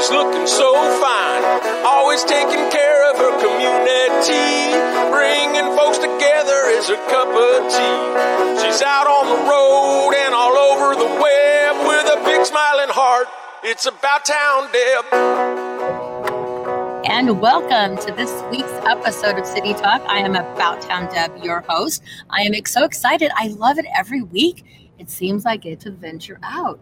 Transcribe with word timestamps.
She's 0.00 0.10
looking 0.12 0.46
so 0.46 0.72
fine, 0.98 1.44
always 1.84 2.24
taking 2.24 2.70
care 2.70 3.10
of 3.10 3.18
her 3.18 3.32
community. 3.36 4.72
Bringing 5.12 5.76
folks 5.76 5.98
together 5.98 6.72
is 6.72 6.88
her 6.88 6.96
cup 7.12 7.28
of 7.28 7.68
tea. 7.68 8.64
She's 8.64 8.80
out 8.80 9.06
on 9.06 9.28
the 9.28 9.36
road 9.44 10.14
and 10.16 10.32
all 10.34 10.56
over 10.56 10.96
the 10.96 11.04
web 11.04 11.86
with 11.86 12.06
a 12.16 12.24
big 12.24 12.46
smiling 12.46 12.88
heart. 12.88 13.28
It's 13.62 13.84
about 13.84 14.24
town, 14.24 14.72
Deb. 14.72 15.04
and 17.04 17.38
welcome 17.38 17.98
to 17.98 18.10
this 18.12 18.32
week's 18.50 18.72
episode 18.86 19.38
of 19.38 19.44
City 19.44 19.74
Talk. 19.74 20.00
I 20.08 20.20
am 20.20 20.34
About 20.34 20.80
Town 20.80 21.12
Deb, 21.12 21.44
your 21.44 21.60
host. 21.68 22.02
I 22.30 22.40
am 22.40 22.54
so 22.64 22.84
excited. 22.84 23.30
I 23.36 23.48
love 23.48 23.78
it 23.78 23.84
every 23.94 24.22
week. 24.22 24.64
It 24.98 25.10
seems 25.10 25.44
like 25.44 25.66
it's 25.66 25.84
a 25.84 25.90
venture 25.90 26.38
out. 26.42 26.80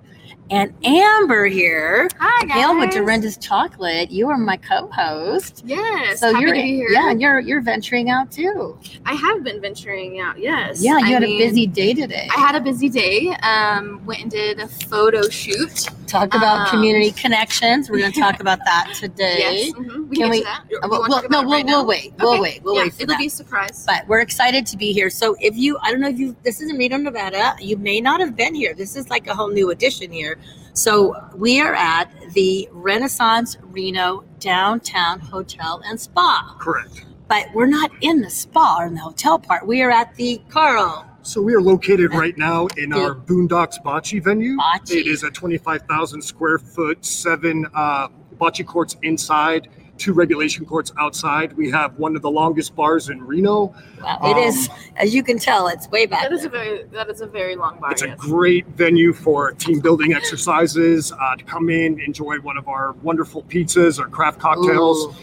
And 0.50 0.72
Amber 0.82 1.44
here, 1.44 2.08
Hi, 2.18 2.46
guys. 2.46 2.54
Gail 2.56 2.78
with. 2.78 2.90
Dorinda's 2.92 3.36
Chocolate. 3.36 4.10
You 4.10 4.30
are 4.30 4.38
my 4.38 4.56
co-host. 4.56 5.62
Yes, 5.66 6.20
So 6.20 6.30
you're 6.30 6.54
to 6.54 6.62
be 6.62 6.74
here. 6.76 6.88
yeah, 6.90 7.10
and 7.10 7.20
you're 7.20 7.38
you're 7.38 7.60
venturing 7.60 8.08
out 8.08 8.32
too. 8.32 8.78
I 9.04 9.12
have 9.12 9.44
been 9.44 9.60
venturing 9.60 10.20
out. 10.20 10.38
Yes. 10.38 10.82
Yeah, 10.82 10.96
you 11.00 11.04
I 11.04 11.08
had 11.10 11.22
mean, 11.22 11.36
a 11.42 11.44
busy 11.46 11.66
day 11.66 11.92
today. 11.92 12.28
I 12.34 12.40
had 12.40 12.54
a 12.54 12.60
busy 12.62 12.88
day. 12.88 13.28
Um, 13.42 14.02
went 14.06 14.22
and 14.22 14.30
did 14.30 14.58
a 14.58 14.68
photo 14.68 15.28
shoot. 15.28 15.86
Talk 16.06 16.28
about 16.34 16.60
um, 16.60 16.66
community 16.68 17.10
connections. 17.12 17.90
We're 17.90 17.98
going 17.98 18.12
to 18.12 18.18
talk 18.20 18.40
about 18.40 18.60
that 18.64 18.94
today. 18.98 19.36
Yes. 19.66 19.72
mhm, 19.74 20.08
We 20.08 20.16
Can 20.16 20.22
can, 20.24 20.30
we- 20.30 20.38
get 20.40 20.44
to 20.44 20.44
that. 20.44 20.64
You 20.70 20.78
well, 20.80 21.00
wanna 21.00 21.10
well, 21.10 21.20
talk 21.20 21.30
no, 21.30 21.42
we'll, 21.42 21.50
right 21.50 21.66
we'll 21.66 21.86
wait. 21.86 22.14
We'll 22.18 22.32
Okay. 22.32 22.40
wait. 22.40 22.62
We'll 22.62 22.74
yeah, 22.76 22.82
wait 22.84 22.94
for 22.94 23.02
It'll 23.02 23.12
that. 23.12 23.18
be 23.18 23.26
a 23.26 23.30
surprise. 23.30 23.84
but 23.86 24.08
we're 24.08 24.20
excited 24.20 24.64
to 24.64 24.78
be 24.78 24.94
here. 24.94 25.10
So 25.10 25.36
if 25.40 25.54
you, 25.58 25.76
I 25.82 25.90
don't 25.90 26.00
know 26.00 26.08
if 26.08 26.18
you, 26.18 26.34
this 26.42 26.62
is 26.62 26.70
in 26.70 26.78
Reno, 26.78 26.96
Nevada. 26.96 27.54
You 27.60 27.76
may 27.76 28.00
not 28.00 28.20
have 28.20 28.34
been 28.34 28.54
here. 28.54 28.72
This 28.72 28.96
is 28.96 29.10
like 29.10 29.26
a 29.26 29.34
whole 29.34 29.50
new 29.50 29.70
addition 29.70 30.10
here. 30.10 30.37
So 30.78 31.28
we 31.34 31.60
are 31.60 31.74
at 31.74 32.08
the 32.34 32.68
Renaissance 32.70 33.58
Reno 33.62 34.22
Downtown 34.38 35.18
Hotel 35.18 35.82
and 35.84 36.00
Spa. 36.00 36.56
Correct. 36.60 37.04
But 37.26 37.48
we're 37.52 37.66
not 37.66 37.90
in 38.00 38.20
the 38.20 38.30
spa 38.30 38.78
or 38.78 38.86
in 38.86 38.94
the 38.94 39.00
hotel 39.00 39.40
part. 39.40 39.66
We 39.66 39.82
are 39.82 39.90
at 39.90 40.14
the 40.14 40.40
Carl. 40.48 41.04
So 41.22 41.42
we 41.42 41.52
are 41.52 41.60
located 41.60 42.14
right 42.14 42.38
now 42.38 42.68
in 42.76 42.92
our 42.92 43.12
Boondocks 43.12 43.82
Bocce 43.84 44.22
venue. 44.22 44.56
Bocce. 44.56 44.92
It 44.92 45.08
is 45.08 45.24
a 45.24 45.30
25,000 45.32 46.22
square 46.22 46.58
foot, 46.58 47.04
seven 47.04 47.66
uh, 47.74 48.08
bocce 48.36 48.64
courts 48.64 48.96
inside, 49.02 49.68
two 49.98 50.12
regulation 50.12 50.64
courts 50.64 50.92
outside. 50.98 51.52
We 51.56 51.70
have 51.70 51.98
one 51.98 52.16
of 52.16 52.22
the 52.22 52.30
longest 52.30 52.74
bars 52.74 53.08
in 53.08 53.22
Reno. 53.26 53.74
Wow, 54.02 54.18
it 54.24 54.36
Um, 54.36 54.38
is, 54.38 54.68
as 54.96 55.14
you 55.14 55.22
can 55.22 55.38
tell, 55.38 55.68
it's 55.68 55.88
way 55.88 56.06
back. 56.06 56.22
that 56.22 56.32
is 56.32 56.44
a 56.44 56.48
very 56.48 56.84
that 56.92 57.08
is 57.10 57.20
a 57.20 57.26
very 57.26 57.56
long 57.56 57.78
bar. 57.80 57.92
It's 57.92 58.02
a 58.02 58.14
great 58.16 58.66
venue 58.68 59.12
for 59.12 59.52
team 59.52 59.80
building 59.80 60.12
exercises, 60.14 61.12
uh, 61.12 61.36
to 61.36 61.44
come 61.44 61.68
in, 61.68 62.00
enjoy 62.00 62.38
one 62.40 62.56
of 62.56 62.68
our 62.68 62.92
wonderful 63.02 63.42
pizzas 63.42 63.98
or 63.98 64.08
craft 64.08 64.38
cocktails. 64.40 65.16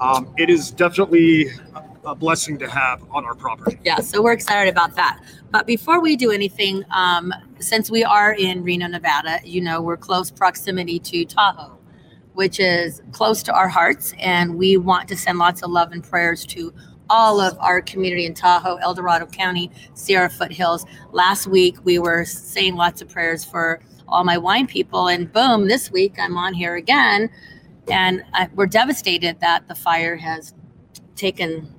Um, 0.00 0.32
it 0.36 0.48
is 0.50 0.70
definitely 0.70 1.48
a 1.74 1.82
a 2.04 2.14
blessing 2.14 2.56
to 2.56 2.66
have 2.70 3.02
on 3.10 3.26
our 3.26 3.34
property. 3.34 3.78
yeah 3.84 3.96
so 3.98 4.22
we're 4.22 4.32
excited 4.32 4.70
about 4.70 4.94
that 4.94 5.20
but 5.50 5.66
before 5.66 6.00
we 6.00 6.16
do 6.16 6.30
anything 6.30 6.82
um, 6.90 7.34
since 7.58 7.90
we 7.90 8.02
are 8.02 8.32
in 8.32 8.62
reno 8.62 8.86
nevada 8.86 9.40
you 9.44 9.60
know 9.60 9.82
we're 9.82 9.96
close 9.96 10.30
proximity 10.30 10.98
to 10.98 11.26
tahoe 11.26 11.77
which 12.38 12.60
is 12.60 13.02
close 13.10 13.42
to 13.42 13.52
our 13.52 13.66
hearts 13.66 14.14
and 14.20 14.54
we 14.54 14.76
want 14.76 15.08
to 15.08 15.16
send 15.16 15.38
lots 15.38 15.60
of 15.60 15.72
love 15.72 15.90
and 15.90 16.04
prayers 16.04 16.46
to 16.46 16.72
all 17.10 17.40
of 17.40 17.58
our 17.58 17.82
community 17.82 18.26
in 18.26 18.32
tahoe 18.32 18.76
el 18.76 18.94
dorado 18.94 19.26
county 19.26 19.68
sierra 19.94 20.30
foothills 20.30 20.84
last 21.10 21.48
week 21.48 21.76
we 21.82 21.98
were 21.98 22.24
saying 22.24 22.76
lots 22.76 23.02
of 23.02 23.08
prayers 23.08 23.44
for 23.44 23.80
all 24.06 24.22
my 24.22 24.38
wine 24.38 24.68
people 24.68 25.08
and 25.08 25.32
boom 25.32 25.66
this 25.66 25.90
week 25.90 26.14
i'm 26.20 26.36
on 26.38 26.54
here 26.54 26.76
again 26.76 27.28
and 27.90 28.22
I, 28.32 28.48
we're 28.54 28.66
devastated 28.66 29.40
that 29.40 29.66
the 29.66 29.74
fire 29.74 30.14
has 30.14 30.54
taken 31.16 31.74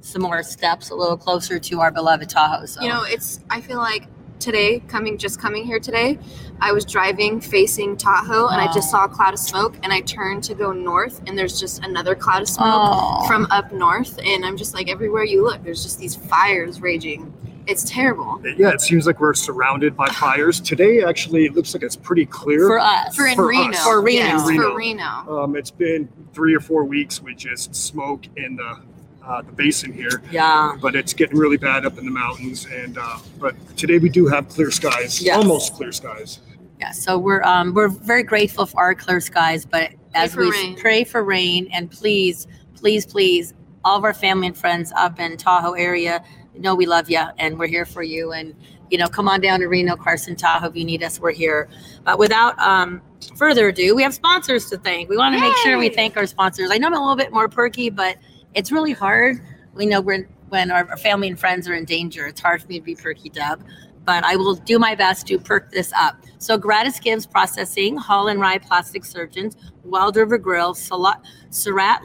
some 0.00 0.22
more 0.22 0.44
steps 0.44 0.90
a 0.90 0.94
little 0.94 1.16
closer 1.16 1.58
to 1.58 1.80
our 1.80 1.90
beloved 1.90 2.28
Tahoe. 2.28 2.66
So 2.66 2.82
You 2.82 2.88
know, 2.88 3.02
it's. 3.02 3.40
I 3.50 3.60
feel 3.60 3.78
like 3.78 4.08
today, 4.40 4.80
coming 4.88 5.18
just 5.18 5.40
coming 5.40 5.64
here 5.64 5.78
today, 5.80 6.18
I 6.60 6.72
was 6.72 6.84
driving 6.84 7.40
facing 7.40 7.96
Tahoe, 7.96 8.46
and 8.48 8.60
I 8.60 8.66
just 8.72 8.88
Oh. 8.88 8.92
saw 8.92 9.04
a 9.04 9.08
cloud 9.08 9.34
of 9.34 9.40
smoke, 9.40 9.74
and 9.82 9.92
I 9.92 10.00
turned 10.00 10.42
to 10.44 10.54
go 10.54 10.72
north, 10.72 11.20
and 11.26 11.38
there's 11.38 11.58
just 11.60 11.84
another 11.84 12.14
cloud 12.14 12.42
of 12.42 12.48
smoke. 12.48 12.66
Oh. 12.68 13.26
from 13.26 13.46
up 13.50 13.72
north 13.72 14.18
and 14.24 14.44
i'm 14.44 14.56
just 14.56 14.74
like 14.74 14.88
everywhere 14.90 15.24
you 15.24 15.42
look 15.42 15.62
there's 15.64 15.82
just 15.82 15.98
these 15.98 16.14
fires 16.14 16.80
raging 16.80 17.32
it's 17.66 17.84
terrible 17.84 18.40
Yeah, 18.56 18.70
it 18.70 18.80
seems 18.80 19.06
like 19.06 19.20
we're 19.20 19.34
surrounded 19.34 19.94
by 19.96 20.06
fires. 20.08 20.58
Today, 20.60 21.02
actually, 21.04 21.44
it 21.44 21.54
looks 21.54 21.74
like 21.74 21.82
it's 21.82 21.96
pretty 21.96 22.24
clear. 22.24 22.66
for 22.66 22.78
us. 22.78 23.14
for 23.14 23.26
in 23.26 23.34
For 23.36 23.46
reno 23.48 23.70
us. 23.76 23.82
For 23.84 24.00
Reno. 24.00 24.18
yes, 24.24 24.48
Reno. 24.48 24.62
for 24.70 24.76
reno 24.76 25.42
Um, 25.44 25.54
it's 25.56 25.70
been 25.70 26.08
three 26.32 26.54
or 26.54 26.60
four 26.60 26.84
weeks 26.84 27.20
with 27.22 27.36
just 27.36 27.74
smoke 27.74 28.22
in 28.36 28.56
the 28.56 28.78
uh, 29.28 29.42
the 29.42 29.52
basin 29.52 29.92
here, 29.92 30.22
yeah. 30.30 30.74
but 30.80 30.96
it's 30.96 31.12
getting 31.12 31.36
really 31.36 31.58
bad 31.58 31.84
up 31.84 31.98
in 31.98 32.04
the 32.06 32.10
mountains. 32.10 32.66
And 32.66 32.96
uh, 32.98 33.18
but 33.38 33.54
today 33.76 33.98
we 33.98 34.08
do 34.08 34.26
have 34.26 34.48
clear 34.48 34.70
skies, 34.70 35.20
Yes. 35.20 35.36
almost 35.36 35.74
clear 35.74 35.92
skies. 35.92 36.40
Yeah. 36.80 36.92
So 36.92 37.18
we're 37.18 37.42
um 37.42 37.74
we're 37.74 37.88
very 37.88 38.22
grateful 38.22 38.64
for 38.66 38.80
our 38.80 38.94
clear 38.94 39.20
skies, 39.20 39.66
but 39.66 39.90
as 40.14 40.34
we 40.34 40.50
rain. 40.50 40.76
pray 40.76 41.04
for 41.04 41.22
rain 41.22 41.68
and 41.72 41.90
please, 41.90 42.46
please, 42.74 43.04
please, 43.04 43.52
all 43.84 43.98
of 43.98 44.04
our 44.04 44.14
family 44.14 44.46
and 44.46 44.56
friends 44.56 44.92
up 44.96 45.20
in 45.20 45.36
Tahoe 45.36 45.72
area, 45.72 46.24
know 46.54 46.74
we 46.74 46.86
love 46.86 47.10
you 47.10 47.22
and 47.38 47.58
we're 47.58 47.68
here 47.68 47.84
for 47.84 48.02
you. 48.02 48.32
And 48.32 48.54
you 48.90 48.96
know, 48.96 49.06
come 49.06 49.28
on 49.28 49.42
down 49.42 49.60
to 49.60 49.66
Reno, 49.66 49.96
Carson, 49.96 50.34
Tahoe 50.34 50.68
if 50.68 50.76
you 50.76 50.84
need 50.84 51.02
us. 51.02 51.20
We're 51.20 51.32
here. 51.32 51.68
But 52.04 52.18
without 52.18 52.58
um 52.58 53.02
further 53.36 53.68
ado, 53.68 53.94
we 53.94 54.02
have 54.02 54.14
sponsors 54.14 54.70
to 54.70 54.78
thank. 54.78 55.10
We 55.10 55.18
want 55.18 55.34
to 55.34 55.40
make 55.40 55.54
sure 55.56 55.76
we 55.76 55.90
thank 55.90 56.16
our 56.16 56.26
sponsors. 56.26 56.70
I 56.70 56.78
know 56.78 56.86
I'm 56.86 56.94
a 56.94 57.00
little 57.00 57.16
bit 57.16 57.30
more 57.30 57.48
perky, 57.48 57.90
but 57.90 58.16
it's 58.54 58.72
really 58.72 58.92
hard. 58.92 59.40
We 59.74 59.86
know 59.86 60.00
when 60.00 60.26
when 60.48 60.70
our, 60.70 60.96
family 60.96 61.28
and 61.28 61.38
friends 61.38 61.68
are 61.68 61.74
in 61.74 61.84
danger. 61.84 62.26
It's 62.26 62.40
hard 62.40 62.62
for 62.62 62.68
me 62.68 62.78
to 62.78 62.84
be 62.84 62.94
perky, 62.94 63.28
Deb. 63.28 63.62
But 64.04 64.24
I 64.24 64.36
will 64.36 64.54
do 64.54 64.78
my 64.78 64.94
best 64.94 65.26
to 65.26 65.38
perk 65.38 65.70
this 65.70 65.92
up. 65.94 66.16
So 66.38 66.56
Gratis 66.56 66.98
Gives 66.98 67.26
Processing, 67.26 67.96
Hall 67.98 68.28
and 68.28 68.40
Rye 68.40 68.56
Plastic 68.56 69.04
Surgeons, 69.04 69.56
Wild 69.84 70.16
River 70.16 70.38
Grill, 70.38 70.72
Salat, 70.72 71.20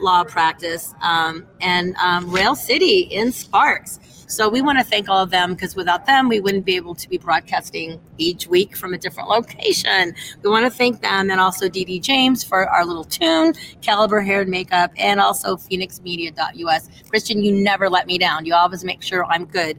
Law 0.00 0.24
Practice, 0.24 0.94
um, 1.00 1.46
and 1.62 1.96
um, 1.96 2.30
Rail 2.30 2.54
City 2.54 3.00
in 3.00 3.32
Sparks. 3.32 3.98
So 4.34 4.48
we 4.48 4.62
want 4.62 4.78
to 4.78 4.84
thank 4.84 5.08
all 5.08 5.22
of 5.22 5.30
them 5.30 5.54
because 5.54 5.76
without 5.76 6.06
them, 6.06 6.28
we 6.28 6.40
wouldn't 6.40 6.64
be 6.64 6.74
able 6.74 6.96
to 6.96 7.08
be 7.08 7.18
broadcasting 7.18 8.00
each 8.18 8.48
week 8.48 8.76
from 8.76 8.92
a 8.92 8.98
different 8.98 9.28
location. 9.28 10.12
We 10.42 10.50
want 10.50 10.66
to 10.66 10.76
thank 10.76 11.02
them 11.02 11.30
and 11.30 11.40
also 11.40 11.68
Dee 11.68 12.00
James 12.00 12.42
for 12.42 12.68
our 12.68 12.84
little 12.84 13.04
tune, 13.04 13.54
Caliber 13.80 14.20
Hair 14.20 14.40
and 14.40 14.50
Makeup, 14.50 14.90
and 14.96 15.20
also 15.20 15.56
PhoenixMedia.us. 15.56 16.88
Christian, 17.08 17.44
you 17.44 17.52
never 17.52 17.88
let 17.88 18.08
me 18.08 18.18
down. 18.18 18.44
You 18.44 18.54
always 18.54 18.82
make 18.82 19.02
sure 19.02 19.24
I'm 19.26 19.44
good. 19.44 19.78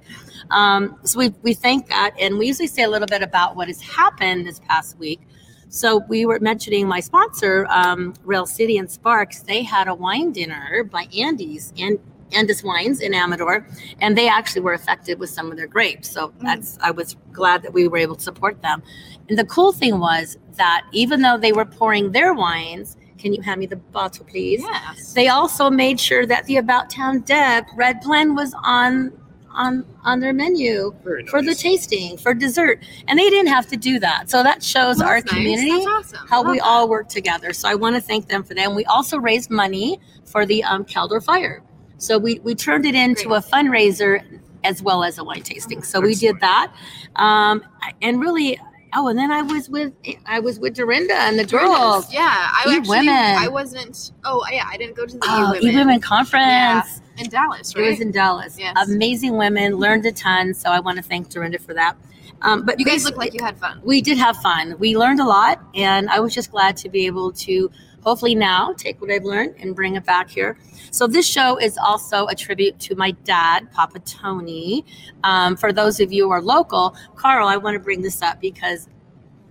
Um, 0.51 0.99
so 1.03 1.19
we, 1.19 1.33
we 1.41 1.53
thank 1.53 1.89
that. 1.89 2.15
And 2.17 2.37
we 2.37 2.47
usually 2.47 2.67
say 2.67 2.83
a 2.83 2.89
little 2.89 3.07
bit 3.07 3.21
about 3.21 3.57
what 3.57 3.67
has 3.67 3.81
happened 3.81 4.47
this 4.47 4.61
past 4.61 4.97
week. 4.97 5.19
So 5.67 5.97
we 6.07 6.25
were 6.25 6.39
mentioning 6.39 6.87
my 6.87 7.01
sponsor, 7.01 7.67
um, 7.69 8.13
Rail 8.23 8.45
City 8.45 8.77
and 8.77 8.89
Sparks. 8.89 9.41
They 9.41 9.63
had 9.63 9.89
a 9.89 9.95
wine 9.95 10.31
dinner 10.31 10.85
by 10.85 11.07
Andis 11.07 11.73
and 11.77 11.99
Andis 12.31 12.63
Wines 12.63 12.99
in 13.01 13.13
Amador, 13.13 13.67
and 13.99 14.17
they 14.17 14.27
actually 14.27 14.61
were 14.61 14.73
affected 14.73 15.19
with 15.19 15.29
some 15.29 15.51
of 15.51 15.57
their 15.57 15.67
grapes. 15.67 16.09
So 16.09 16.33
that's 16.41 16.77
I 16.81 16.91
was 16.91 17.15
glad 17.31 17.61
that 17.63 17.73
we 17.73 17.87
were 17.87 17.97
able 17.97 18.15
to 18.15 18.23
support 18.23 18.61
them. 18.61 18.81
And 19.29 19.37
the 19.37 19.45
cool 19.45 19.71
thing 19.71 19.99
was 19.99 20.37
that 20.57 20.85
even 20.91 21.21
though 21.21 21.37
they 21.37 21.51
were 21.51 21.65
pouring 21.65 22.11
their 22.11 22.33
wines, 22.33 22.97
can 23.17 23.33
you 23.33 23.41
hand 23.41 23.59
me 23.59 23.65
the 23.65 23.75
bottle, 23.77 24.25
please? 24.25 24.61
yes 24.61 25.13
They 25.13 25.27
also 25.29 25.69
made 25.69 25.99
sure 25.99 26.25
that 26.25 26.45
the 26.45 26.57
About 26.57 26.89
Town 26.89 27.21
Deb 27.21 27.65
Red 27.75 28.01
Blend 28.01 28.35
was 28.35 28.53
on 28.63 29.11
on 29.51 29.85
on 30.03 30.19
their 30.19 30.33
menu 30.33 30.93
Very 31.03 31.25
for 31.27 31.41
the 31.41 31.55
tasting 31.55 32.17
for 32.17 32.33
dessert, 32.33 32.83
and 33.07 33.17
they 33.17 33.29
didn't 33.29 33.47
have 33.47 33.67
to 33.67 33.77
do 33.77 33.99
that. 33.99 34.29
So 34.29 34.43
that 34.43 34.61
shows 34.61 34.97
Well, 34.97 35.07
our 35.07 35.15
nice. 35.21 35.23
community 35.23 35.71
awesome. 35.71 36.27
how 36.27 36.43
we 36.43 36.59
love 36.59 36.67
all 36.67 36.89
work 36.89 37.07
together. 37.07 37.53
So 37.53 37.69
I 37.69 37.75
want 37.75 37.95
to 37.95 38.01
thank 38.01 38.27
them 38.27 38.43
for 38.43 38.53
that. 38.53 38.65
And 38.67 38.75
we 38.75 38.83
also 38.85 39.17
raised 39.17 39.49
money 39.49 39.99
for 40.25 40.45
the 40.45 40.63
um, 40.65 40.83
Caldor 40.83 41.23
Fire. 41.23 41.63
So 41.97 42.17
we, 42.17 42.39
we 42.39 42.55
turned 42.55 42.85
it 42.85 42.95
into 42.95 43.29
Great. 43.29 43.37
a 43.37 43.47
fundraiser 43.47 44.39
as 44.63 44.81
well 44.81 45.03
as 45.03 45.17
a 45.17 45.23
wine 45.23 45.43
tasting. 45.43 45.83
So 45.83 46.01
we 46.01 46.15
did 46.15 46.39
that. 46.41 46.73
Um, 47.15 47.63
and 48.01 48.19
really, 48.19 48.59
Oh, 48.97 49.09
and 49.09 49.19
then 49.19 49.29
I 49.29 49.41
was 49.41 49.67
with 49.69 49.91
I 50.25 50.39
was 50.39 50.57
with 50.57 50.75
Dorinda 50.75 51.15
and 51.15 51.37
the 51.37 51.43
girls. 51.43 52.13
Yeah, 52.13 52.21
I 52.29 52.63
E 52.69 52.77
actually 52.77 52.99
Women. 52.99 53.09
I 53.13 53.49
wasn't. 53.49 54.13
Oh 54.23 54.41
yeah, 54.49 54.63
I 54.71 54.77
didn't 54.77 54.95
go 54.95 55.05
to 55.05 55.17
the 55.17 55.19
Oh, 55.27 55.53
E 55.53 55.59
women 55.59 55.69
E-Women 55.75 55.99
conference. 55.99 57.01
in 57.17 57.29
Dallas, 57.29 57.75
It 57.75 57.81
was 57.81 57.99
in 57.99 58.11
Dallas. 58.11 58.57
Yes. 58.57 58.73
Amazing 58.89 59.35
women, 59.35 59.75
learned 59.75 60.05
a 60.05 60.13
ton. 60.13 60.53
So 60.53 60.69
I 60.69 60.79
want 60.79 60.95
to 60.95 61.03
thank 61.03 61.29
Dorinda 61.29 61.59
for 61.59 61.73
that. 61.73 61.97
Um, 62.41 62.63
but 62.65 62.79
you 62.79 62.85
guys 62.85 63.03
look 63.03 63.17
like 63.17 63.33
you 63.33 63.43
had 63.43 63.57
fun. 63.57 63.81
we 63.83 63.99
did 63.99 64.17
have 64.17 64.37
fun. 64.37 64.77
We 64.79 64.95
learned 64.95 65.19
a 65.19 65.25
lot, 65.25 65.61
and 65.73 66.09
I 66.09 66.21
was 66.21 66.33
just 66.33 66.51
glad 66.51 66.77
to 66.77 66.87
be 66.87 67.05
able 67.05 67.33
to 67.33 67.69
hopefully 68.05 68.35
now 68.35 68.71
take 68.73 69.01
what 69.01 69.11
I've 69.11 69.23
learned 69.23 69.55
and 69.59 69.75
bring 69.75 69.95
it 69.95 70.05
back 70.05 70.29
here. 70.29 70.57
So 70.91 71.07
this 71.07 71.27
show 71.27 71.57
is 71.57 71.77
also 71.77 72.27
a 72.27 72.35
tribute 72.35 72.79
to 72.81 72.95
my 72.95 73.11
dad, 73.23 73.71
Papa 73.73 73.99
Tony. 73.99 74.85
Um, 75.23 75.57
for 75.57 75.73
those 75.73 75.99
of 75.99 76.13
you 76.13 76.25
who 76.25 76.29
are 76.31 76.41
local, 76.41 76.95
Carl, 77.15 77.47
I 77.47 77.57
want 77.57 77.73
to 77.75 77.79
bring 77.79 78.01
this 78.01 78.21
up 78.21 78.39
because 78.39 78.87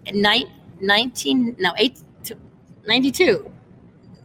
in 0.07 0.23
ni- 0.23 0.51
19, 0.81 1.57
no, 1.59 1.73
eight, 1.79 2.03
92, 2.87 3.51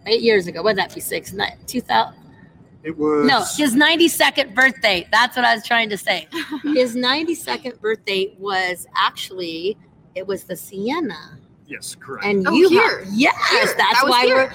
eight 0.05 0.21
years 0.21 0.47
ago, 0.47 0.59
what 0.59 0.71
would 0.71 0.77
that 0.77 0.93
be, 0.93 1.01
six, 1.01 1.33
ni- 1.33 1.45
2000, 1.65 2.13
It 2.83 2.97
was 2.97 3.27
no, 3.27 3.39
his 3.39 3.75
92nd 3.75 4.53
birthday. 4.53 5.07
That's 5.11 5.35
what 5.35 5.45
I 5.45 5.55
was 5.55 5.65
trying 5.65 5.89
to 5.89 5.97
say. 5.97 6.27
His 6.63 6.95
92nd 6.95 7.79
birthday 7.81 8.35
was 8.37 8.87
actually 8.95 9.77
it 10.15 10.25
was 10.25 10.43
the 10.43 10.55
Siena, 10.55 11.39
yes, 11.69 11.95
correct. 11.99 12.25
and 12.25 12.47
Oh, 12.47 12.51
you 12.51 12.69
here. 12.69 12.99
helped- 12.99 13.11
yes, 13.13 13.49
Here. 13.49 13.65
that's 13.77 14.01
That 14.01 14.05
why 14.09 14.25
here. 14.25 14.35
we're 14.35 14.53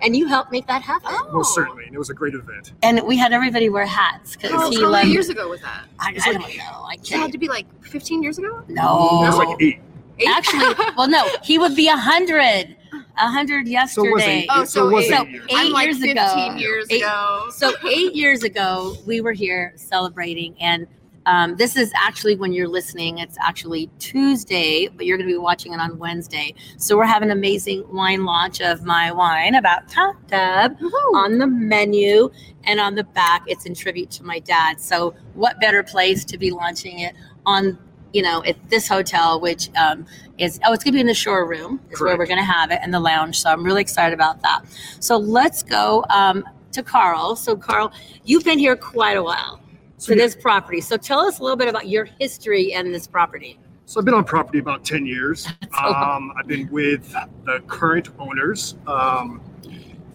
and 0.00 0.16
you 0.16 0.26
helped 0.26 0.50
make 0.50 0.66
that 0.66 0.82
happen. 0.82 1.10
Oh, 1.12 1.28
Most 1.32 1.54
certainly, 1.54 1.84
and 1.84 1.94
it 1.94 1.98
was 1.98 2.10
a 2.10 2.14
great 2.14 2.34
event. 2.34 2.72
And 2.82 3.00
we 3.02 3.16
had 3.16 3.32
everybody 3.32 3.68
wear 3.68 3.86
hats 3.86 4.34
because 4.34 4.50
oh, 4.50 4.56
How, 4.58 4.70
he 4.70 4.82
how 4.82 4.90
many 4.90 5.10
years 5.10 5.28
ago 5.28 5.48
was 5.48 5.60
that? 5.60 5.84
I, 6.00 6.08
I 6.08 6.12
like- 6.12 6.24
don't 6.24 6.56
know. 6.56 6.86
I 6.88 6.94
It 6.94 6.98
had 6.98 7.04
can't. 7.20 7.32
to 7.32 7.38
be 7.38 7.46
like 7.48 7.66
15 7.84 8.22
years 8.22 8.38
ago. 8.38 8.64
No, 8.68 9.22
It 9.22 9.26
was 9.28 9.36
like 9.36 9.62
eight. 9.62 9.80
Eight? 10.18 10.28
actually, 10.28 10.74
well, 10.96 11.08
no, 11.08 11.24
he 11.44 11.58
would 11.58 11.76
be 11.76 11.88
a 11.88 11.96
hundred, 11.96 12.76
a 12.92 13.28
hundred 13.28 13.68
yesterday. 13.68 14.06
So 14.06 14.10
it 14.10 14.14
was 14.14 14.22
yesterday. 14.26 14.46
Oh, 14.50 14.64
so 14.64 14.80
so 14.80 14.88
it 14.88 14.92
was 14.92 15.04
eight. 15.04 15.12
Oh, 15.12 15.22
eight 15.22 15.24
So 15.24 15.28
years. 15.30 15.44
eight 15.50 15.56
I'm 15.56 15.72
like 15.72 15.84
years 15.86 15.98
15 15.98 16.16
ago. 16.16 16.54
years 16.58 16.86
Eight- 16.90 17.02
ago. 17.02 17.46
So 17.50 17.72
eight 17.88 18.14
years 18.14 18.42
ago, 18.42 18.96
we 19.06 19.20
were 19.20 19.32
here 19.32 19.72
celebrating, 19.76 20.56
and 20.58 20.86
um, 21.26 21.56
this 21.56 21.76
is 21.76 21.92
actually 21.94 22.36
when 22.36 22.52
you're 22.52 22.68
listening. 22.68 23.18
It's 23.18 23.36
actually 23.40 23.88
Tuesday, 23.98 24.88
but 24.88 25.06
you're 25.06 25.16
going 25.16 25.28
to 25.28 25.32
be 25.32 25.38
watching 25.38 25.72
it 25.72 25.80
on 25.80 25.98
Wednesday. 25.98 26.54
So 26.76 26.96
we're 26.96 27.06
having 27.06 27.30
an 27.30 27.38
amazing 27.38 27.84
wine 27.92 28.24
launch 28.24 28.60
of 28.60 28.84
my 28.84 29.12
wine 29.12 29.54
about 29.54 29.88
Town 29.88 30.16
Deb 30.26 30.76
on 31.14 31.38
the 31.38 31.46
menu, 31.46 32.30
and 32.64 32.80
on 32.80 32.94
the 32.94 33.04
back, 33.04 33.44
it's 33.46 33.66
in 33.66 33.74
tribute 33.74 34.10
to 34.12 34.24
my 34.24 34.40
dad. 34.40 34.80
So 34.80 35.14
what 35.34 35.60
better 35.60 35.82
place 35.82 36.24
to 36.26 36.38
be 36.38 36.50
launching 36.50 37.00
it 37.00 37.14
on? 37.46 37.78
You 38.12 38.20
know, 38.20 38.44
at 38.44 38.56
this 38.68 38.86
hotel, 38.86 39.40
which 39.40 39.70
um, 39.74 40.04
is 40.36 40.60
oh, 40.66 40.74
it's 40.74 40.84
going 40.84 40.92
to 40.92 40.96
be 40.96 41.00
in 41.00 41.06
the 41.06 41.14
shore 41.14 41.48
room, 41.48 41.80
is 41.90 41.98
where 41.98 42.18
we're 42.18 42.26
going 42.26 42.36
to 42.38 42.44
have 42.44 42.70
it, 42.70 42.78
and 42.82 42.92
the 42.92 43.00
lounge. 43.00 43.40
So 43.40 43.48
I'm 43.48 43.64
really 43.64 43.80
excited 43.80 44.12
about 44.12 44.42
that. 44.42 44.66
So 45.00 45.16
let's 45.16 45.62
go 45.62 46.04
um, 46.10 46.44
to 46.72 46.82
Carl. 46.82 47.36
So 47.36 47.56
Carl, 47.56 47.90
you've 48.24 48.44
been 48.44 48.58
here 48.58 48.76
quite 48.76 49.16
a 49.16 49.22
while 49.22 49.61
So, 50.02 50.14
to 50.14 50.18
this 50.18 50.34
property. 50.34 50.80
So 50.80 50.96
tell 50.96 51.20
us 51.20 51.38
a 51.38 51.42
little 51.44 51.56
bit 51.56 51.68
about 51.68 51.86
your 51.86 52.06
history 52.18 52.72
and 52.72 52.92
this 52.92 53.06
property. 53.06 53.60
so 53.86 54.00
I've 54.00 54.04
been 54.04 54.14
on 54.14 54.24
property 54.24 54.58
about 54.58 54.84
10 54.84 55.06
years. 55.06 55.46
Um, 55.82 56.34
I've 56.36 56.46
been 56.46 56.68
with 56.70 57.14
the 57.44 57.60
current 57.66 58.10
owners 58.18 58.76
um, 58.86 59.40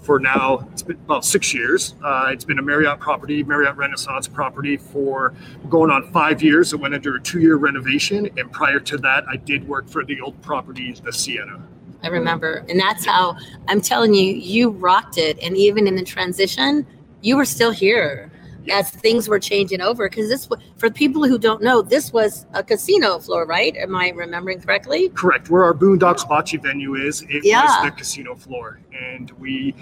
for 0.02 0.20
now, 0.20 0.68
it's 0.72 0.84
been 0.84 0.98
about 0.98 1.26
six 1.26 1.54
years. 1.54 1.96
Uh, 2.04 2.30
it's 2.32 2.46
been 2.46 2.60
a 2.60 2.62
Marriott 2.62 3.00
property, 3.00 3.44
Marriott 3.44 3.76
Renaissance 3.76 4.28
property 4.28 4.78
for 4.78 5.34
going 5.68 5.90
on 5.90 6.12
five 6.14 6.44
years. 6.44 6.74
It 6.74 6.80
went 6.80 6.94
under 6.94 7.16
a 7.16 7.22
two 7.22 7.42
year 7.42 7.56
renovation. 7.56 8.30
And 8.38 8.52
prior 8.52 8.80
to 8.80 8.98
that, 9.00 9.26
I 9.28 9.36
did 9.38 9.68
work 9.68 9.90
for 9.90 10.06
the 10.06 10.22
old 10.22 10.40
property, 10.42 10.96
the 11.04 11.12
Siena. 11.12 11.60
I 12.04 12.08
remember, 12.10 12.64
and 12.70 12.80
that's 12.80 13.06
how 13.06 13.36
I'm 13.68 13.82
telling 13.82 14.14
you, 14.14 14.34
you 14.34 14.70
rocked 14.70 15.18
it. 15.18 15.40
And 15.42 15.58
even 15.58 15.88
in 15.88 15.96
the 15.96 16.06
transition, 16.06 16.86
you 17.22 17.36
were 17.36 17.46
still 17.46 17.72
here 17.72 18.32
as 18.70 18.90
things 18.92 19.28
were 19.30 19.40
changing 19.40 19.82
over. 19.82 20.10
Because 20.10 20.30
this, 20.30 20.48
for 20.78 20.90
people 20.90 21.28
who 21.28 21.38
don't 21.38 21.62
know, 21.62 21.82
this 21.82 22.12
was 22.12 22.46
a 22.54 22.64
casino 22.64 23.20
floor, 23.20 23.46
right? 23.46 23.76
Am 23.78 23.96
I 23.96 24.10
remembering 24.10 24.62
correctly? 24.62 25.10
Correct. 25.10 25.50
Where 25.50 25.64
our 25.64 25.74
Boondocks 25.74 26.28
Bocce 26.28 26.62
venue 26.62 26.96
is, 26.96 27.24
it 27.24 27.44
Yeah. 27.44 27.64
was 27.64 27.86
the 27.86 27.92
casino 27.92 28.36
floor. 28.36 28.80
And 29.00 29.32
we 29.32 29.76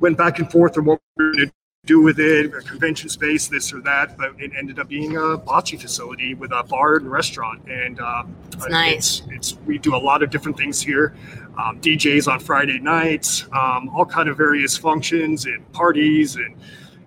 went 0.00 0.16
back 0.16 0.38
and 0.38 0.50
forth 0.50 0.78
on 0.78 0.84
what 0.84 1.00
we 1.16 1.24
were 1.24 1.32
going 1.32 1.46
to 1.48 1.52
do 1.86 2.02
with 2.02 2.20
it, 2.20 2.52
a 2.54 2.60
convention 2.60 3.08
space, 3.08 3.48
this 3.48 3.72
or 3.72 3.80
that. 3.80 4.16
But 4.18 4.32
it 4.38 4.52
ended 4.56 4.78
up 4.78 4.88
being 4.88 5.16
a 5.16 5.38
bocce 5.38 5.80
facility 5.80 6.34
with 6.34 6.52
a 6.52 6.62
bar 6.64 6.96
and 6.96 7.10
restaurant. 7.10 7.62
And 7.68 7.98
uh, 8.00 8.24
It's 8.52 8.68
nice. 8.68 9.22
It's, 9.30 9.52
it's 9.52 9.58
we 9.66 9.78
do 9.78 9.94
a 9.94 9.98
lot 9.98 10.22
of 10.22 10.30
different 10.30 10.56
things 10.58 10.80
here. 10.80 11.14
Um, 11.58 11.80
DJs 11.80 12.30
on 12.30 12.38
Friday 12.38 12.78
nights, 12.78 13.44
um, 13.52 13.88
all 13.88 14.06
kind 14.06 14.28
of 14.28 14.36
various 14.36 14.76
functions 14.76 15.46
and 15.46 15.70
parties 15.72 16.36
and 16.36 16.54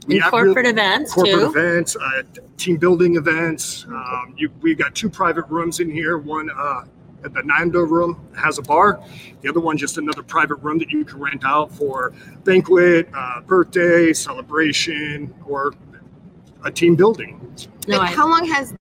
we 0.08 0.16
In 0.18 0.22
corporate 0.24 0.66
real- 0.66 0.68
events 0.74 1.14
corporate 1.14 1.36
too. 1.40 1.46
events, 1.48 1.96
uh, 1.96 2.24
team 2.58 2.78
building 2.78 3.16
events. 3.18 3.86
Um, 3.88 4.34
you, 4.38 4.50
we've 4.62 4.78
got 4.78 4.96
two 4.96 5.10
private 5.10 5.46
rooms 5.48 5.80
in 5.80 5.90
here. 5.92 6.18
One 6.18 6.50
uh, 6.50 6.86
at 7.24 7.34
the 7.36 7.44
Nando 7.44 7.82
room 7.82 8.20
has 8.36 8.58
a 8.58 8.64
bar. 8.64 9.00
The 9.42 9.50
other 9.50 9.60
one 9.60 9.78
just 9.78 9.98
another 10.00 10.24
private 10.24 10.56
room 10.56 10.80
that 10.80 10.90
you 10.90 11.06
can 11.06 11.20
rent 11.20 11.44
out 11.46 11.72
for 11.72 12.14
banquet, 12.44 13.10
uh, 13.14 13.42
birthday, 13.42 14.12
celebration, 14.12 15.34
or 15.46 15.74
a 16.64 16.72
team 16.72 16.96
building. 16.96 17.40
No, 17.88 18.00
Like, 18.00 18.12
I, 18.12 18.14
how 18.16 18.28
long 18.28 18.46
has 18.48 18.74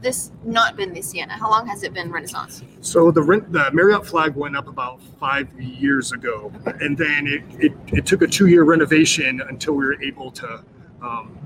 this 0.00 0.30
not 0.44 0.76
been 0.76 0.92
the 0.94 1.02
Siena? 1.02 1.32
How 1.32 1.50
long 1.50 1.66
has 1.66 1.82
it 1.82 1.92
been 1.92 2.12
Renaissance? 2.12 2.62
So 2.82 3.10
the 3.10 3.20
rent, 3.20 3.50
the 3.50 3.68
Marriott 3.72 4.06
flag 4.06 4.36
went 4.36 4.56
up 4.56 4.68
about 4.68 5.02
five 5.18 5.52
years 5.60 6.12
ago, 6.12 6.52
and 6.80 6.96
then 6.96 7.26
it, 7.26 7.42
it, 7.58 7.72
it 7.88 8.06
took 8.06 8.22
a 8.22 8.28
two-year 8.28 8.62
renovation 8.62 9.40
until 9.48 9.74
we 9.74 9.84
were 9.84 10.00
able 10.00 10.30
to 10.30 10.62
um, 11.02 11.36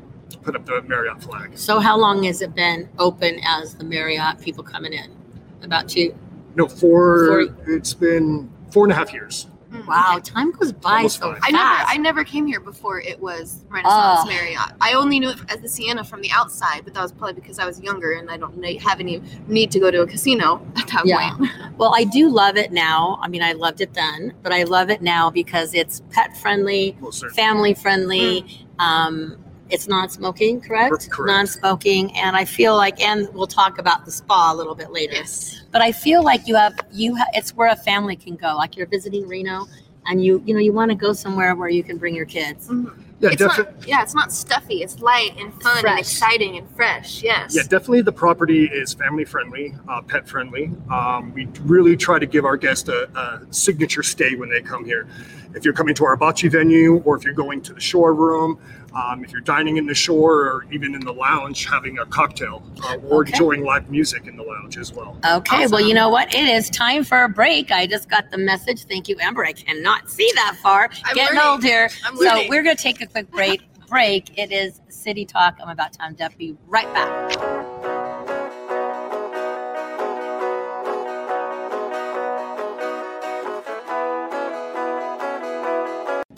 put 0.42 0.54
up 0.54 0.66
the 0.66 0.82
Marriott 0.82 1.22
flag. 1.22 1.56
so 1.56 1.80
how 1.80 1.96
long 1.96 2.24
has 2.24 2.42
it 2.42 2.54
been 2.54 2.90
open 2.98 3.40
as 3.42 3.74
the 3.74 3.84
Marriott 3.84 4.38
people 4.38 4.62
coming 4.62 4.92
in? 4.92 5.16
About 5.62 5.88
two. 5.88 6.14
No, 6.54 6.68
four. 6.68 7.56
it's 7.66 7.94
been 7.94 8.52
four 8.70 8.84
and 8.84 8.92
a 8.92 8.96
half 8.96 9.14
years. 9.14 9.46
Mm. 9.72 9.86
Wow, 9.86 10.20
time 10.22 10.50
goes 10.52 10.70
by 10.72 10.96
Almost 10.98 11.18
so 11.20 11.32
fast. 11.32 11.44
I 11.46 11.50
never, 11.50 11.90
I 11.92 11.96
never 11.96 12.24
came 12.24 12.46
here 12.46 12.60
before 12.60 13.00
it 13.00 13.18
was 13.20 13.64
Renaissance 13.70 14.20
Oh. 14.22 14.26
Marriott. 14.28 14.72
I 14.82 14.92
only 14.92 15.18
knew 15.18 15.30
it 15.30 15.38
as 15.48 15.60
the 15.60 15.68
Siena 15.68 16.04
from 16.04 16.20
the 16.20 16.30
outside, 16.30 16.82
but 16.84 16.92
that 16.94 17.02
was 17.02 17.10
probably 17.12 17.34
because 17.40 17.58
I 17.58 17.64
was 17.64 17.80
younger 17.80 18.12
and 18.12 18.30
I 18.30 18.36
don't 18.36 18.62
have 18.82 19.00
any 19.00 19.22
need 19.48 19.70
to 19.70 19.80
go 19.80 19.90
to 19.90 20.02
a 20.02 20.06
casino 20.06 20.60
at 20.76 20.86
that 20.88 21.06
Yeah. 21.06 21.36
point. 21.36 21.50
Well, 21.78 21.94
I 21.96 22.04
do 22.04 22.28
love 22.28 22.56
it 22.56 22.70
now. 22.70 23.18
I 23.22 23.28
mean, 23.28 23.42
I 23.42 23.52
loved 23.52 23.80
it 23.80 23.94
then, 23.94 24.34
but 24.42 24.52
I 24.52 24.64
love 24.64 24.90
it 24.90 25.00
now 25.02 25.30
because 25.30 25.74
it's 25.74 26.02
pet 26.10 26.36
friendly, 26.36 26.96
Most 27.00 27.18
certainly. 27.20 27.34
family 27.42 27.74
friendly. 27.74 28.66
Um, 28.78 29.41
it's 29.72 29.88
non-smoking, 29.88 30.60
correct? 30.60 31.10
Correct. 31.10 31.26
Non-smoking, 31.26 32.14
and 32.16 32.36
I 32.36 32.44
feel 32.44 32.76
like, 32.76 33.00
and 33.00 33.28
we'll 33.34 33.46
talk 33.46 33.78
about 33.78 34.04
the 34.04 34.10
spa 34.12 34.52
a 34.52 34.54
little 34.54 34.74
bit 34.74 34.90
later. 34.92 35.14
Yes. 35.14 35.62
But 35.72 35.82
I 35.82 35.92
feel 35.92 36.22
like 36.22 36.46
you 36.46 36.54
have 36.56 36.74
you. 36.92 37.16
Ha- 37.16 37.26
it's 37.34 37.54
where 37.56 37.70
a 37.70 37.76
family 37.76 38.14
can 38.16 38.36
go. 38.36 38.54
Like 38.56 38.76
you're 38.76 38.86
visiting 38.86 39.26
Reno, 39.26 39.66
and 40.06 40.22
you 40.24 40.42
you 40.44 40.54
know 40.54 40.60
you 40.60 40.72
want 40.72 40.90
to 40.90 40.94
go 40.94 41.12
somewhere 41.12 41.54
where 41.56 41.68
you 41.70 41.82
can 41.82 41.96
bring 41.98 42.14
your 42.14 42.26
kids. 42.26 42.68
Mhm. 42.68 42.92
Yeah, 43.20 43.28
It's 43.30 43.36
definitely. 43.38 43.74
not, 43.74 43.86
yeah, 43.88 44.02
it's 44.02 44.14
not 44.16 44.32
stuffy. 44.32 44.82
It's 44.82 44.98
light 44.98 45.36
and 45.38 45.52
fun 45.62 45.76
Fresh. 45.80 45.90
and 45.92 45.98
exciting 46.00 46.56
and 46.58 46.68
fresh. 46.74 47.22
Yes. 47.22 47.54
Yeah, 47.54 47.62
definitely. 47.62 48.02
The 48.02 48.10
property 48.10 48.64
is 48.64 48.94
family 48.94 49.24
friendly, 49.24 49.76
uh, 49.88 50.02
pet 50.02 50.28
friendly. 50.28 50.72
Um, 50.90 51.32
we 51.32 51.46
really 51.62 51.96
try 51.96 52.18
to 52.18 52.26
give 52.26 52.44
our 52.44 52.56
guests 52.56 52.88
a, 52.88 53.04
a 53.14 53.46
signature 53.54 54.02
stay 54.02 54.34
when 54.34 54.48
they 54.50 54.60
come 54.60 54.84
here. 54.84 55.06
If 55.54 55.64
you're 55.64 55.72
coming 55.72 55.94
to 55.96 56.04
our 56.04 56.16
bocce 56.16 56.50
venue, 56.50 56.96
or 57.04 57.16
if 57.16 57.22
you're 57.24 57.32
going 57.32 57.62
to 57.62 57.72
the 57.74 57.80
shore 57.80 58.12
room, 58.12 58.58
um, 58.94 59.24
if 59.24 59.32
you're 59.32 59.40
dining 59.40 59.76
in 59.78 59.86
the 59.86 59.94
shore, 59.94 60.34
or 60.48 60.66
even 60.70 60.94
in 60.94 61.00
the 61.00 61.12
lounge 61.12 61.66
having 61.68 61.98
a 61.98 62.06
cocktail, 62.06 62.62
uh, 62.84 62.96
or 63.08 63.20
Okay. 63.22 63.32
enjoying 63.32 63.64
live 63.64 63.90
music 63.90 64.26
in 64.26 64.36
the 64.36 64.42
lounge 64.42 64.76
as 64.78 64.92
well. 64.92 65.16
Okay, 65.24 65.66
well, 65.68 65.80
you 65.80 65.94
know 65.94 66.08
what? 66.08 66.34
It 66.34 66.44
is 66.48 66.68
time 66.70 67.04
for 67.04 67.24
a 67.24 67.28
break. 67.28 67.70
I 67.70 67.86
just 67.86 68.08
got 68.10 68.30
the 68.30 68.38
message. 68.38 68.84
Thank 68.84 69.08
you, 69.08 69.16
Amber. 69.20 69.44
I 69.44 69.52
cannot 69.52 70.10
see 70.10 70.30
that 70.34 70.56
far. 70.62 70.90
I'm 71.04 71.14
Getting 71.14 71.36
learning. 71.36 71.50
old 71.50 71.62
here. 71.64 71.88
I'm 72.04 72.16
So 72.16 72.24
learning. 72.24 72.48
we're 72.50 72.62
going 72.62 72.76
to 72.76 72.82
take 72.82 73.00
a 73.00 73.06
quick 73.06 73.30
break. 73.30 73.62
Break. 73.88 74.38
It 74.38 74.50
is 74.52 74.80
City 74.88 75.26
Talk. 75.26 75.58
I'm 75.62 75.68
about 75.68 75.92
time 75.92 76.14
to 76.16 76.30
be 76.38 76.56
right 76.66 76.90
back. 76.94 77.38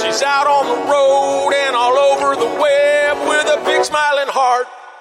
She's 0.00 0.22
out 0.22 0.46
on 0.46 0.66
the 0.68 0.92
road 0.92 1.52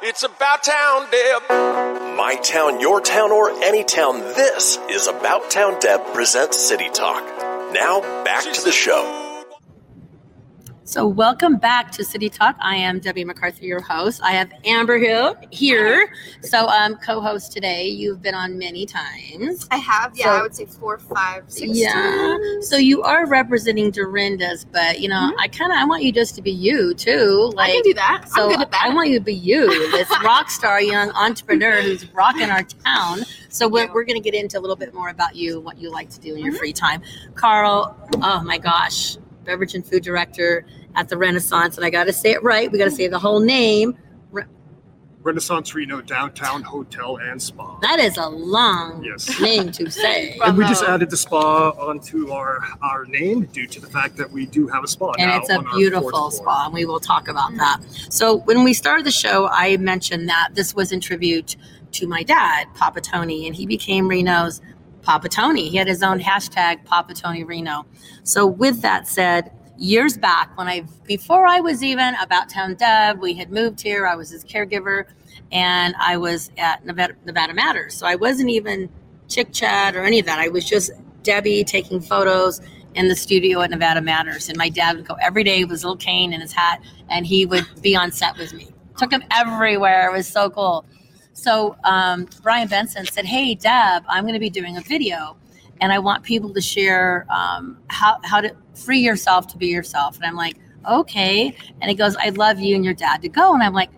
It's 0.06 0.22
about 0.22 0.64
town, 0.64 1.08
Deb. 1.12 2.18
My 2.18 2.38
town, 2.44 2.82
your 2.82 3.00
town, 3.00 3.32
or 3.32 3.52
any 3.64 3.86
town, 3.86 4.20
this 4.20 4.78
is 4.90 5.08
About 5.08 5.50
Town 5.50 5.80
Deb 5.80 6.14
presents 6.14 6.60
City 6.60 6.90
Talk. 6.90 7.24
Now 7.72 8.02
back 8.26 8.44
to 8.44 8.62
the 8.66 8.74
show. 8.74 9.23
So, 10.94 11.08
welcome 11.08 11.56
back 11.58 11.90
to 11.94 12.04
City 12.06 12.30
Talk. 12.30 12.56
I 12.60 12.76
am 12.76 13.00
Debbie 13.00 13.26
McCarthy, 13.26 13.66
your 13.66 13.82
host. 13.82 14.22
I 14.24 14.34
have 14.34 14.52
Amber 14.64 15.00
Hill 15.00 15.36
here. 15.50 16.14
So, 16.42 16.68
um, 16.68 16.98
co-host 16.98 17.52
today. 17.52 17.88
You've 17.88 18.22
been 18.22 18.36
on 18.36 18.60
many 18.60 18.86
times. 18.86 19.68
I 19.72 19.78
have, 19.78 20.16
yeah, 20.16 20.26
So- 20.26 20.30
I 20.30 20.42
would 20.44 20.54
say 20.54 20.68
four, 20.68 21.00
five, 21.00 21.46
six. 21.48 21.76
Yeah. 21.76 21.94
times. 21.94 22.70
So 22.70 22.78
you 22.78 23.02
are 23.02 23.26
representing 23.26 23.90
Dorinda's, 23.90 24.66
but 24.66 25.00
you 25.00 25.10
know, 25.10 25.34
I 25.40 25.48
kind 25.48 25.72
of 25.72 25.80
I 25.80 25.86
want 25.86 26.04
you 26.04 26.12
just 26.12 26.36
to 26.36 26.44
be 26.44 26.52
you 26.52 26.94
too. 26.94 27.10
Mm-hmm. 27.50 27.58
I 27.60 27.64
Like, 27.64 27.74
can 27.74 27.82
do 27.82 27.94
that. 27.96 28.26
so 28.30 28.52
I'm 28.54 28.60
that. 28.60 28.74
I 28.80 28.94
want 28.94 29.10
you 29.10 29.18
to 29.18 29.26
be 29.26 29.34
you, 29.34 29.68
this 29.94 30.12
rock 30.24 30.52
star 30.52 30.80
young 30.80 31.10
entrepreneur 31.14 31.82
who's 31.82 32.06
rocking 32.14 32.52
our 32.52 32.62
town. 32.62 33.22
So 33.50 33.68
we're, 33.68 33.92
we're 33.92 34.04
going 34.06 34.22
to 34.22 34.30
get 34.32 34.36
into 34.40 34.60
a 34.60 34.62
little 34.62 34.76
bit 34.76 34.94
more 34.94 35.10
about 35.10 35.36
you, 35.36 35.60
what 35.60 35.80
you 35.80 35.90
like 35.92 36.12
to 36.12 36.20
do 36.20 36.36
in 36.36 36.46
your 36.46 36.54
Mhm. 36.54 36.60
free 36.60 36.74
time. 36.74 37.02
Carl, 37.34 37.98
oh 38.22 38.44
my 38.44 38.60
gosh, 38.60 39.18
beverage 39.44 39.74
and 39.74 39.84
food 39.86 40.04
director 40.04 40.66
at 40.96 41.10
the 41.10 41.18
Renaissance, 41.18 41.78
and 41.78 41.86
I 41.86 41.90
got 41.90 42.06
to 42.06 42.14
say 42.14 42.32
it 42.32 42.44
right. 42.44 42.72
We 42.72 42.78
got 42.78 42.86
to 42.86 42.92
say 42.92 43.08
the 43.08 43.20
whole 43.20 43.40
name. 43.40 43.98
Renaissance 45.22 45.74
Reno 45.74 46.02
Downtown 46.02 46.64
Hotel 46.64 47.16
and 47.16 47.42
Spa. 47.42 47.80
That 47.80 47.98
is 47.98 48.18
a 48.18 48.28
long 48.28 49.02
Yes. 49.06 49.40
name 49.40 49.72
to 49.72 49.90
say. 49.92 50.38
And 50.44 50.58
we 50.58 50.66
just 50.66 50.84
added 50.84 51.10
the 51.10 51.16
spa 51.16 51.70
onto 51.70 52.30
our 52.32 52.60
our 52.82 53.06
name 53.06 53.46
due 53.46 53.66
to 53.68 53.80
the 53.80 53.88
fact 53.88 54.18
that 54.18 54.30
we 54.30 54.46
do 54.46 54.68
have 54.68 54.84
a 54.84 54.88
spa 54.88 55.14
and 55.18 55.32
it's 55.32 55.50
a 55.50 55.64
beautiful 55.78 56.30
spa 56.30 56.66
and 56.66 56.74
we 56.74 56.84
will 56.84 57.00
talk 57.00 57.30
about 57.30 57.56
that 57.56 57.80
so 58.10 58.36
when 58.40 58.66
we 58.66 58.74
started 58.74 59.06
the 59.06 59.12
show 59.12 59.48
i 59.48 59.78
mentioned 59.78 60.28
that 60.28 60.50
this 60.56 60.76
was 60.76 60.92
in 60.92 61.00
tribute 61.00 61.56
to 61.94 62.06
my 62.06 62.22
dad 62.24 62.68
papa 62.76 63.00
tony 63.00 63.48
and 63.48 63.56
he 63.56 63.66
became 63.66 64.08
reno's 64.10 64.62
papa 65.04 65.30
tony 65.30 65.70
he 65.70 65.78
had 65.78 65.88
his 65.88 66.04
own 66.04 66.20
hashtag 66.20 66.84
papa 66.84 67.14
tony 67.14 67.44
reno 67.46 67.86
so 68.24 68.46
with 68.46 68.82
that 68.82 69.08
said 69.08 69.52
years 69.78 70.18
back 70.18 70.56
when 70.58 70.68
i 70.68 70.84
before 71.06 71.46
i 71.48 71.60
was 71.60 71.84
even 71.84 72.14
about 72.22 72.50
town 72.50 72.76
deb 72.76 73.20
we 73.22 73.34
had 73.34 73.52
moved 73.52 73.82
here 73.82 74.06
i 74.06 74.16
was 74.16 74.30
his 74.30 74.44
caregiver 74.44 75.06
and 75.52 75.96
i 76.00 76.16
was 76.16 76.52
at 76.58 76.86
nevada, 76.86 77.16
nevada 77.26 77.54
matters 77.54 77.94
so 77.96 78.06
i 78.06 78.16
wasn't 78.16 78.50
even 78.50 78.90
chick 79.28 79.52
chat 79.52 79.96
or 79.96 80.04
any 80.04 80.20
of 80.20 80.26
that 80.26 80.40
i 80.40 80.48
was 80.48 80.64
just 80.64 80.92
debbie 81.24 81.64
taking 81.64 82.00
photos 82.00 82.62
in 82.96 83.08
the 83.08 83.16
studio 83.16 83.62
at 83.62 83.70
Nevada 83.70 84.02
Matters. 84.02 84.50
And 84.50 84.58
my 84.58 84.70
dad 84.70 84.96
would 84.96 85.08
go 85.08 85.16
every 85.22 85.44
day 85.44 85.64
with 85.64 85.72
his 85.72 85.84
little 85.84 85.98
cane 85.98 86.34
and 86.34 86.42
his 86.42 86.54
hat, 86.54 86.82
and 87.10 87.26
he 87.26 87.46
would 87.46 87.66
be 87.82 87.96
on 87.96 88.12
set 88.12 88.38
with 88.38 88.54
me. 88.54 88.70
Took 88.98 89.12
him 89.12 89.24
everywhere. 89.32 90.10
It 90.10 90.14
was 90.14 90.28
so 90.28 90.50
cool. 90.50 90.86
So 91.34 91.76
um, 91.84 92.28
Brian 92.42 92.68
Benson 92.68 93.06
said, 93.06 93.26
Hey, 93.26 93.56
Deb, 93.56 94.04
I'm 94.08 94.24
going 94.24 94.36
to 94.36 94.40
be 94.40 94.50
doing 94.50 94.78
a 94.78 94.82
video, 94.82 95.36
and 95.84 95.92
I 95.92 96.00
want 96.00 96.24
people 96.24 96.54
to 96.54 96.62
share 96.62 97.28
um, 97.30 97.78
how, 97.90 98.18
how 98.24 98.40
to 98.40 98.56
free 98.74 99.00
yourself 99.00 99.48
to 99.48 99.58
be 99.58 99.68
yourself. 99.68 100.16
And 100.16 100.26
I'm 100.26 100.36
like, 100.36 100.56
Okay. 100.88 101.56
And 101.82 101.90
he 101.90 101.96
goes, 101.96 102.16
I'd 102.18 102.38
love 102.38 102.60
you 102.60 102.76
and 102.76 102.86
your 102.86 102.94
dad 102.94 103.22
to 103.22 103.30
go. 103.30 103.54
And 103.54 103.62
I'm 103.64 103.74
like, 103.74 103.90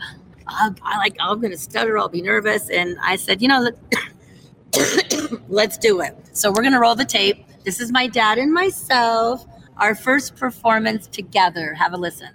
I, 0.47 0.71
I 0.83 0.97
like, 0.97 1.15
I'm 1.19 1.39
to 1.51 1.57
stutter. 1.57 1.97
I'll 1.97 2.09
be 2.09 2.21
nervous. 2.21 2.69
And 2.69 2.97
I 3.03 3.15
said, 3.15 3.41
You 3.41 3.47
know, 3.49 3.59
let- 3.61 5.41
let's 5.49 5.77
do 5.77 6.01
it. 6.01 6.15
So 6.33 6.49
we're 6.49 6.61
to 6.73 6.79
roll 6.79 6.95
the 6.95 7.05
tape. 7.05 7.45
This 7.63 7.79
is 7.79 7.91
my 7.91 8.07
dad 8.07 8.37
and 8.39 8.53
myself, 8.53 9.45
our 9.77 9.95
first 9.95 10.35
performance 10.35 11.07
together. 11.07 11.73
Have 11.75 11.93
a 11.93 11.97
listen. 11.97 12.29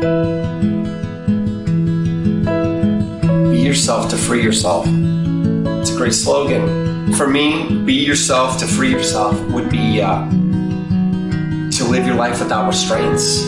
Be 0.00 0.73
yourself 3.74 4.08
to 4.08 4.16
free 4.16 4.40
yourself. 4.40 4.86
It's 4.86 5.90
a 5.90 5.96
great 5.96 6.14
slogan. 6.14 7.12
For 7.14 7.26
me, 7.26 7.82
be 7.84 7.94
yourself 7.94 8.56
to 8.60 8.68
free 8.68 8.88
yourself 8.88 9.34
would 9.50 9.68
be 9.68 10.00
uh, 10.00 10.30
to 10.30 11.84
live 11.84 12.06
your 12.06 12.14
life 12.14 12.38
without 12.38 12.68
restraints. 12.68 13.46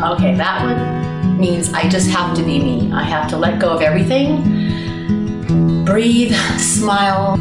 Okay, 0.00 0.34
that 0.34 0.64
one 0.64 1.38
means 1.38 1.74
I 1.74 1.90
just 1.90 2.08
have 2.08 2.34
to 2.38 2.42
be 2.42 2.58
me. 2.58 2.90
I 2.90 3.02
have 3.02 3.28
to 3.28 3.36
let 3.36 3.60
go 3.60 3.68
of 3.68 3.82
everything, 3.82 5.84
breathe, 5.84 6.34
smile. 6.58 7.36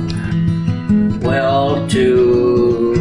Well, 1.22 1.88
to 1.88 2.96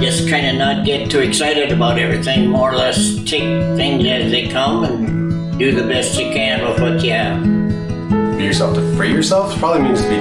just 0.00 0.30
kind 0.30 0.46
of 0.46 0.54
not 0.54 0.86
get 0.86 1.10
too 1.10 1.20
excited 1.20 1.70
about 1.70 1.98
everything, 1.98 2.48
more 2.48 2.72
or 2.72 2.76
less 2.76 3.16
take 3.24 3.42
things 3.76 4.06
as 4.06 4.30
they 4.30 4.48
come 4.48 4.84
and 4.84 5.17
do 5.58 5.72
the 5.72 5.82
best 5.88 6.16
you 6.16 6.30
can 6.30 6.64
with 6.64 6.80
what 6.80 7.02
you 7.02 7.10
have. 7.10 7.42
be 8.38 8.44
yourself 8.44 8.76
to 8.76 8.96
free 8.96 9.12
yourself 9.12 9.58
probably 9.58 9.82
means 9.82 10.00
to 10.02 10.08
be 10.08 10.18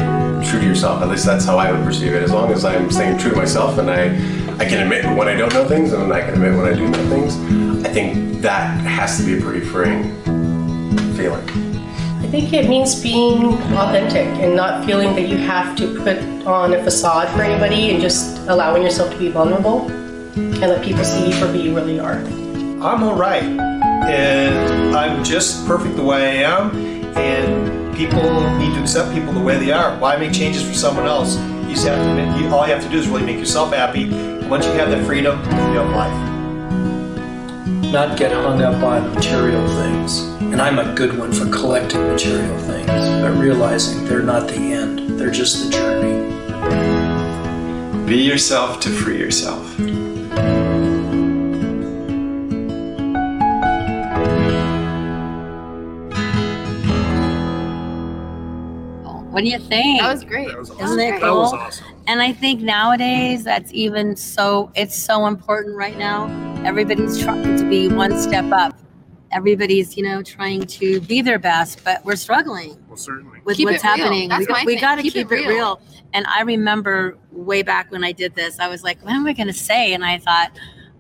true 0.49 0.59
to 0.59 0.65
yourself. 0.65 1.03
At 1.03 1.09
least 1.09 1.27
that's 1.27 1.45
how 1.45 1.59
I 1.59 1.71
would 1.71 1.85
perceive 1.85 2.13
it. 2.13 2.23
As 2.23 2.31
long 2.31 2.51
as 2.51 2.65
I'm 2.65 2.89
staying 2.89 3.19
true 3.19 3.29
to 3.29 3.37
myself 3.37 3.77
and 3.77 3.87
I, 3.91 4.05
I 4.57 4.65
can 4.65 4.81
admit 4.81 5.05
when 5.15 5.27
I 5.27 5.35
don't 5.35 5.53
know 5.53 5.67
things 5.67 5.93
and 5.93 6.11
I 6.11 6.21
can 6.21 6.33
admit 6.33 6.57
when 6.57 6.65
I 6.65 6.73
do 6.75 6.87
know 6.87 7.09
things, 7.09 7.35
I 7.85 7.89
think 7.93 8.41
that 8.41 8.81
has 8.81 9.17
to 9.19 9.25
be 9.25 9.37
a 9.37 9.41
pretty 9.41 9.63
freeing 9.63 10.15
feeling. 11.13 11.47
I 12.23 12.27
think 12.31 12.51
it 12.51 12.67
means 12.67 12.99
being 12.99 13.53
authentic 13.77 14.27
and 14.41 14.55
not 14.55 14.85
feeling 14.85 15.13
that 15.13 15.29
you 15.29 15.37
have 15.37 15.75
to 15.77 15.99
put 15.99 16.17
on 16.47 16.73
a 16.73 16.83
facade 16.83 17.29
for 17.35 17.43
anybody 17.43 17.91
and 17.91 18.01
just 18.01 18.39
allowing 18.47 18.81
yourself 18.81 19.11
to 19.11 19.19
be 19.19 19.29
vulnerable 19.29 19.87
and 19.87 20.59
let 20.61 20.83
people 20.83 21.03
see 21.03 21.27
you 21.27 21.33
for 21.33 21.45
who 21.45 21.59
you 21.59 21.75
really 21.75 21.99
are. 21.99 22.17
I'm 22.81 23.03
all 23.03 23.15
right, 23.15 23.43
and 24.05 24.95
I'm 24.95 25.23
just 25.23 25.65
perfect 25.65 25.95
the 25.95 26.03
way 26.03 26.45
I 26.45 26.51
am, 26.51 26.71
and 27.17 27.95
people 27.95 28.21
need 28.57 28.73
to 28.75 28.81
accept 28.81 29.13
people 29.13 29.33
the 29.33 29.39
way 29.39 29.57
they 29.57 29.71
are. 29.71 29.97
Why 29.97 30.15
make 30.17 30.33
changes 30.33 30.67
for 30.67 30.73
someone 30.73 31.05
else? 31.05 31.37
You 31.37 31.69
just 31.73 31.87
have 31.87 31.97
to. 32.03 32.13
Make, 32.13 32.41
you, 32.41 32.47
all 32.49 32.65
you 32.67 32.73
have 32.73 32.83
to 32.83 32.89
do 32.89 32.97
is 32.97 33.07
really 33.07 33.25
make 33.25 33.37
yourself 33.37 33.73
happy. 33.73 34.03
And 34.03 34.49
once 34.49 34.65
you 34.65 34.71
have 34.73 34.89
that 34.89 35.05
freedom, 35.05 35.39
you 35.39 35.79
have 35.79 35.89
life. 35.91 36.13
not 37.91 38.17
get 38.17 38.31
hung 38.31 38.61
up 38.61 38.83
on 38.83 39.13
material 39.13 39.65
things. 39.67 40.21
And 40.41 40.61
I'm 40.61 40.79
a 40.79 40.93
good 40.93 41.17
one 41.17 41.31
for 41.33 41.49
collecting 41.49 42.01
material 42.07 42.57
things, 42.59 42.87
but 42.87 43.31
realizing 43.37 44.05
they're 44.05 44.23
not 44.23 44.47
the 44.47 44.55
end, 44.55 45.19
they're 45.19 45.31
just 45.31 45.65
the 45.65 45.71
journey. 45.71 46.27
Be 48.05 48.21
yourself 48.21 48.79
to 48.81 48.89
free 48.89 49.17
yourself. 49.17 49.77
What 59.37 59.43
do 59.43 59.51
you 59.51 59.59
think? 59.59 60.01
That 60.01 60.11
was 60.11 60.23
great. 60.23 60.47
That 60.47 60.57
was 60.57 60.71
awesome. 60.71 60.83
Isn't 60.85 60.99
it 60.99 61.09
great. 61.11 61.21
That 61.21 61.31
was 61.35 61.53
awesome. 61.53 61.85
And 62.07 62.23
I 62.23 62.33
think 62.33 62.59
nowadays 62.61 63.43
that's 63.43 63.71
even 63.71 64.15
so 64.15 64.71
it's 64.73 64.97
so 64.97 65.27
important 65.27 65.75
right 65.75 65.95
now. 65.95 66.25
Everybody's 66.65 67.21
trying 67.21 67.55
to 67.55 67.69
be 67.69 67.87
one 67.87 68.19
step 68.19 68.51
up. 68.51 68.75
Everybody's, 69.31 69.95
you 69.95 70.01
know, 70.01 70.23
trying 70.23 70.61
to 70.65 71.01
be 71.01 71.21
their 71.21 71.37
best, 71.37 71.83
but 71.83 72.03
we're 72.03 72.15
struggling 72.15 72.83
Well, 72.87 72.97
certainly. 72.97 73.39
with 73.43 73.57
Keep 73.57 73.69
what's 73.69 73.83
it 73.83 73.87
real. 73.87 73.97
happening. 73.97 74.29
That's 74.29 74.39
we 74.39 74.45
got, 74.47 74.53
my 74.53 74.63
we 74.65 74.73
thing. 74.73 74.81
got 74.81 74.95
to 74.95 75.01
Keep 75.03 75.13
keep, 75.13 75.31
it 75.31 75.35
it, 75.35 75.47
real. 75.47 75.49
real. 75.49 75.81
And 76.13 76.25
I 76.25 76.41
remember 76.41 77.15
way 77.31 77.61
back 77.61 77.91
when 77.91 78.03
I 78.03 78.13
did 78.13 78.33
this, 78.33 78.57
I 78.59 78.67
was 78.67 78.81
like, 78.81 78.99
what 79.05 79.13
am 79.13 79.27
I 79.27 79.33
going 79.33 79.45
to 79.45 79.53
say? 79.53 79.93
And 79.93 80.03
I 80.03 80.17
thought, 80.17 80.49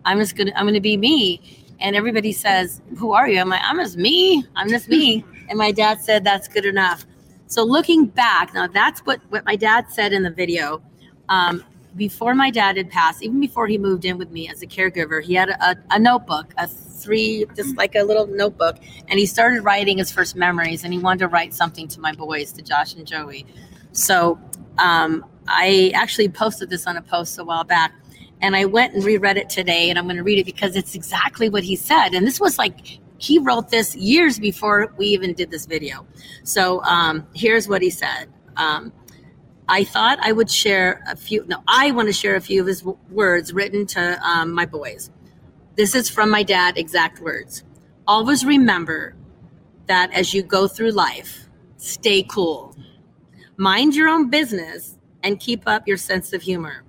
I'm 0.05 0.19
just 0.19 0.35
going 0.35 0.49
to, 0.49 0.55
I'm 0.59 0.65
going 0.65 0.75
to 0.75 0.79
be 0.79 0.95
me. 0.95 1.41
And 1.79 1.95
everybody 1.95 2.33
says, 2.33 2.81
who 2.99 3.13
are 3.13 3.27
you? 3.27 3.39
I'm 3.39 3.49
like, 3.49 3.61
I'm 3.63 3.77
just 3.77 3.97
me. 3.97 4.45
I'm 4.55 4.69
just 4.69 4.89
me. 4.89 5.25
and 5.49 5.57
my 5.57 5.71
dad 5.71 6.01
said, 6.01 6.23
that's 6.23 6.47
good 6.47 6.65
enough. 6.65 7.03
So 7.47 7.63
looking 7.63 8.05
back, 8.05 8.53
now 8.53 8.67
that's 8.67 8.99
what, 9.01 9.21
what 9.29 9.45
my 9.45 9.55
dad 9.55 9.89
said 9.89 10.13
in 10.13 10.23
the 10.23 10.29
video. 10.29 10.81
Um, 11.29 11.63
before 11.95 12.35
my 12.35 12.51
dad 12.51 12.77
had 12.77 12.91
passed, 12.91 13.23
even 13.23 13.39
before 13.39 13.67
he 13.67 13.77
moved 13.77 14.05
in 14.05 14.17
with 14.17 14.29
me 14.31 14.49
as 14.49 14.61
a 14.61 14.67
caregiver, 14.67 15.23
he 15.23 15.33
had 15.33 15.49
a, 15.49 15.75
a 15.89 15.97
notebook, 15.97 16.53
a 16.57 16.67
three, 16.67 17.45
just 17.55 17.75
like 17.77 17.95
a 17.95 18.03
little 18.03 18.27
notebook, 18.27 18.77
and 19.07 19.17
he 19.17 19.25
started 19.25 19.61
writing 19.61 19.97
his 19.97 20.11
first 20.11 20.35
memories. 20.35 20.83
And 20.83 20.93
he 20.93 20.99
wanted 20.99 21.19
to 21.19 21.27
write 21.27 21.53
something 21.53 21.87
to 21.89 21.99
my 21.99 22.11
boys, 22.11 22.51
to 22.53 22.61
Josh 22.61 22.93
and 22.93 23.07
Joey. 23.07 23.45
So 23.93 24.39
um, 24.77 25.25
I 25.47 25.91
actually 25.95 26.29
posted 26.29 26.69
this 26.69 26.85
on 26.85 26.97
a 26.97 27.01
post 27.01 27.39
a 27.39 27.43
while 27.43 27.63
back, 27.63 27.93
and 28.41 28.55
I 28.55 28.65
went 28.65 28.93
and 28.93 29.03
reread 29.03 29.37
it 29.37 29.49
today, 29.49 29.89
and 29.89 29.97
I'm 29.97 30.05
going 30.05 30.17
to 30.17 30.23
read 30.23 30.37
it 30.37 30.45
because 30.45 30.75
it's 30.75 30.93
exactly 30.93 31.49
what 31.49 31.63
he 31.63 31.75
said. 31.75 32.09
And 32.09 32.27
this 32.27 32.39
was 32.39 32.59
like 32.59 32.99
he 33.17 33.39
wrote 33.39 33.69
this 33.69 33.95
years 33.95 34.39
before 34.39 34.93
we 34.97 35.07
even 35.07 35.33
did 35.33 35.51
this 35.51 35.65
video. 35.65 36.05
So 36.43 36.81
um, 36.83 37.27
here's 37.33 37.67
what 37.67 37.81
he 37.81 37.89
said. 37.89 38.29
Um, 38.55 38.93
I 39.69 39.83
thought 39.83 40.19
I 40.21 40.31
would 40.31 40.49
share 40.49 41.03
a 41.07 41.15
few. 41.15 41.45
No, 41.47 41.61
I 41.67 41.91
want 41.91 42.07
to 42.07 42.13
share 42.13 42.35
a 42.35 42.41
few 42.41 42.61
of 42.61 42.67
his 42.67 42.81
w- 42.81 42.97
words 43.09 43.53
written 43.53 43.85
to 43.87 44.19
um, 44.27 44.53
my 44.53 44.65
boys. 44.65 45.11
This 45.75 45.93
is 45.93 46.09
from 46.09 46.29
my 46.29 46.43
dad, 46.43 46.77
exact 46.77 47.19
words. 47.19 47.63
Always 48.07 48.45
remember 48.45 49.15
that 49.87 50.11
as 50.13 50.33
you 50.33 50.41
go 50.43 50.67
through 50.67 50.91
life, 50.91 51.49
stay 51.77 52.23
cool. 52.23 52.75
Mind 53.57 53.95
your 53.95 54.07
own 54.07 54.29
business 54.29 54.97
and 55.23 55.39
keep 55.39 55.63
up 55.67 55.87
your 55.87 55.97
sense 55.97 56.31
of 56.33 56.41
humor. 56.41 56.83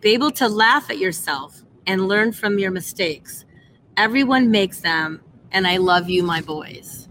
Be 0.00 0.10
able 0.10 0.30
to 0.32 0.48
laugh 0.48 0.90
at 0.90 0.98
yourself 0.98 1.62
and 1.86 2.06
learn 2.08 2.32
from 2.32 2.58
your 2.58 2.70
mistakes. 2.70 3.44
Everyone 3.96 4.50
makes 4.50 4.80
them, 4.80 5.22
and 5.52 5.66
I 5.66 5.78
love 5.78 6.08
you, 6.08 6.22
my 6.22 6.40
boys. 6.40 7.08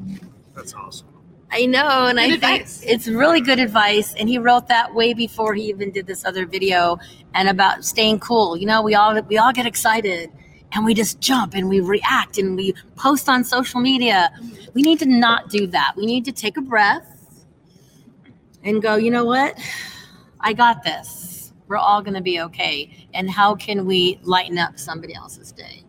That's 0.56 0.74
awesome. 0.74 1.08
I 1.52 1.66
know, 1.66 2.08
and 2.08 2.18
Good 2.18 2.44
I 2.44 2.56
advice. 2.56 2.80
think 2.80 2.92
it's 2.92 3.08
really 3.08 3.40
good 3.40 3.60
advice. 3.60 4.14
And 4.16 4.28
he 4.28 4.38
wrote 4.38 4.68
that 4.68 4.94
way 4.94 5.14
before 5.14 5.54
he 5.54 5.64
even 5.70 5.92
did 5.92 6.06
this 6.06 6.26
other 6.26 6.46
video 6.46 6.98
and 7.34 7.48
about 7.48 7.86
staying 7.86 8.20
cool. 8.20 8.58
You 8.58 8.66
know, 8.66 8.82
we 8.82 8.96
all 8.96 9.20
we 9.24 9.38
all 9.38 9.54
get 9.54 9.66
excited 9.66 10.30
and 10.74 10.84
we 10.84 10.94
just 10.94 11.22
jump 11.22 11.54
and 11.54 11.70
we 11.70 11.80
react 11.80 12.38
and 12.38 12.58
we 12.58 12.74
post 12.98 13.30
on 13.30 13.44
social 13.46 13.80
media. 13.80 14.30
We 14.74 14.82
need 14.82 15.00
to 15.00 15.06
not 15.06 15.50
do 15.50 15.68
that. 15.68 15.94
We 15.96 16.06
need 16.06 16.26
to 16.26 16.34
take 16.34 16.58
a 16.58 16.62
breath 16.62 17.46
and 18.64 18.82
go, 18.82 18.96
you 18.96 19.10
know 19.10 19.24
what? 19.24 19.58
I 20.42 20.52
got 20.54 20.84
this. 20.84 21.54
We're 21.68 21.78
all 21.78 22.02
going 22.02 22.14
to 22.14 22.22
be 22.22 22.42
okay. 22.42 23.08
And 23.14 23.30
how 23.30 23.56
can 23.56 23.86
we 23.86 24.20
lighten 24.24 24.58
up 24.58 24.78
somebody 24.78 25.14
else's 25.16 25.52
day? 25.52 25.84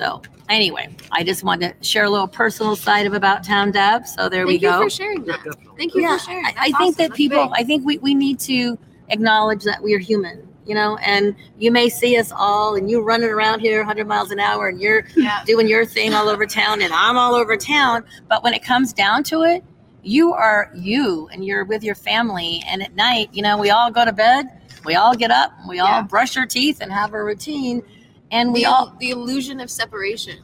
So, 0.00 0.22
anyway, 0.48 0.88
I 1.12 1.22
just 1.22 1.44
wanted 1.44 1.78
to 1.78 1.84
share 1.86 2.04
a 2.04 2.10
little 2.10 2.26
personal 2.26 2.74
side 2.74 3.04
of 3.04 3.12
About 3.12 3.44
Town 3.44 3.70
Deb. 3.70 4.06
So, 4.06 4.30
there 4.30 4.46
we 4.46 4.56
go. 4.56 4.70
Thank 4.70 4.80
you 4.80 4.84
for 4.86 4.90
sharing 4.90 5.24
that. 5.24 5.40
Thank 5.76 5.94
you 5.94 6.00
Yeah, 6.00 6.16
for 6.16 6.24
sharing. 6.24 6.46
I, 6.46 6.54
I 6.56 6.64
think 6.64 6.74
awesome. 6.76 6.92
that 6.92 6.96
That's 7.08 7.16
people, 7.18 7.48
big. 7.48 7.50
I 7.54 7.64
think 7.64 7.84
we, 7.84 7.98
we 7.98 8.14
need 8.14 8.40
to 8.40 8.78
acknowledge 9.10 9.62
that 9.64 9.82
we 9.82 9.92
are 9.92 9.98
human, 9.98 10.48
you 10.66 10.74
know, 10.74 10.96
and 11.04 11.36
you 11.58 11.70
may 11.70 11.90
see 11.90 12.16
us 12.16 12.32
all 12.34 12.76
and 12.76 12.90
you 12.90 13.02
running 13.02 13.28
around 13.28 13.60
here 13.60 13.80
100 13.80 14.06
miles 14.08 14.30
an 14.30 14.40
hour 14.40 14.68
and 14.68 14.80
you're 14.80 15.04
Yeah. 15.16 15.42
doing 15.44 15.68
your 15.68 15.84
thing 15.84 16.14
all 16.14 16.30
over 16.30 16.46
town 16.46 16.80
and 16.80 16.94
I'm 16.94 17.18
all 17.18 17.34
over 17.34 17.54
town. 17.58 18.02
But 18.26 18.42
when 18.42 18.54
it 18.54 18.62
comes 18.64 18.94
down 18.94 19.22
to 19.24 19.42
it, 19.42 19.62
you 20.02 20.32
are 20.32 20.70
you 20.74 21.28
and 21.30 21.44
you're 21.44 21.64
with 21.64 21.84
your 21.84 21.94
family. 21.94 22.62
And 22.66 22.82
at 22.82 22.94
night, 22.94 23.28
you 23.34 23.42
know, 23.42 23.58
we 23.58 23.68
all 23.68 23.90
go 23.90 24.06
to 24.06 24.12
bed, 24.12 24.46
we 24.86 24.94
all 24.94 25.14
get 25.14 25.30
up, 25.30 25.52
we 25.68 25.78
all 25.78 26.02
brush 26.04 26.38
our 26.38 26.46
teeth 26.46 26.78
and 26.80 26.90
have 26.90 27.12
a 27.12 27.22
routine. 27.22 27.82
And 28.30 28.52
we 28.52 28.60
the, 28.60 28.70
all, 28.70 28.96
the 28.98 29.10
illusion 29.10 29.60
of 29.60 29.70
separation. 29.70 30.38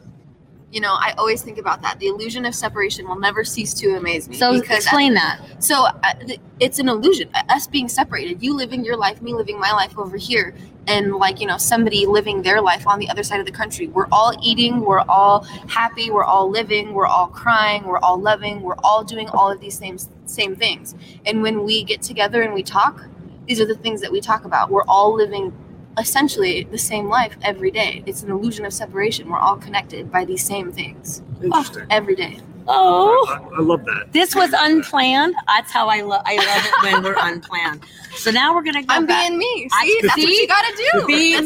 You 0.73 0.81
know, 0.81 0.95
I 0.95 1.14
always 1.16 1.43
think 1.43 1.59
about 1.59 1.81
that. 1.83 2.00
The 2.00 2.09
illusion 2.09 2.45
of 2.45 2.55
separation 2.55 3.07
will 3.07 3.19
never 3.19 3.45
cease 3.45 3.73
to 3.75 3.97
amaze 3.97 4.28
me. 4.28 4.37
so 4.37 4.52
explain 4.52 5.14
that. 5.14 5.40
So 5.61 5.87
uh, 5.87 6.14
th- 6.14 6.40
it's 6.59 6.81
an 6.81 6.88
illusion. 6.88 7.31
Uh, 7.33 7.43
Us 7.49 7.66
being 7.66 7.88
separated, 7.88 8.43
you 8.43 8.52
living 8.52 8.85
your 8.85 8.97
life, 8.97 9.23
me 9.23 9.33
living 9.33 9.61
my 9.61 9.71
life 9.73 9.97
over 9.97 10.16
here, 10.16 10.55
and 10.88 11.14
like 11.14 11.40
you 11.40 11.47
know 11.47 11.57
somebody 11.57 12.05
living 12.05 12.43
their 12.43 12.61
life 12.61 12.87
on 12.87 12.99
the 12.99 13.09
other 13.09 13.23
side 13.23 13.38
of 13.40 13.47
the 13.47 13.52
country. 13.52 13.87
We're 13.87 14.09
all 14.11 14.33
eating, 14.43 14.81
we're 14.81 15.00
all 15.09 15.45
happy, 15.69 16.11
we're 16.11 16.25
all 16.25 16.50
living, 16.50 16.93
we're 16.93 17.07
all 17.07 17.28
crying, 17.28 17.85
we're 17.85 17.99
all 17.99 18.21
loving, 18.21 18.61
we're 18.61 18.78
all 18.83 19.05
doing 19.05 19.28
all 19.31 19.50
of 19.50 19.61
these 19.61 19.78
same 19.78 19.99
same 20.26 20.57
things. 20.57 20.95
And 21.25 21.43
when 21.43 21.64
we 21.64 21.85
get 21.85 22.02
together 22.02 22.43
and 22.43 22.52
we 22.52 22.64
talk, 22.64 23.05
these 23.47 23.61
are 23.61 23.66
the 23.66 23.76
things 23.76 24.00
that 24.00 24.11
we 24.11 24.21
talk 24.21 24.45
about. 24.45 24.71
We're 24.71 24.85
all 24.88 25.14
living 25.14 25.52
essentially 25.99 26.65
the 26.65 26.79
same 26.79 27.09
life 27.09 27.37
every 27.43 27.71
day. 27.71 28.03
It's 28.07 28.23
an 28.23 28.31
illusion 28.31 28.65
of 28.65 28.73
separation. 28.73 29.29
We're 29.29 29.38
all 29.38 29.57
connected 29.57 30.11
by 30.11 30.25
these 30.25 30.45
same 30.45 30.73
things 30.73 31.23
Interesting. 31.43 31.87
every 31.91 32.15
day. 32.15 32.41
Oh. 32.69 33.25
I, 33.29 33.59
I 33.59 33.61
love 33.61 33.85
that. 33.85 34.12
This 34.12 34.35
was 34.35 34.50
unplanned. 34.53 35.35
That's 35.47 35.71
how 35.71 35.88
I 35.88 36.00
love. 36.00 36.23
I 36.25 36.35
love 36.37 36.65
it 36.67 36.83
when 36.95 37.03
we're 37.05 37.17
unplanned. 37.19 37.85
So 38.17 38.31
now 38.33 38.55
we're 38.55 38.65
gonna 38.65 38.83
go. 38.83 38.93
I'm 38.93 39.07
back. 39.07 39.29
being 39.29 39.38
me. 39.38 39.69
I- 39.73 39.87
See, 39.87 40.00
that's 40.03 40.17
what 40.17 40.29
you 40.29 40.49
gotta 40.49 40.76
do. 40.93 41.07
Be 41.07 41.33
That's 41.35 41.45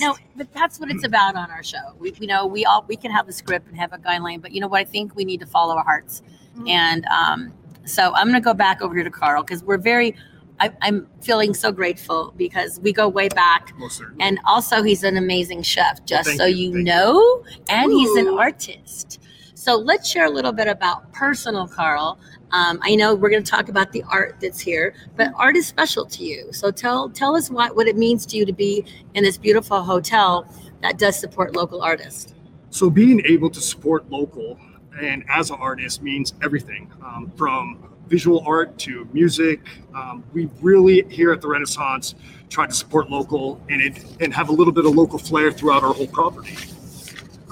me. 0.00 0.06
No, 0.06 0.16
but 0.34 0.50
that's 0.54 0.80
what 0.80 0.90
it's 0.90 1.04
about 1.04 1.36
on 1.36 1.50
our 1.50 1.62
show. 1.62 1.94
We, 1.98 2.14
you 2.18 2.26
know, 2.26 2.46
we 2.46 2.64
all 2.64 2.84
we 2.88 2.96
can 2.96 3.10
have 3.10 3.28
a 3.28 3.32
script 3.32 3.68
and 3.68 3.76
have 3.76 3.92
a 3.92 3.98
guideline, 3.98 4.40
but 4.40 4.52
you 4.52 4.60
know 4.62 4.68
what? 4.68 4.80
I 4.80 4.84
think 4.84 5.14
we 5.14 5.24
need 5.26 5.40
to 5.40 5.46
follow 5.46 5.76
our 5.76 5.84
hearts. 5.84 6.22
Mhm. 6.56 6.70
And 6.70 7.04
um, 7.06 7.52
so 7.84 8.14
I'm 8.14 8.26
gonna 8.26 8.40
go 8.40 8.54
back 8.54 8.80
over 8.80 8.94
here 8.94 9.04
to 9.04 9.10
Carl 9.10 9.42
because 9.42 9.62
we're 9.62 9.78
very. 9.78 10.16
I, 10.60 10.72
I'm 10.82 11.06
feeling 11.22 11.54
so 11.54 11.72
grateful 11.72 12.32
because 12.36 12.80
we 12.80 12.92
go 12.92 13.08
way 13.08 13.28
back, 13.28 13.72
Most 13.78 14.02
and 14.20 14.38
also 14.46 14.82
he's 14.82 15.04
an 15.04 15.16
amazing 15.16 15.62
chef. 15.62 16.04
Just 16.04 16.28
thank 16.28 16.40
so 16.40 16.46
you, 16.46 16.56
you, 16.56 16.72
thank 16.72 16.78
you. 16.78 16.84
know, 16.84 17.44
and 17.68 17.92
he's 17.92 18.16
an 18.16 18.28
artist. 18.28 19.20
So 19.54 19.74
let's 19.74 20.08
share 20.08 20.26
a 20.26 20.30
little 20.30 20.52
bit 20.52 20.68
about 20.68 21.12
personal 21.12 21.66
Carl. 21.66 22.18
Um, 22.52 22.78
I 22.82 22.94
know 22.94 23.14
we're 23.14 23.30
going 23.30 23.42
to 23.42 23.50
talk 23.50 23.68
about 23.68 23.90
the 23.90 24.04
art 24.04 24.36
that's 24.40 24.60
here, 24.60 24.94
but 25.16 25.32
art 25.34 25.56
is 25.56 25.66
special 25.66 26.06
to 26.06 26.24
you. 26.24 26.52
So 26.52 26.70
tell 26.70 27.10
tell 27.10 27.34
us 27.34 27.50
what, 27.50 27.74
what 27.74 27.88
it 27.88 27.96
means 27.96 28.24
to 28.26 28.36
you 28.36 28.46
to 28.46 28.52
be 28.52 28.84
in 29.14 29.24
this 29.24 29.36
beautiful 29.36 29.82
hotel 29.82 30.46
that 30.82 30.98
does 30.98 31.18
support 31.18 31.56
local 31.56 31.82
artists. 31.82 32.34
So 32.70 32.90
being 32.90 33.22
able 33.26 33.50
to 33.50 33.60
support 33.60 34.08
local 34.10 34.58
and 35.00 35.24
as 35.28 35.50
an 35.50 35.56
artist 35.58 36.02
means 36.02 36.34
everything 36.42 36.92
um, 37.04 37.32
from 37.36 37.95
visual 38.08 38.42
art 38.46 38.78
to 38.78 39.08
music. 39.12 39.60
Um, 39.94 40.24
we 40.32 40.48
really 40.60 41.04
here 41.08 41.32
at 41.32 41.40
the 41.40 41.48
Renaissance 41.48 42.14
try 42.48 42.66
to 42.66 42.72
support 42.72 43.10
local 43.10 43.60
and 43.68 43.82
it 43.82 44.04
and 44.20 44.32
have 44.32 44.48
a 44.48 44.52
little 44.52 44.72
bit 44.72 44.86
of 44.86 44.94
local 44.94 45.18
flair 45.18 45.50
throughout 45.50 45.82
our 45.82 45.92
whole 45.92 46.06
property. 46.06 46.56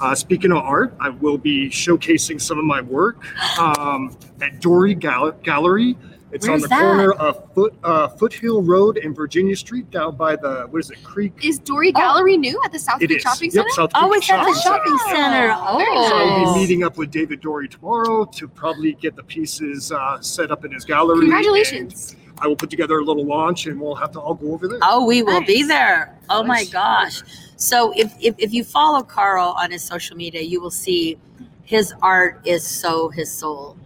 Uh, 0.01 0.13
speaking 0.13 0.51
of 0.51 0.57
art, 0.57 0.93
I 0.99 1.09
will 1.09 1.37
be 1.37 1.69
showcasing 1.69 2.41
some 2.41 2.59
of 2.59 2.65
my 2.65 2.81
work 2.81 3.23
um, 3.57 4.17
at 4.41 4.59
Dory 4.59 4.93
Gal- 4.93 5.31
Gallery. 5.43 5.97
It's 6.31 6.47
Where's 6.47 6.63
on 6.63 6.69
the 6.69 6.75
that? 6.75 6.81
corner 6.81 7.11
of 7.13 7.53
Foot 7.53 7.75
uh, 7.83 8.07
Foothill 8.09 8.61
Road 8.61 8.97
and 8.97 9.15
Virginia 9.15 9.55
Street, 9.55 9.89
down 9.91 10.15
by 10.17 10.35
the 10.35 10.65
what 10.69 10.79
is 10.79 10.89
it, 10.91 11.01
Creek? 11.03 11.33
Is 11.45 11.59
Dory 11.59 11.91
Gallery 11.91 12.35
new 12.35 12.59
at 12.65 12.71
the 12.71 12.79
South 12.79 13.01
It 13.01 13.07
Creek 13.07 13.17
is. 13.17 13.21
Shopping 13.23 13.51
Yep, 13.51 13.53
Center? 13.53 13.69
South 13.69 13.91
Oh, 13.95 14.11
it's 14.13 14.29
at 14.29 14.43
the 14.43 14.59
Shopping 14.61 14.97
shopping 14.97 15.15
center. 15.15 15.55
Oh, 15.57 16.07
So 16.09 16.15
I'll 16.17 16.53
be 16.53 16.59
meeting 16.59 16.83
up 16.83 16.97
with 16.97 17.11
David 17.11 17.41
Dory 17.41 17.69
tomorrow 17.69 18.25
to 18.25 18.47
probably 18.47 18.93
get 18.93 19.15
the 19.15 19.23
pieces 19.23 19.91
uh, 19.91 20.19
set 20.19 20.51
up 20.51 20.65
in 20.65 20.71
his 20.71 20.83
gallery. 20.83 21.21
Congratulations. 21.21 22.13
and 22.13 22.39
I 22.41 22.47
will 22.47 22.55
put 22.57 22.69
together 22.69 22.97
a 22.99 23.03
little 23.03 23.25
launch 23.25 23.67
and 23.67 23.79
we'll 23.79 23.95
have 23.95 24.11
to 24.13 24.19
all 24.19 24.33
go 24.33 24.51
over 24.53 24.67
there. 24.67 24.79
Oh, 24.81 25.05
we 25.05 25.21
will 25.23 25.43
be 25.45 25.63
there. 25.63 26.17
Oh 26.29 26.43
my 26.43 26.65
gosh. 26.65 27.21
So 27.55 27.93
if, 27.95 28.13
if 28.19 28.35
if 28.39 28.53
you 28.53 28.65
follow 28.65 29.03
Carl 29.03 29.55
on 29.57 29.71
his 29.71 29.83
social 29.83 30.17
media, 30.17 30.41
you 30.41 30.59
will 30.59 30.71
see 30.71 31.17
his 31.63 31.93
art 32.01 32.41
is 32.45 32.67
so 32.67 33.07
his 33.09 33.31
soul. 33.31 33.77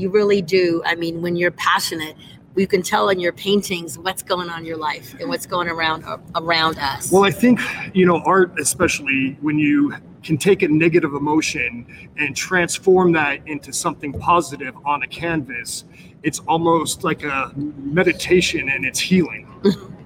You 0.00 0.08
really 0.08 0.40
do. 0.40 0.82
I 0.86 0.94
mean, 0.94 1.20
when 1.20 1.36
you're 1.36 1.50
passionate, 1.50 2.16
you 2.56 2.66
can 2.66 2.82
tell 2.82 3.10
in 3.10 3.20
your 3.20 3.32
paintings 3.32 3.98
what's 3.98 4.22
going 4.22 4.48
on 4.48 4.60
in 4.60 4.64
your 4.64 4.78
life 4.78 5.14
and 5.20 5.28
what's 5.28 5.46
going 5.46 5.68
around 5.68 6.04
around 6.34 6.78
us. 6.78 7.12
Well, 7.12 7.24
I 7.24 7.30
think, 7.30 7.60
you 7.94 8.06
know, 8.06 8.22
art, 8.24 8.58
especially 8.58 9.36
when 9.42 9.58
you 9.58 9.94
can 10.22 10.38
take 10.38 10.62
a 10.62 10.68
negative 10.68 11.12
emotion 11.14 11.86
and 12.16 12.34
transform 12.34 13.12
that 13.12 13.46
into 13.46 13.72
something 13.72 14.12
positive 14.12 14.74
on 14.86 15.02
a 15.02 15.06
canvas, 15.06 15.84
it's 16.22 16.38
almost 16.40 17.04
like 17.04 17.22
a 17.24 17.52
meditation 17.56 18.70
and 18.70 18.84
it's 18.86 19.00
healing. 19.00 19.46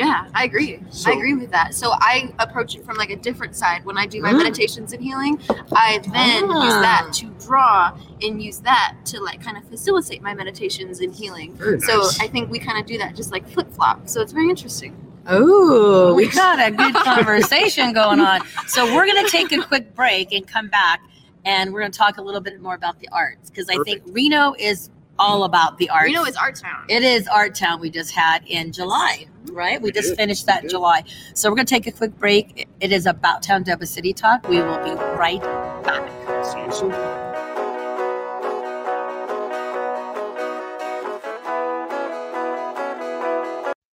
Yeah, 0.00 0.26
I 0.34 0.44
agree. 0.44 0.80
So- 0.90 1.10
I 1.10 1.14
agree 1.14 1.34
with 1.34 1.50
that. 1.50 1.74
So 1.74 1.90
I 1.92 2.32
approach 2.38 2.74
it 2.74 2.84
from 2.84 2.96
like 2.96 3.10
a 3.10 3.16
different 3.16 3.54
side. 3.54 3.84
When 3.84 3.98
I 3.98 4.06
do 4.06 4.20
my 4.22 4.32
Mm. 4.32 4.38
meditations 4.38 4.92
and 4.92 5.02
healing, 5.02 5.40
I 5.72 5.98
then 6.12 6.44
use 6.44 6.74
Ah. 6.74 6.80
that 6.82 7.12
to 7.14 7.26
draw 7.44 7.92
and 8.22 8.42
use 8.42 8.58
that 8.60 8.94
to 9.06 9.20
like 9.20 9.42
kind 9.42 9.56
of 9.56 9.64
facilitate 9.68 10.22
my 10.22 10.32
meditations 10.34 11.00
and 11.00 11.14
healing. 11.14 11.54
Very 11.56 11.80
So 11.80 11.98
nice. 11.98 12.20
I 12.20 12.28
think 12.28 12.50
we 12.50 12.58
kind 12.58 12.78
of 12.78 12.86
do 12.86 12.96
that 12.98 13.14
just 13.14 13.30
like 13.30 13.48
flip 13.48 13.72
flop. 13.74 14.08
So 14.08 14.20
it's 14.20 14.32
very 14.32 14.48
interesting. 14.48 14.96
Oh, 15.26 16.14
we 16.14 16.28
got 16.28 16.58
a 16.66 16.70
good 16.70 16.94
conversation 17.10 17.92
going 17.92 18.20
on. 18.20 18.40
So 18.66 18.86
we're 18.94 19.06
going 19.06 19.22
to 19.24 19.30
take 19.30 19.52
a 19.52 19.62
quick 19.62 19.94
break 19.94 20.32
and 20.32 20.46
come 20.46 20.68
back, 20.68 21.00
and 21.44 21.72
we're 21.72 21.80
going 21.80 21.92
to 21.92 21.98
talk 21.98 22.16
a 22.16 22.22
little 22.22 22.40
bit 22.40 22.60
more 22.62 22.74
about 22.74 22.98
the 23.00 23.08
arts 23.12 23.50
because 23.50 23.68
I 23.68 23.76
think 23.84 24.02
Reno 24.06 24.54
is 24.58 24.88
all 25.18 25.44
about 25.44 25.76
the 25.76 25.90
arts. 25.90 26.06
Reno 26.06 26.24
is 26.24 26.34
Art 26.36 26.56
Town. 26.56 26.84
It 26.88 27.02
is 27.02 27.28
Art 27.28 27.54
Town 27.54 27.80
we 27.80 27.90
just 27.90 28.12
had 28.12 28.42
in 28.46 28.72
July, 28.72 29.26
right? 29.52 29.80
We, 29.80 29.88
We 29.88 29.92
just 29.92 30.10
did, 30.10 30.16
finished 30.18 30.46
that 30.46 30.64
in. 30.64 30.70
July. 30.70 31.04
So 31.34 31.50
we're 31.50 31.56
going 31.56 31.66
to 31.66 31.74
take 31.74 31.86
a 31.86 31.92
quick 31.92 32.18
break. 32.18 32.68
It 32.80 32.92
is 32.92 33.06
About 33.06 33.42
Town 33.42 33.64
Deba 33.64 33.86
City 33.86 34.12
Talk. 34.12 34.48
We 34.48 34.62
will 34.62 34.82
be 34.84 34.92
right 35.16 35.40
back. 35.84 36.08
See 36.44 36.60
you 36.60 36.72
soon. 36.72 36.90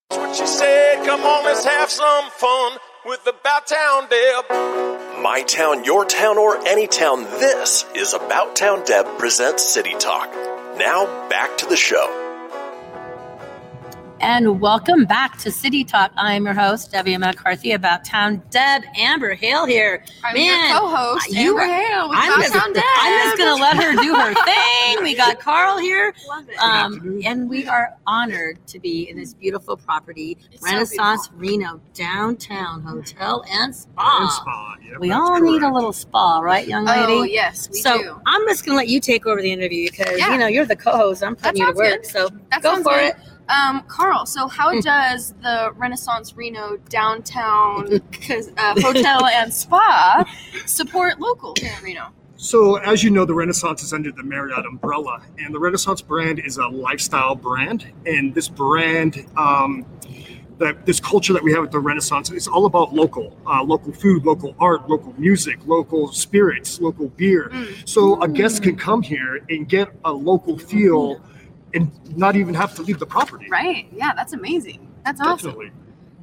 That's 0.09 0.17
what 0.17 0.35
she 0.35 0.45
said. 0.45 1.05
Come 1.05 1.21
on, 1.21 1.45
let's 1.45 1.65
have 1.65 1.89
some 1.89 2.29
fun 2.31 2.77
with 3.05 3.21
About 3.27 3.67
Town 3.67 4.07
Deb. 4.09 4.45
My 5.21 5.43
town, 5.47 5.83
your 5.83 6.05
town, 6.05 6.37
or 6.37 6.57
any 6.67 6.87
town, 6.87 7.23
this 7.23 7.85
is 7.95 8.13
About 8.13 8.55
Town 8.55 8.83
Deb 8.85 9.05
presents 9.17 9.63
City 9.63 9.95
Talk. 9.99 10.29
Now, 10.77 11.27
back 11.29 11.57
to 11.59 11.65
the 11.65 11.75
show. 11.75 12.26
And 14.19 14.59
welcome 14.59 15.05
back 15.05 15.37
to 15.39 15.51
City 15.51 15.83
Talk. 15.83 16.11
I'm 16.17 16.45
your 16.45 16.55
host, 16.55 16.91
Debbie 16.91 17.15
McCarthy, 17.17 17.73
About 17.73 18.03
Town 18.03 18.41
Deb. 18.49 18.81
Amber 18.97 19.35
Hale 19.35 19.65
here. 19.65 20.03
I'm 20.23 20.33
Man, 20.33 20.69
your 20.69 20.79
co-host, 20.79 21.29
you 21.31 21.59
Amber 21.59 21.71
Hale 21.73 22.09
I'm 22.13 22.41
just, 22.41 22.53
Town 22.53 22.73
Deb. 22.73 22.83
I'm 22.97 23.27
just 23.29 23.37
going 23.37 23.55
to 23.55 23.61
let 23.61 23.77
her 23.77 23.93
do 24.01 24.15
her 24.15 24.33
thing. 24.43 25.03
We 25.03 25.15
got 25.15 25.39
Carl 25.39 25.77
here. 25.77 26.13
Love 26.27 26.49
it. 26.49 26.57
Um, 26.57 27.21
and 27.25 27.47
we 27.47 27.67
are 27.67 27.95
honored 28.07 28.65
to 28.67 28.79
be 28.79 29.07
in 29.09 29.17
this 29.17 29.35
beautiful 29.35 29.77
property, 29.77 30.35
It's 30.51 30.61
so 30.61 30.73
Renaissance 30.73 31.29
Reno 31.35 31.79
Downtown 31.93 32.81
Hotel 32.81 33.43
and 33.51 33.75
Spa. 33.75 34.17
And 34.21 34.31
spa. 34.31 34.75
Yep, 34.83 34.99
We 34.99 35.09
that's 35.09 35.19
all 35.19 35.39
need 35.39 35.61
a 35.61 35.71
little 35.71 35.93
spa, 35.93 36.39
right, 36.39 36.67
young 36.67 36.85
lady? 36.85 37.13
Oh 37.13 37.23
yes, 37.23 37.69
we 37.71 37.79
so 37.81 37.97
do. 37.97 38.21
I'm 38.25 38.47
just 38.47 38.65
gonna 38.65 38.77
let 38.77 38.87
you 38.87 38.99
take 38.99 39.25
over 39.27 39.41
the 39.41 39.51
interview 39.51 39.89
because 39.91 40.17
Yeah. 40.17 40.31
you 40.31 40.37
know 40.39 40.47
you're 40.47 40.65
the 40.65 40.75
co-host. 40.75 41.23
I'm 41.23 41.35
That 41.35 41.43
putting 41.53 41.61
you 41.61 41.71
to 41.71 41.77
work, 41.77 42.01
good. 42.03 42.05
so 42.05 42.29
That 42.51 42.63
go 42.63 42.77
for 42.77 42.83
good. 42.95 43.09
it. 43.09 43.15
Um, 43.49 43.83
Carl, 43.87 44.25
so 44.25 44.47
how 44.47 44.71
Hmm. 44.73 44.79
does 44.79 45.33
the 45.41 45.71
Renaissance 45.77 46.35
Reno 46.35 46.77
downtown 46.89 47.99
'cause, 48.11 48.51
uh, 48.57 48.73
hotel 48.81 49.25
and 49.33 49.53
spa 49.53 50.25
support 50.65 51.19
local 51.19 51.53
here 51.59 51.71
in 51.77 51.83
Reno? 51.83 52.07
So, 52.35 52.75
as 52.75 53.03
you 53.03 53.09
know, 53.09 53.25
the 53.25 53.33
Renaissance 53.33 53.81
is 53.81 53.93
under 53.93 54.11
the 54.11 54.21
Marriott 54.21 54.65
umbrella, 54.65 55.21
and 55.39 55.55
the 55.55 55.59
Renaissance 55.59 56.01
brand 56.01 56.39
is 56.39 56.57
a 56.57 56.67
lifestyle 56.67 57.35
brand. 57.35 57.85
And 58.05 58.35
this 58.35 58.47
brand, 58.47 59.25
um, 59.37 59.85
that 60.59 60.85
this 60.85 60.99
culture 60.99 61.33
that 61.33 61.43
we 61.43 61.51
have 61.53 61.63
at 61.63 61.71
the 61.71 61.79
Renaissance 61.79 62.31
is 62.31 62.47
all 62.47 62.65
about 62.65 62.93
local, 62.93 63.35
uh, 63.47 63.63
local 63.63 63.91
food, 63.93 64.25
local 64.25 64.55
art, 64.59 64.89
local 64.89 65.13
music, 65.17 65.57
local 65.65 66.11
spirits, 66.11 66.79
local 66.81 67.07
beer. 67.09 67.51
So 67.85 68.19
a 68.21 68.27
guest 68.27 68.61
can 68.63 68.75
come 68.75 69.01
here 69.03 69.39
and 69.49 69.67
get 69.69 69.89
a 70.03 70.11
local 70.11 70.57
feel, 70.59 71.21
and 71.73 72.17
not 72.17 72.35
even 72.35 72.53
have 72.53 72.75
to 72.75 72.81
leave 72.81 72.99
the 72.99 73.05
property. 73.05 73.49
Right. 73.49 73.87
Yeah, 73.91 74.13
that's 74.15 74.33
amazing. 74.33 74.91
That's 75.05 75.21
awesome. 75.21 75.51
Definitely. 75.51 75.71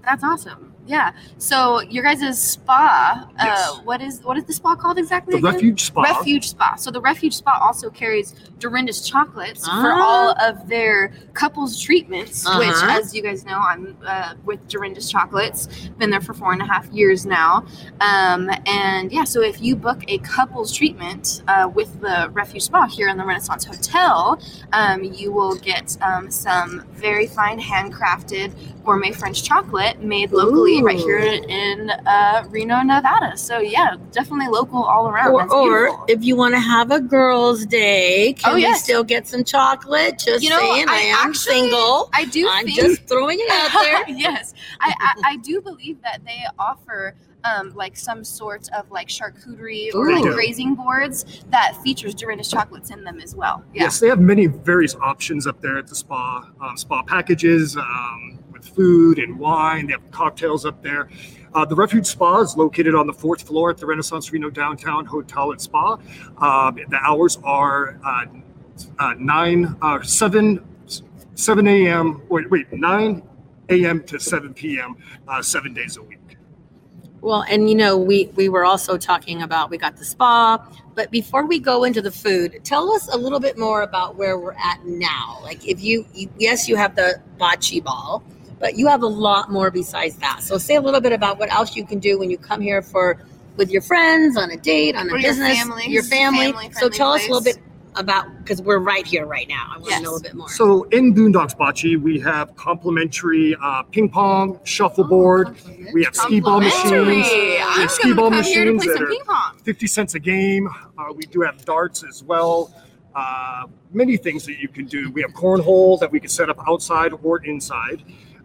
That's 0.04 0.24
awesome. 0.24 0.73
Yeah. 0.86 1.12
So 1.38 1.80
your 1.80 2.04
guys' 2.04 2.42
spa, 2.42 3.26
Yes. 3.38 3.70
uh, 3.70 3.76
what 3.84 4.02
is 4.02 4.22
what 4.22 4.36
is 4.36 4.44
the 4.44 4.52
spa 4.52 4.74
called 4.76 4.98
exactly? 4.98 5.32
The 5.32 5.38
again? 5.38 5.54
Refuge 5.54 5.82
Spa. 5.84 6.02
Refuge 6.02 6.48
Spa. 6.48 6.74
So 6.76 6.90
the 6.90 7.00
Refuge 7.00 7.34
Spa 7.34 7.58
also 7.62 7.88
carries 7.88 8.32
Dorinda's 8.58 9.06
chocolates 9.08 9.64
for 9.66 9.72
Ah. 9.92 10.02
all 10.02 10.34
of 10.42 10.68
their 10.68 11.12
couples 11.32 11.80
treatments, 11.80 12.44
which, 12.58 12.68
Uh-huh. 12.68 12.98
as 13.00 13.14
you 13.14 13.22
guys 13.22 13.46
know, 13.46 13.58
I'm 13.58 13.96
uh, 14.06 14.34
with 14.44 14.66
Dorinda's 14.68 15.10
chocolates. 15.10 15.68
Been 15.98 16.10
there 16.10 16.20
for 16.20 16.34
four 16.34 16.52
and 16.52 16.60
a 16.60 16.66
half 16.66 16.86
years 16.88 17.24
now. 17.24 17.64
Um, 18.02 18.50
and 18.66 19.10
yeah, 19.10 19.24
so 19.24 19.40
if 19.40 19.62
you 19.62 19.76
book 19.76 20.02
a 20.08 20.18
couples 20.18 20.70
treatment 20.70 21.42
uh, 21.48 21.66
with 21.74 22.00
the 22.02 22.28
Refuge 22.32 22.62
Spa 22.62 22.86
here 22.88 23.08
in 23.08 23.16
the 23.16 23.24
Renaissance 23.24 23.64
Hotel, 23.64 24.38
um, 24.74 25.02
you 25.02 25.32
will 25.32 25.54
get 25.54 25.96
um, 26.02 26.30
some 26.30 26.84
very 26.92 27.26
fine 27.26 27.58
handcrafted 27.58 28.52
gourmet 28.84 29.12
French 29.12 29.42
chocolate 29.42 30.02
made 30.02 30.30
locally 30.30 30.73
right 30.82 30.98
here 30.98 31.18
in 31.18 31.90
uh, 31.90 32.44
Reno, 32.48 32.82
Nevada. 32.82 33.36
So 33.36 33.58
yeah, 33.58 33.96
definitely 34.12 34.48
local 34.48 34.82
all 34.82 35.08
around. 35.08 35.32
Or, 35.32 35.52
or 35.52 36.04
if 36.08 36.24
you 36.24 36.36
want 36.36 36.54
to 36.54 36.60
have 36.60 36.90
a 36.90 37.00
girls' 37.00 37.66
day, 37.66 38.32
can 38.34 38.52
Oh, 38.52 38.54
we 38.56 38.72
still 38.74 39.04
get 39.04 39.26
some 39.26 39.44
chocolate? 39.44 40.18
Just 40.18 40.42
You 40.42 40.50
know, 40.50 40.58
saying, 40.58 40.86
I, 40.88 40.94
I 40.94 40.98
am 41.00 41.28
actually- 41.30 41.52
single. 41.54 42.08
I 42.12 42.24
do 42.24 42.48
I'm 42.50 42.64
think 42.64 42.76
just 42.78 43.06
throwing 43.06 43.38
it 43.40 43.50
out 43.50 43.70
there. 43.82 44.08
yes, 44.16 44.54
I, 44.80 44.94
I 44.98 45.22
I 45.32 45.36
do 45.36 45.60
believe 45.60 46.00
that 46.02 46.24
they 46.24 46.44
offer. 46.58 47.14
Um, 47.46 47.74
like 47.74 47.94
some 47.94 48.24
sort 48.24 48.70
of 48.74 48.90
like 48.90 49.08
charcuterie 49.08 49.94
or 49.94 50.10
like 50.10 50.22
grazing 50.32 50.74
boards 50.76 51.44
that 51.50 51.76
features 51.82 52.14
Dorinda's 52.14 52.48
chocolates 52.50 52.88
in 52.88 53.04
them 53.04 53.20
as 53.20 53.34
well. 53.34 53.62
Yeah. 53.74 53.82
Yes, 53.82 54.00
they 54.00 54.08
have 54.08 54.18
many 54.18 54.46
various 54.46 54.94
options 54.94 55.46
up 55.46 55.60
there 55.60 55.76
at 55.76 55.86
the 55.86 55.94
spa. 55.94 56.48
Um, 56.62 56.78
spa 56.78 57.02
packages 57.02 57.76
um, 57.76 58.38
food 58.64 59.18
and 59.18 59.38
wine. 59.38 59.86
They 59.86 59.92
have 59.92 60.10
cocktails 60.10 60.64
up 60.64 60.82
there. 60.82 61.08
Uh, 61.54 61.64
the 61.64 61.74
Refuge 61.74 62.06
Spa 62.06 62.40
is 62.40 62.56
located 62.56 62.94
on 62.94 63.06
the 63.06 63.12
fourth 63.12 63.42
floor 63.42 63.70
at 63.70 63.76
the 63.76 63.86
Renaissance 63.86 64.32
Reno 64.32 64.50
Downtown 64.50 65.06
Hotel 65.06 65.52
and 65.52 65.60
Spa. 65.60 65.98
Um, 66.38 66.78
the 66.88 66.98
hours 67.00 67.38
are 67.44 68.00
uh, 68.04 68.24
uh, 68.98 69.14
nine, 69.18 69.76
uh, 69.80 70.02
seven, 70.02 70.64
seven 71.34 71.68
a.m. 71.68 72.22
Wait, 72.28 72.50
wait, 72.50 72.72
nine 72.72 73.22
a.m. 73.68 74.02
to 74.04 74.18
seven 74.18 74.52
p.m. 74.52 74.96
Uh, 75.28 75.40
seven 75.42 75.72
days 75.72 75.96
a 75.96 76.02
week. 76.02 76.18
Well, 77.20 77.44
and 77.48 77.70
you 77.70 77.76
know, 77.76 77.96
we 77.96 78.26
we 78.34 78.48
were 78.48 78.64
also 78.66 78.98
talking 78.98 79.42
about 79.42 79.70
we 79.70 79.78
got 79.78 79.96
the 79.96 80.04
spa, 80.04 80.58
but 80.94 81.10
before 81.10 81.46
we 81.46 81.58
go 81.58 81.84
into 81.84 82.02
the 82.02 82.10
food, 82.10 82.60
tell 82.64 82.92
us 82.92 83.08
a 83.14 83.16
little 83.16 83.40
bit 83.40 83.56
more 83.56 83.80
about 83.82 84.16
where 84.16 84.38
we're 84.38 84.52
at 84.52 84.84
now. 84.84 85.38
Like, 85.42 85.66
if 85.66 85.82
you 85.82 86.04
yes, 86.36 86.68
you 86.68 86.76
have 86.76 86.96
the 86.96 87.22
bocce 87.40 87.82
ball, 87.82 88.22
but 88.64 88.78
you 88.78 88.86
have 88.86 89.02
a 89.02 89.06
lot 89.06 89.50
more 89.52 89.70
besides 89.70 90.16
that. 90.16 90.42
So, 90.42 90.56
say 90.56 90.76
a 90.76 90.80
little 90.80 91.02
bit 91.02 91.12
about 91.12 91.38
what 91.38 91.52
else 91.52 91.76
you 91.76 91.84
can 91.84 91.98
do 91.98 92.18
when 92.18 92.30
you 92.30 92.38
come 92.38 92.62
here 92.62 92.80
for 92.80 93.18
with 93.58 93.70
your 93.70 93.82
friends 93.82 94.38
on 94.38 94.50
a 94.52 94.56
date, 94.56 94.96
on 94.96 95.06
a 95.10 95.12
Or 95.12 95.18
your 95.18 95.32
business, 95.32 95.58
family. 95.58 95.84
your 95.86 95.98
It's 95.98 96.08
a 96.08 96.10
family. 96.10 96.46
so, 96.46 96.50
family-friendly 96.50 96.96
tell 96.96 97.12
us 97.12 97.26
a 97.26 97.28
little 97.30 97.42
bit 97.42 97.58
about 97.96 98.24
because 98.38 98.62
we're 98.62 98.78
right 98.78 99.06
here 99.06 99.26
right 99.26 99.46
now. 99.46 99.66
I 99.74 99.78
want 99.78 99.90
to 99.92 100.00
know 100.00 100.10
a 100.10 100.12
little 100.12 100.20
bit 100.22 100.34
more. 100.34 100.48
So 100.48 100.84
in 100.84 101.14
Boondocks 101.14 101.54
Bocce, 101.54 102.00
we 102.00 102.18
have 102.20 102.56
complimentary 102.56 103.54
uh, 103.62 103.82
ping 103.82 104.08
pong, 104.08 104.58
shuffleboard. 104.64 105.58
we 105.92 106.02
have 106.04 106.16
skee 106.16 106.40
ball 106.40 106.60
machines. 106.60 106.80
Complimentary. 106.84 107.16
We 107.18 107.58
I'm 107.60 107.80
have 107.82 107.90
skee 107.90 108.02
gonna 108.04 108.14
ball 108.16 108.30
come 108.30 108.42
here 108.44 108.64
to 108.64 108.72
machines 108.72 108.84
play 108.84 108.92
that 108.94 108.98
some 108.98 109.06
are 109.06 109.10
ping 109.10 109.24
pong. 109.26 109.58
50 109.62 109.86
cents 109.86 110.14
a 110.14 110.20
game. 110.20 110.68
Uh, 110.98 111.12
we 111.14 111.24
do 111.24 111.42
have 111.42 111.62
darts 111.66 112.02
as 112.02 112.24
well. 112.24 112.74
Uh, 113.14 113.66
many 113.92 114.16
things 114.16 114.46
that 114.46 114.58
you 114.58 114.68
can 114.68 114.86
do. 114.86 115.10
We 115.10 115.20
have 115.20 115.32
cornhole 115.32 116.00
that 116.00 116.10
we 116.10 116.18
can 116.18 116.30
set 116.30 116.48
up 116.48 116.58
outside 116.66 117.12
or 117.22 117.44
inside. 117.44 118.02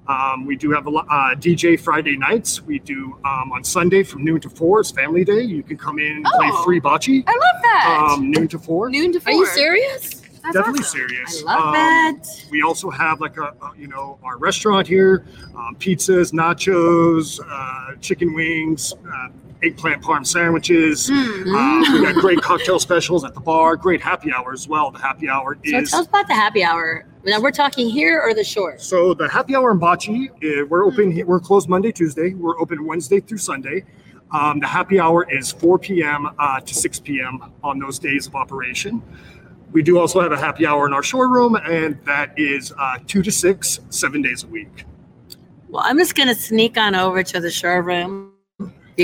Um, 0.09 0.45
we 0.45 0.55
do 0.55 0.71
have 0.71 0.87
a 0.87 0.89
uh, 0.89 1.35
DJ 1.35 1.79
Friday 1.79 2.17
nights. 2.17 2.61
We 2.63 2.79
do 2.79 3.17
um, 3.23 3.51
on 3.51 3.63
Sunday 3.63 4.01
from 4.03 4.23
noon 4.25 4.41
to 4.41 4.49
four. 4.49 4.79
It's 4.79 4.89
family 4.91 5.23
day. 5.23 5.41
You 5.41 5.61
can 5.61 5.77
come 5.77 5.99
in 5.99 6.11
and 6.17 6.25
play 6.25 6.49
Oh. 6.51 6.63
free 6.63 6.81
bocce. 6.81 7.23
I 7.27 7.31
love 7.31 7.61
that. 7.61 8.07
Um, 8.13 8.31
noon 8.31 8.47
to 8.47 8.57
four. 8.59 8.89
Noon 8.89 9.11
to 9.13 9.19
four. 9.19 9.31
Are 9.31 9.35
you 9.35 9.45
serious? 9.45 10.21
That's 10.41 10.55
Definitely 10.55 10.79
awesome. 10.81 10.99
serious. 11.09 11.43
I 11.47 11.55
love 11.55 11.65
Um, 11.67 11.73
that. 11.73 12.27
we 12.49 12.63
also 12.63 12.89
have 12.89 13.21
like 13.21 13.37
a, 13.37 13.53
a- 13.61 13.73
you 13.77 13.87
know 13.87 14.17
our 14.23 14.37
restaurant 14.37 14.87
here, 14.87 15.25
um, 15.55 15.75
pizzas, 15.79 16.31
nachos, 16.33 17.39
uh, 17.47 17.95
chicken 18.01 18.33
wings, 18.33 18.93
uh, 19.13 19.27
eggplant 19.61 20.01
parm 20.01 20.25
sandwiches. 20.25 21.09
Mm. 21.09 21.53
Uh, 21.53 21.93
we 21.93 22.01
got 22.05 22.15
great 22.15 22.41
cocktail 22.49 22.79
specials 22.79 23.25
at 23.25 23.33
the 23.35 23.41
bar. 23.41 23.75
Great 23.75 24.01
happy 24.01 24.31
hour 24.33 24.53
as 24.53 24.67
well. 24.67 24.89
The 24.89 24.99
happy 24.99 25.27
hour 25.29 25.55
So, 25.65 25.77
is 25.77 25.91
tell 25.91 25.99
us 25.99 26.07
about 26.07 26.27
the 26.27 26.33
happy 26.35 26.63
hour. 26.63 27.05
Now, 27.25 27.41
we're 27.41 27.51
talking 27.51 27.89
here 27.89 28.21
or 28.21 28.33
the 28.33 28.43
shore. 28.43 28.77
so 28.77 29.13
the 29.13 29.27
happy 29.27 29.55
hour 29.55 29.71
in 29.71 29.79
Bocce. 29.79 30.29
Uh, 30.29 30.65
we're 30.67 30.85
open. 30.85 31.11
he- 31.11 31.23
We're 31.23 31.39
closed 31.39 31.67
Monday, 31.67 31.91
Tuesday. 31.91 32.33
We're 32.33 32.57
open 32.59 32.85
Wednesday 32.85 33.19
through 33.19 33.39
Sunday. 33.39 33.83
Um, 34.31 34.59
the 34.59 34.67
happy 34.67 34.99
hour 34.99 35.29
is 35.29 35.51
4 35.51 35.79
p.m. 35.79 36.29
Uh, 36.39 36.59
to 36.61 36.73
6 36.73 36.99
p.m. 37.01 37.51
on 37.63 37.79
those 37.79 37.99
days 37.99 38.27
of 38.27 38.35
operation. 38.35 39.01
We 39.71 39.83
do 39.83 39.99
also 39.99 40.21
have 40.21 40.31
a 40.31 40.37
happy 40.37 40.65
hour 40.65 40.87
in 40.87 40.93
our 40.93 41.03
shore 41.03 41.27
room, 41.29 41.55
and 41.55 41.99
that 42.05 42.33
is 42.37 42.71
uh, 42.77 42.99
2 43.05 43.21
to 43.23 43.31
6, 43.31 43.79
seven 43.89 44.21
days 44.21 44.43
a 44.43 44.47
week. 44.47 44.85
Well, 45.67 45.83
I'm 45.85 45.97
just 45.97 46.15
gonna 46.15 46.33
sneak 46.35 46.77
on 46.77 46.95
over 46.95 47.21
to 47.21 47.39
the 47.39 47.51
shore 47.51 47.81
room 47.83 48.33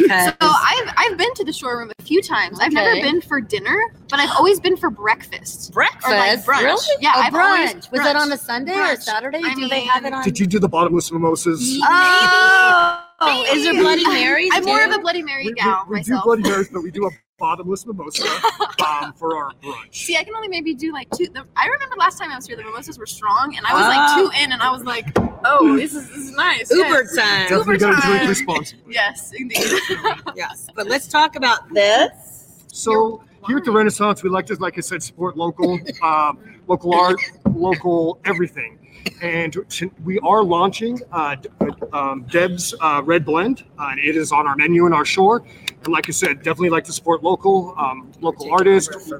because 0.02 0.26
So 0.28 0.34
I've 0.42 0.94
I've 0.98 1.18
been 1.18 1.34
to 1.36 1.44
the 1.44 1.54
shore 1.54 1.78
room 1.78 1.92
a 1.98 2.04
few 2.04 2.22
times. 2.22 2.60
I've 2.60 2.72
never 2.74 2.96
been 3.02 3.22
for 3.22 3.40
dinner, 3.42 3.78
but 4.10 4.20
I've 4.20 4.32
always 4.32 4.60
been 4.60 4.78
for 4.78 4.90
breakfast. 4.90 5.74
breakfast. 5.74 6.08
Or 6.08 6.12
like 6.18 6.40
brunch. 6.46 6.64
Really? 6.64 6.86
Yeah, 7.02 7.14
Oh, 7.16 7.22
I've 7.22 7.34
always- 7.36 7.74
brunch. 7.74 7.92
Was 7.92 8.02
that 8.02 8.16
on 8.16 8.32
a 8.32 8.38
Sunday 8.38 8.74
or 8.74 8.96
Brunch. 8.96 9.02
Saturday? 9.04 9.42
I 9.44 9.54
Do 9.56 9.68
they 9.68 9.82
have 9.82 10.06
it 10.06 10.14
on? 10.14 10.24
Did 10.24 10.40
you 10.40 10.48
do 10.48 10.60
the 10.60 10.70
bottomless 10.70 11.12
mimosas? 11.12 11.80
Oh, 11.84 13.02
is 13.22 13.64
there 13.64 13.74
Bloody 13.74 14.06
Marys? 14.06 14.50
I'm 14.54 14.66
more 14.66 14.84
of 14.84 14.92
a 14.92 15.00
Bloody 15.00 15.24
Mary 15.24 15.46
we, 15.46 15.50
we- 15.52 15.56
gal 15.56 15.86
we 15.88 16.02
do. 16.02 16.20
Bloody 16.24 16.44
Marys, 16.44 16.70
but 16.70 16.82
we 16.84 16.92
do 16.92 17.06
a 17.08 17.10
bottomless 17.38 17.86
mimosa 17.86 18.24
um, 18.88 19.12
for 19.14 19.36
our 19.36 19.52
brunch. 19.62 19.94
See, 19.94 20.16
I 20.16 20.24
can 20.24 20.34
only 20.36 20.48
maybe 20.48 20.74
do 20.74 20.94
like 20.94 21.10
two. 21.12 21.26
The, 21.28 21.46
I 21.56 21.68
remember 21.68 21.96
last 21.98 22.18
time 22.18 22.32
I 22.32 22.36
was 22.36 22.48
here, 22.48 22.56
the 22.56 22.64
mimosas 22.64 22.98
were 22.98 23.06
strong, 23.06 23.56
and 23.58 23.66
I 23.66 23.74
was 23.74 23.84
Ah. 23.86 23.90
like 23.90 24.34
two 24.34 24.44
in, 24.44 24.52
and 24.52 24.62
I 24.62 24.72
was 24.72 24.84
like, 24.84 25.06
"Oh, 25.44 25.76
this 25.76 25.94
is 25.94 26.08
this 26.08 26.18
is 26.18 26.32
nice." 26.32 26.72
Uber 26.72 26.88
yes. 27.04 27.16
time. 27.16 27.50
Definitely 27.50 27.74
Uber 27.74 27.78
got 27.78 28.02
to 28.02 28.08
drink 28.08 28.20
time. 28.22 28.30
responsibly. 28.30 28.94
Yes, 28.94 29.32
indeed. 29.36 29.64
Yes, 30.36 30.68
but 30.76 30.88
let's 30.88 31.08
talk 31.08 31.36
about 31.36 31.74
this. 31.74 32.66
So 32.68 33.22
here 33.48 33.58
at 33.58 33.64
the 33.66 33.72
Renaissance, 33.72 34.24
we 34.24 34.30
like 34.30 34.46
to, 34.48 34.56
like 34.56 34.78
I 34.78 34.82
said, 34.82 35.02
support 35.04 35.38
local, 35.38 35.80
um, 36.04 36.40
local 36.68 36.94
art, 36.96 37.20
local 37.54 38.20
everything. 38.26 38.80
And 39.22 39.58
t- 39.70 39.92
we 40.04 40.20
are 40.20 40.44
launching 40.44 41.00
uh, 41.12 41.36
uh, 41.62 41.98
um, 41.98 42.24
Deb's 42.24 42.74
uh, 42.82 43.02
Red 43.04 43.26
Blend, 43.26 43.64
uh, 43.80 43.90
and 43.92 44.00
it 44.00 44.16
is 44.16 44.32
on 44.32 44.48
our 44.48 44.56
menu 44.56 44.86
in 44.86 44.94
our 44.94 45.06
shore. 45.06 45.44
And 45.84 45.88
like 45.88 46.10
I 46.10 46.12
said, 46.12 46.38
definitely 46.38 46.70
like 46.70 46.84
to 46.86 46.94
support 46.94 47.24
local, 47.24 47.74
um, 47.78 48.12
local 48.22 48.52
artists, 48.52 49.12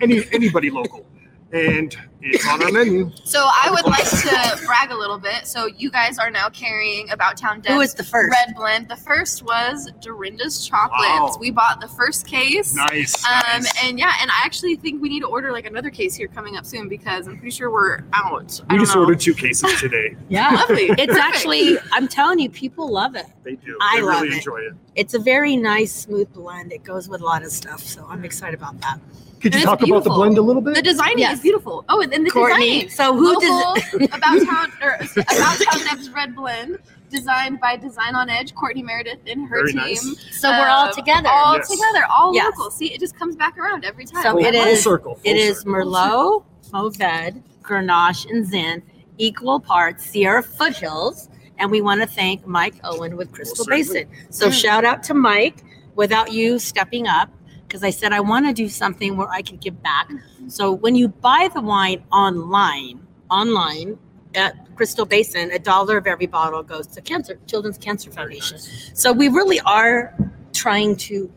any 0.00 0.24
anybody 0.32 0.70
local. 0.70 1.04
And 1.52 1.94
it's 2.22 2.48
on 2.48 2.62
our 2.62 2.72
menu. 2.72 3.10
So 3.24 3.40
I 3.46 3.68
would 3.70 3.84
like 3.84 4.08
to 4.08 4.64
brag 4.64 4.90
a 4.90 4.96
little 4.96 5.18
bit. 5.18 5.46
So 5.46 5.66
you 5.66 5.90
guys 5.90 6.18
are 6.18 6.30
now 6.30 6.48
carrying 6.48 7.10
About 7.10 7.36
Town 7.36 7.60
Deb's 7.60 7.72
Who 7.74 7.78
was 7.78 7.94
the 7.94 8.04
first? 8.04 8.30
Red 8.32 8.54
Blend. 8.56 8.88
The 8.88 8.96
first 8.96 9.42
was 9.42 9.90
Dorinda's 10.00 10.66
Chocolates. 10.66 11.02
Wow. 11.34 11.36
We 11.38 11.50
bought 11.50 11.80
the 11.82 11.88
first 11.88 12.26
case. 12.26 12.74
Nice. 12.74 13.22
Um, 13.26 13.32
nice. 13.62 13.84
and 13.84 13.98
yeah, 13.98 14.12
and 14.22 14.30
I 14.30 14.40
actually 14.44 14.76
think 14.76 15.02
we 15.02 15.10
need 15.10 15.20
to 15.20 15.26
order 15.26 15.52
like 15.52 15.66
another 15.66 15.90
case 15.90 16.14
here 16.14 16.28
coming 16.28 16.56
up 16.56 16.64
soon 16.64 16.88
because 16.88 17.26
I'm 17.26 17.36
pretty 17.36 17.54
sure 17.54 17.70
we're 17.70 18.02
out. 18.14 18.60
We 18.70 18.76
don't 18.76 18.80
just 18.80 18.94
know. 18.94 19.02
ordered 19.02 19.20
two 19.20 19.34
cases 19.34 19.78
today. 19.80 20.16
Yeah, 20.28 20.50
Lovely. 20.50 20.84
it's 20.84 21.06
Perfect. 21.06 21.18
actually. 21.18 21.76
I'm 21.92 22.08
telling 22.08 22.38
you, 22.38 22.48
people 22.48 22.90
love 22.90 23.14
it. 23.16 23.26
They 23.44 23.56
do. 23.56 23.76
I 23.82 23.96
they 23.96 24.02
love 24.02 24.22
really 24.22 24.34
it. 24.34 24.38
enjoy 24.38 24.56
it. 24.60 24.72
It's 24.94 25.12
a 25.12 25.18
very 25.18 25.56
nice, 25.56 25.92
smooth 25.92 26.32
blend. 26.32 26.72
It 26.72 26.82
goes 26.84 27.08
with 27.10 27.20
a 27.20 27.24
lot 27.24 27.42
of 27.42 27.50
stuff, 27.52 27.80
so 27.80 28.06
I'm 28.08 28.24
excited 28.24 28.58
about 28.58 28.80
that. 28.80 28.98
Could 29.42 29.54
you 29.54 29.60
And 29.60 29.62
it's 29.62 29.64
talk 29.64 29.82
about 29.82 30.04
the 30.04 30.10
blend 30.10 30.38
a 30.38 30.42
little 30.42 30.62
bit? 30.62 30.74
The 30.76 30.82
designing 30.82 31.18
Yes. 31.18 31.38
is 31.38 31.42
beautiful. 31.42 31.84
Oh, 31.88 32.00
and 32.00 32.12
then 32.12 32.22
the 32.24 32.30
Courtney, 32.30 32.84
designing. 32.84 32.90
so 32.90 33.14
who 33.16 33.32
Local 33.34 33.74
does? 33.74 33.94
about 34.12 34.46
town 34.46 34.72
or 34.80 34.94
about 34.94 35.58
town 35.60 35.84
Deb's 35.84 36.10
Red 36.10 36.36
Blend, 36.36 36.78
designed 37.10 37.58
by 37.60 37.76
Design 37.76 38.14
on 38.14 38.30
Edge, 38.30 38.54
Courtney 38.54 38.82
Meredith 38.82 39.18
and 39.26 39.48
her 39.48 39.56
Very 39.56 39.72
team. 39.72 39.76
nice. 39.80 40.16
So 40.40 40.48
we're 40.48 40.68
all 40.68 40.86
Um, 40.88 40.94
together. 40.94 41.28
All 41.28 41.56
Yes. 41.56 41.68
together, 41.68 42.06
all 42.08 42.32
Yes. 42.34 42.52
local. 42.56 42.70
See, 42.70 42.94
it 42.94 43.00
just 43.00 43.18
comes 43.18 43.34
back 43.36 43.58
around 43.58 43.84
every 43.84 44.04
time. 44.04 44.22
So 44.22 44.30
Full- 44.32 44.44
it 44.46 44.54
full 44.54 44.64
is- 44.64 44.82
circle. 44.82 45.14
full 45.16 45.22
It 45.30 45.36
is 45.36 45.58
circle. 45.58 45.72
Merlot, 45.72 46.44
Mourvedre, 46.72 47.42
Grenache, 47.62 48.30
and 48.30 48.46
Zin, 48.46 48.82
equal 49.18 49.58
parts 49.60 50.04
Sierra 50.06 50.42
Foothills. 50.42 51.28
And 51.58 51.70
we 51.70 51.80
want 51.80 52.00
to 52.00 52.06
thank 52.06 52.46
Mike 52.46 52.74
Owen 52.84 53.16
with 53.16 53.30
Crystal 53.32 53.64
certainly. 53.64 53.82
Basin. 53.82 54.08
So 54.30 54.48
Mm. 54.48 54.52
shout 54.52 54.84
out 54.84 55.02
to 55.04 55.14
Mike. 55.14 55.64
Without 55.94 56.32
you 56.32 56.58
stepping 56.58 57.06
up 57.06 57.28
because 57.72 57.82
I 57.82 57.88
said 57.88 58.12
I 58.12 58.20
want 58.20 58.44
to 58.44 58.52
do 58.52 58.68
something 58.68 59.16
where 59.16 59.30
I 59.30 59.40
can 59.40 59.56
give 59.56 59.82
back. 59.82 60.10
So 60.46 60.72
when 60.72 60.94
you 60.94 61.08
buy 61.08 61.48
the 61.54 61.62
wine 61.62 62.04
online, 62.12 63.00
online 63.30 63.98
at 64.34 64.76
Crystal 64.76 65.06
Basin, 65.06 65.50
a 65.52 65.58
dollar 65.58 65.96
of 65.96 66.06
every 66.06 66.26
bottle 66.26 66.62
goes 66.62 66.86
to 66.88 67.00
Cancer 67.00 67.38
Children's 67.46 67.78
Cancer 67.78 68.10
Foundation. 68.10 68.58
So 68.58 69.10
we 69.10 69.28
really 69.28 69.58
are 69.60 70.14
trying 70.52 70.96
to 70.96 71.32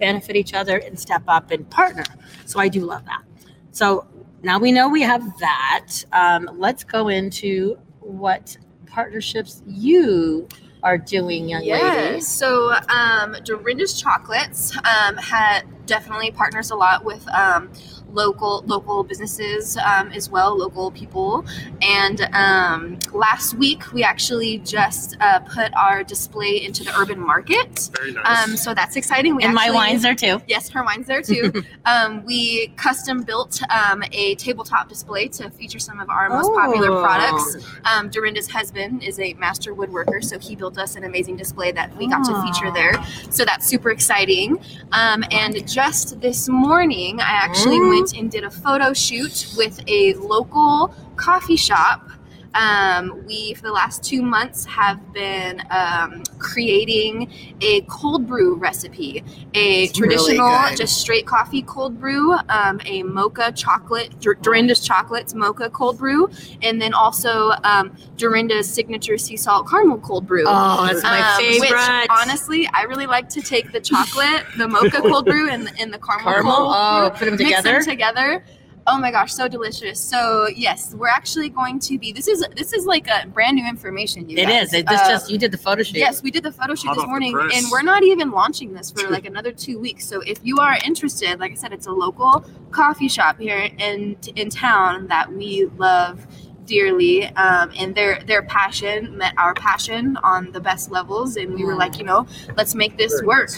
benefit 0.00 0.34
each 0.34 0.52
other 0.52 0.78
and 0.78 0.98
step 0.98 1.22
up 1.28 1.52
and 1.52 1.68
partner. 1.70 2.04
So 2.44 2.58
I 2.58 2.66
do 2.66 2.84
love 2.84 3.04
that. 3.04 3.22
So 3.70 4.04
now 4.42 4.58
we 4.58 4.72
know 4.72 4.88
we 4.88 5.02
have 5.02 5.22
that. 5.38 5.90
Um, 6.10 6.50
let's 6.54 6.82
go 6.82 7.06
into 7.06 7.78
what 8.00 8.56
partnerships 8.86 9.62
you 9.64 10.48
are 10.82 10.98
doing, 10.98 11.48
young 11.48 11.64
lady. 11.66 12.20
So 12.20 12.72
um, 12.88 13.36
Dorinda's 13.44 14.00
Chocolates 14.00 14.76
um, 14.78 15.16
had 15.16 15.62
definitely 15.86 16.30
partners 16.30 16.70
a 16.70 16.76
lot 16.76 17.04
with 17.04 17.26
um, 17.34 17.70
local 18.12 18.62
local 18.66 19.02
businesses 19.04 19.76
um, 19.78 20.10
as 20.12 20.30
well, 20.30 20.56
local 20.56 20.90
people. 20.90 21.44
And 21.82 22.20
um, 22.32 22.98
last 23.12 23.54
week 23.54 23.92
we 23.92 24.02
actually 24.02 24.58
just 24.58 25.16
uh, 25.20 25.40
put 25.40 25.72
our 25.74 26.02
display 26.04 26.62
into 26.64 26.84
the 26.84 26.94
urban 26.98 27.20
market. 27.20 27.90
Very 27.96 28.12
nice. 28.12 28.48
Um, 28.48 28.56
so 28.56 28.74
that's 28.74 28.96
exciting. 28.96 29.36
We 29.36 29.44
And 29.44 29.54
my 29.54 29.70
wine's 29.70 30.02
there 30.02 30.14
too. 30.14 30.40
Yes, 30.46 30.68
her 30.70 30.82
wine's 30.84 31.06
there 31.06 31.22
too. 31.22 31.52
um, 31.84 32.24
we 32.24 32.68
custom 32.76 33.22
built 33.22 33.60
um, 33.70 34.02
a 34.12 34.34
tabletop 34.36 34.88
display 34.88 35.28
to 35.28 35.50
feature 35.50 35.78
some 35.78 36.00
of 36.00 36.08
our 36.10 36.28
most 36.28 36.52
popular 36.54 36.90
Oh. 36.92 37.02
products. 37.02 37.56
Um, 37.84 38.08
Dorinda's 38.08 38.48
husband 38.48 39.02
is 39.02 39.18
a 39.20 39.34
master 39.34 39.74
woodworker, 39.74 40.22
so 40.24 40.38
he 40.38 40.56
built 40.56 40.78
us 40.78 40.96
an 40.96 41.04
amazing 41.04 41.36
display 41.36 41.72
that 41.72 41.94
we 41.96 42.06
got 42.08 42.24
to 42.24 42.42
feature 42.42 42.70
there. 42.72 42.92
So 43.30 43.44
that's 43.44 43.66
super 43.66 43.90
exciting. 43.90 44.58
Um, 44.92 45.24
and 45.30 45.68
just 45.68 46.20
this 46.20 46.48
morning, 46.48 47.20
I 47.20 47.30
actually 47.32 47.78
Mm. 47.78 47.88
went 47.90 47.97
and 48.16 48.30
did 48.30 48.44
a 48.44 48.50
photo 48.50 48.92
shoot 48.92 49.52
with 49.56 49.80
a 49.88 50.14
local 50.14 50.94
coffee 51.16 51.56
shop. 51.56 52.08
Um, 52.54 53.24
we, 53.26 53.54
for 53.54 53.62
the 53.62 53.72
last 53.72 54.02
two 54.02 54.22
months, 54.22 54.64
have 54.64 55.12
been 55.12 55.62
um, 55.70 56.22
creating 56.38 57.30
a 57.60 57.82
cold 57.82 58.26
brew 58.26 58.56
recipe, 58.56 59.22
a 59.54 59.84
It's 59.84 59.96
traditional, 59.96 60.48
good. 60.48 60.76
just 60.76 60.98
straight 61.00 61.26
coffee 61.26 61.62
cold 61.62 62.00
brew, 62.00 62.32
um, 62.48 62.80
a 62.86 63.02
mocha 63.02 63.52
chocolate, 63.52 64.18
Dor- 64.20 64.34
Dorinda's 64.36 64.80
chocolates 64.80 65.34
mocha 65.34 65.68
cold 65.70 65.98
brew, 65.98 66.30
and 66.62 66.80
then 66.80 66.94
also 66.94 67.50
um, 67.64 67.94
Dorinda's 68.16 68.68
signature 68.72 69.18
sea 69.18 69.36
salt 69.36 69.68
caramel 69.68 69.98
cold 69.98 70.26
brew. 70.26 70.44
Oh, 70.46 70.86
that's 70.86 71.02
my 71.02 71.20
Um, 71.20 71.60
Which 71.60 72.10
honestly, 72.10 72.68
I 72.72 72.82
really 72.84 73.06
like 73.06 73.28
to 73.30 73.42
take 73.42 73.72
the 73.72 73.80
chocolate, 73.80 74.44
the 74.56 74.66
mocha 74.66 75.02
cold 75.02 75.26
brew, 75.26 75.50
and, 75.50 75.70
and 75.78 75.92
the 75.92 75.98
caramel, 75.98 76.32
Caramel? 76.32 76.54
cold 76.56 76.74
Oh, 76.76 77.10
brew, 77.10 77.18
put 77.18 77.28
'em 77.28 77.36
mix 77.36 77.42
together? 77.44 77.72
them 77.72 77.84
together. 77.84 78.44
Oh 78.90 78.98
my 78.98 79.10
gosh, 79.10 79.34
so 79.34 79.48
delicious! 79.48 80.00
So 80.00 80.48
yes, 80.48 80.94
we're 80.94 81.08
actually 81.08 81.50
going 81.50 81.78
to 81.80 81.98
be. 81.98 82.10
This 82.10 82.26
is 82.26 82.42
this 82.56 82.72
is 82.72 82.86
like 82.86 83.06
a 83.06 83.26
brand 83.28 83.56
new 83.56 83.68
information. 83.68 84.28
You 84.30 84.38
It 84.38 84.46
guys. 84.46 84.68
is. 84.68 84.72
It 84.74 84.88
just, 84.88 85.04
Uh, 85.04 85.08
just 85.08 85.30
you 85.30 85.36
did 85.36 85.52
the 85.52 85.58
photo 85.58 85.82
shoot. 85.82 85.98
Yes, 85.98 86.22
we 86.22 86.30
did 86.30 86.42
the 86.42 86.52
photo 86.52 86.74
shoot 86.74 86.88
Hot 86.88 86.96
this 86.96 87.06
morning, 87.06 87.36
and 87.54 87.66
we're 87.70 87.82
not 87.82 88.02
even 88.02 88.30
launching 88.30 88.72
this 88.72 88.90
for 88.90 89.06
like 89.16 89.26
another 89.26 89.52
two 89.52 89.78
weeks. 89.78 90.06
So 90.06 90.22
if 90.22 90.38
you 90.42 90.58
are 90.58 90.78
interested, 90.86 91.38
like 91.38 91.52
I 91.52 91.54
said, 91.54 91.74
it's 91.74 91.86
a 91.86 91.92
local 91.92 92.44
coffee 92.70 93.08
shop 93.08 93.38
here 93.38 93.68
in 93.78 94.16
in 94.36 94.48
town 94.48 95.06
that 95.08 95.30
we 95.30 95.66
love 95.76 96.26
dearly, 96.64 97.26
um, 97.36 97.70
and 97.78 97.94
their 97.94 98.22
their 98.24 98.42
passion 98.42 99.18
met 99.18 99.34
our 99.36 99.52
passion 99.52 100.16
on 100.22 100.50
the 100.52 100.60
best 100.60 100.90
levels, 100.90 101.36
and 101.36 101.52
we 101.52 101.62
were 101.62 101.74
like, 101.74 101.98
you 101.98 102.04
know, 102.04 102.26
let's 102.56 102.74
make 102.74 102.96
this 102.96 103.12
Very 103.12 103.26
work. 103.26 103.50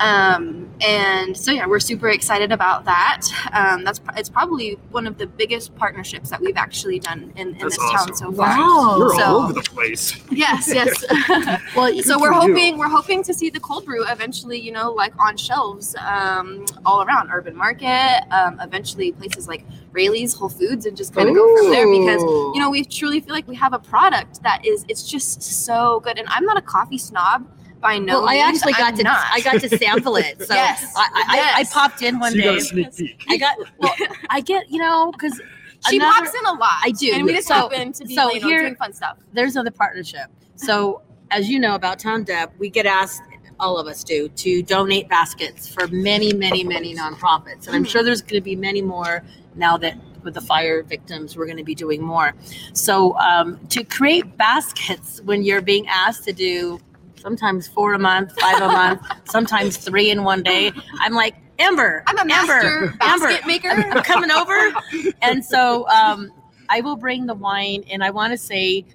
Nice. 0.00 0.36
Um, 0.36 0.68
and 0.80 1.36
so 1.36 1.52
yeah, 1.52 1.66
we're 1.66 1.78
super 1.80 2.08
excited 2.08 2.52
about 2.52 2.84
that. 2.86 3.20
Um, 3.52 3.84
that's 3.84 4.00
it's 4.16 4.30
probably 4.30 4.78
one 4.90 5.06
of 5.06 5.18
the 5.18 5.26
biggest 5.26 5.74
partnerships 5.76 6.30
that 6.30 6.40
we've 6.40 6.56
actually 6.56 6.98
done 6.98 7.32
in, 7.36 7.48
in 7.50 7.58
That's 7.58 7.76
this 7.76 7.90
town 7.92 8.14
so 8.14 8.32
far. 8.32 8.56
Wow. 8.56 8.96
You're 8.98 9.14
So- 9.14 9.22
all 9.24 9.42
over 9.42 9.52
the 9.52 9.60
place. 9.62 10.16
Yes, 10.30 10.72
yes. 10.72 11.04
Well, 11.76 11.92
so 12.02 12.18
we're 12.18 12.32
for 12.32 12.46
you. 12.48 12.54
hoping 12.54 12.78
we're 12.78 12.88
hoping 12.88 13.22
to 13.24 13.34
see 13.34 13.50
the 13.50 13.60
cold 13.60 13.84
brew 13.84 14.06
eventually, 14.08 14.58
you 14.58 14.72
know, 14.72 14.90
like 14.92 15.12
on 15.18 15.36
shelves 15.36 15.94
um, 15.96 16.64
all 16.86 17.02
around 17.02 17.30
Urban 17.30 17.54
Market, 17.54 18.22
um, 18.30 18.58
eventually 18.60 19.12
places 19.12 19.48
like 19.48 19.64
Raley's, 19.92 20.32
Whole 20.34 20.48
Foods, 20.48 20.86
and 20.86 20.96
just 20.96 21.14
kind 21.14 21.28
of 21.28 21.34
go 21.34 21.56
from 21.56 21.70
there 21.70 21.86
because 21.86 22.22
you 22.22 22.60
know 22.60 22.70
we 22.70 22.84
truly 22.84 23.20
feel 23.20 23.34
like 23.34 23.46
we 23.48 23.56
have 23.56 23.72
a 23.74 23.78
product 23.78 24.42
that 24.44 24.64
is 24.64 24.84
it's 24.88 25.02
just 25.08 25.42
so 25.42 26.00
good. 26.00 26.18
And 26.18 26.26
I'm 26.30 26.44
not 26.44 26.56
a 26.56 26.62
coffee 26.62 26.98
snob 26.98 27.46
by 27.80 27.98
no 27.98 28.20
well, 28.20 28.28
I 28.28 28.36
actually 28.38 28.72
got 28.72 28.92
I'm 28.92 28.96
to 28.98 29.02
not. 29.02 29.26
I 29.32 29.40
got 29.40 29.60
to 29.60 29.68
sample 29.68 30.16
it. 30.16 30.40
So 30.42 30.54
Yes, 30.54 30.92
I, 30.96 31.08
I, 31.28 31.36
yes. 31.36 31.54
I, 31.56 31.60
I 31.60 31.64
popped 31.88 32.02
in 32.02 32.18
one 32.18 32.32
so 32.32 32.36
you 32.38 32.42
got 32.44 32.50
day. 32.52 32.56
a 32.58 32.60
sneak 32.60 32.96
peek. 32.96 33.24
I 33.28 33.36
got 33.36 33.56
well, 33.78 33.94
I 34.28 34.40
get 34.40 34.70
you 34.70 34.78
know 34.78 35.10
because 35.12 35.40
she 35.88 35.98
pops 35.98 36.34
in 36.34 36.44
a 36.46 36.52
lot. 36.52 36.74
I 36.82 36.90
do. 36.90 37.10
and 37.14 37.24
we 37.24 37.32
just 37.32 37.48
So- 37.48 37.54
happen 37.54 37.92
to 37.92 38.04
be 38.04 38.14
so 38.14 38.30
you 38.32 38.40
know, 38.40 38.48
here- 38.48 38.60
doing 38.60 38.76
fun 38.76 38.92
stuff. 38.92 39.16
there's 39.32 39.56
another 39.56 39.70
partnership. 39.70 40.26
So 40.56 41.02
as 41.30 41.48
you 41.48 41.58
know 41.58 41.74
about 41.74 41.98
Town 41.98 42.24
Deb, 42.24 42.50
we 42.58 42.68
get 42.68 42.84
asked, 42.86 43.22
all 43.58 43.78
of 43.78 43.86
us 43.86 44.02
do, 44.04 44.28
to 44.28 44.62
donate 44.62 45.08
baskets 45.08 45.68
for 45.68 45.86
many, 45.88 46.32
many, 46.34 46.64
many 46.64 46.94
nonprofits, 46.94 47.66
and 47.66 47.76
I'm 47.76 47.84
Mhm. 47.84 47.88
sure 47.88 48.02
there's 48.02 48.20
going 48.20 48.40
to 48.40 48.44
be 48.44 48.56
many 48.56 48.82
more 48.82 49.22
now 49.54 49.76
that 49.78 49.96
with 50.22 50.34
the 50.34 50.40
fire 50.40 50.82
victims, 50.82 51.34
we're 51.36 51.46
going 51.46 51.56
to 51.56 51.64
be 51.64 51.74
doing 51.74 52.02
more. 52.02 52.34
So 52.74 53.16
um, 53.18 53.58
to 53.68 53.84
create 53.84 54.36
baskets 54.36 55.22
when 55.24 55.42
you're 55.42 55.62
being 55.62 55.86
asked 55.88 56.24
to 56.24 56.32
do 56.34 56.78
sometimes 57.20 57.68
four 57.68 57.94
a 57.94 57.98
month, 57.98 58.38
five 58.40 58.62
a 58.62 58.66
month, 58.66 59.02
sometimes 59.24 59.76
three 59.76 60.10
in 60.10 60.24
one 60.24 60.42
day, 60.42 60.72
I'm 61.00 61.14
like. 61.14 61.36
Amber, 61.62 62.02
I'm 62.06 62.16
a 62.16 62.24
master 62.24 62.54
Amber, 62.54 62.96
Amber, 63.02 63.26
basket 63.26 63.46
maker. 63.46 63.68
I'm, 63.68 64.02
coming 64.02 64.30
over, 64.30 64.72
and 65.20 65.44
so 65.44 65.86
um, 65.90 66.32
I 66.70 66.80
will 66.80 66.96
bring 66.96 67.26
the 67.26 67.34
wine, 67.34 67.84
and 67.90 68.02
I 68.02 68.08
want 68.08 68.32
to 68.32 68.38
say, 68.38 68.86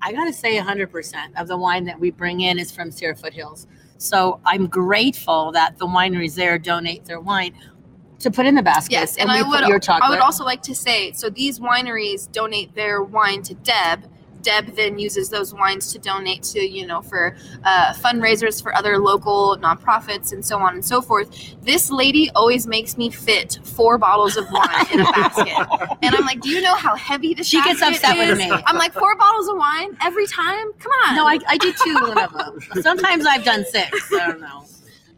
I 0.00 0.12
got 0.12 0.26
to 0.26 0.32
say, 0.32 0.58
100% 0.58 1.16
of 1.36 1.48
the 1.48 1.56
wine 1.56 1.82
that 1.86 1.98
we 1.98 2.12
bring 2.12 2.42
in 2.42 2.60
is 2.60 2.70
from 2.70 2.92
Sierra 2.92 3.16
Foothills. 3.16 3.66
So 3.96 4.40
I'm 4.46 4.68
grateful 4.68 5.50
that 5.52 5.78
the 5.78 5.86
wineries 5.86 6.36
there 6.36 6.56
donate 6.56 7.04
their 7.04 7.20
wine 7.20 7.52
to 8.20 8.30
put 8.30 8.46
in 8.46 8.54
the 8.54 8.62
baskets. 8.62 8.92
Yes, 8.92 9.16
and, 9.16 9.28
we 9.28 9.38
I 9.38 9.42
would 9.42 9.88
I 9.88 10.10
would 10.10 10.18
also 10.20 10.44
like 10.44 10.62
to 10.62 10.74
say 10.74 11.12
so 11.12 11.30
these 11.30 11.60
wineries 11.60 12.30
donate 12.30 12.74
their 12.74 13.02
wine 13.02 13.42
to 13.42 13.54
Deb. 13.54 14.04
Deb 14.48 14.74
then 14.76 14.98
uses 14.98 15.28
those 15.28 15.52
wines 15.52 15.92
to 15.92 15.98
donate 15.98 16.42
to 16.54 16.60
you 16.66 16.86
know 16.86 17.02
for 17.02 17.36
uh, 17.64 17.92
fundraisers 17.92 18.62
for 18.62 18.74
other 18.74 18.96
local 18.98 19.58
nonprofits 19.58 20.32
and 20.32 20.42
so 20.42 20.58
on 20.58 20.72
and 20.72 20.82
so 20.82 21.02
forth. 21.02 21.28
This 21.62 21.90
lady 21.90 22.30
always 22.34 22.66
makes 22.66 22.96
me 22.96 23.10
fit 23.10 23.58
four 23.62 23.98
bottles 23.98 24.38
of 24.38 24.46
wine 24.50 24.86
in 24.90 25.00
a 25.00 25.04
basket, 25.12 25.98
and 26.02 26.14
I'm 26.14 26.24
like, 26.24 26.40
do 26.40 26.48
you 26.48 26.62
know 26.62 26.76
how 26.76 26.96
heavy 26.96 27.34
this? 27.34 27.46
Is? 27.46 27.50
She 27.50 27.62
gets 27.62 27.82
upset 27.82 28.16
with 28.16 28.38
me. 28.38 28.50
I'm 28.66 28.78
like 28.78 28.94
four 28.94 29.14
bottles 29.16 29.48
of 29.48 29.58
wine 29.58 29.94
every 30.02 30.26
time. 30.26 30.72
Come 30.78 30.92
on. 31.04 31.16
No, 31.16 31.26
I, 31.26 31.38
I 31.46 31.58
do 31.58 31.70
two 31.84 32.14
of 32.16 32.32
them. 32.32 32.58
Sometimes 32.82 33.26
I've 33.26 33.44
done 33.44 33.66
six. 33.66 34.10
I 34.14 34.28
don't 34.28 34.40
know. 34.40 34.64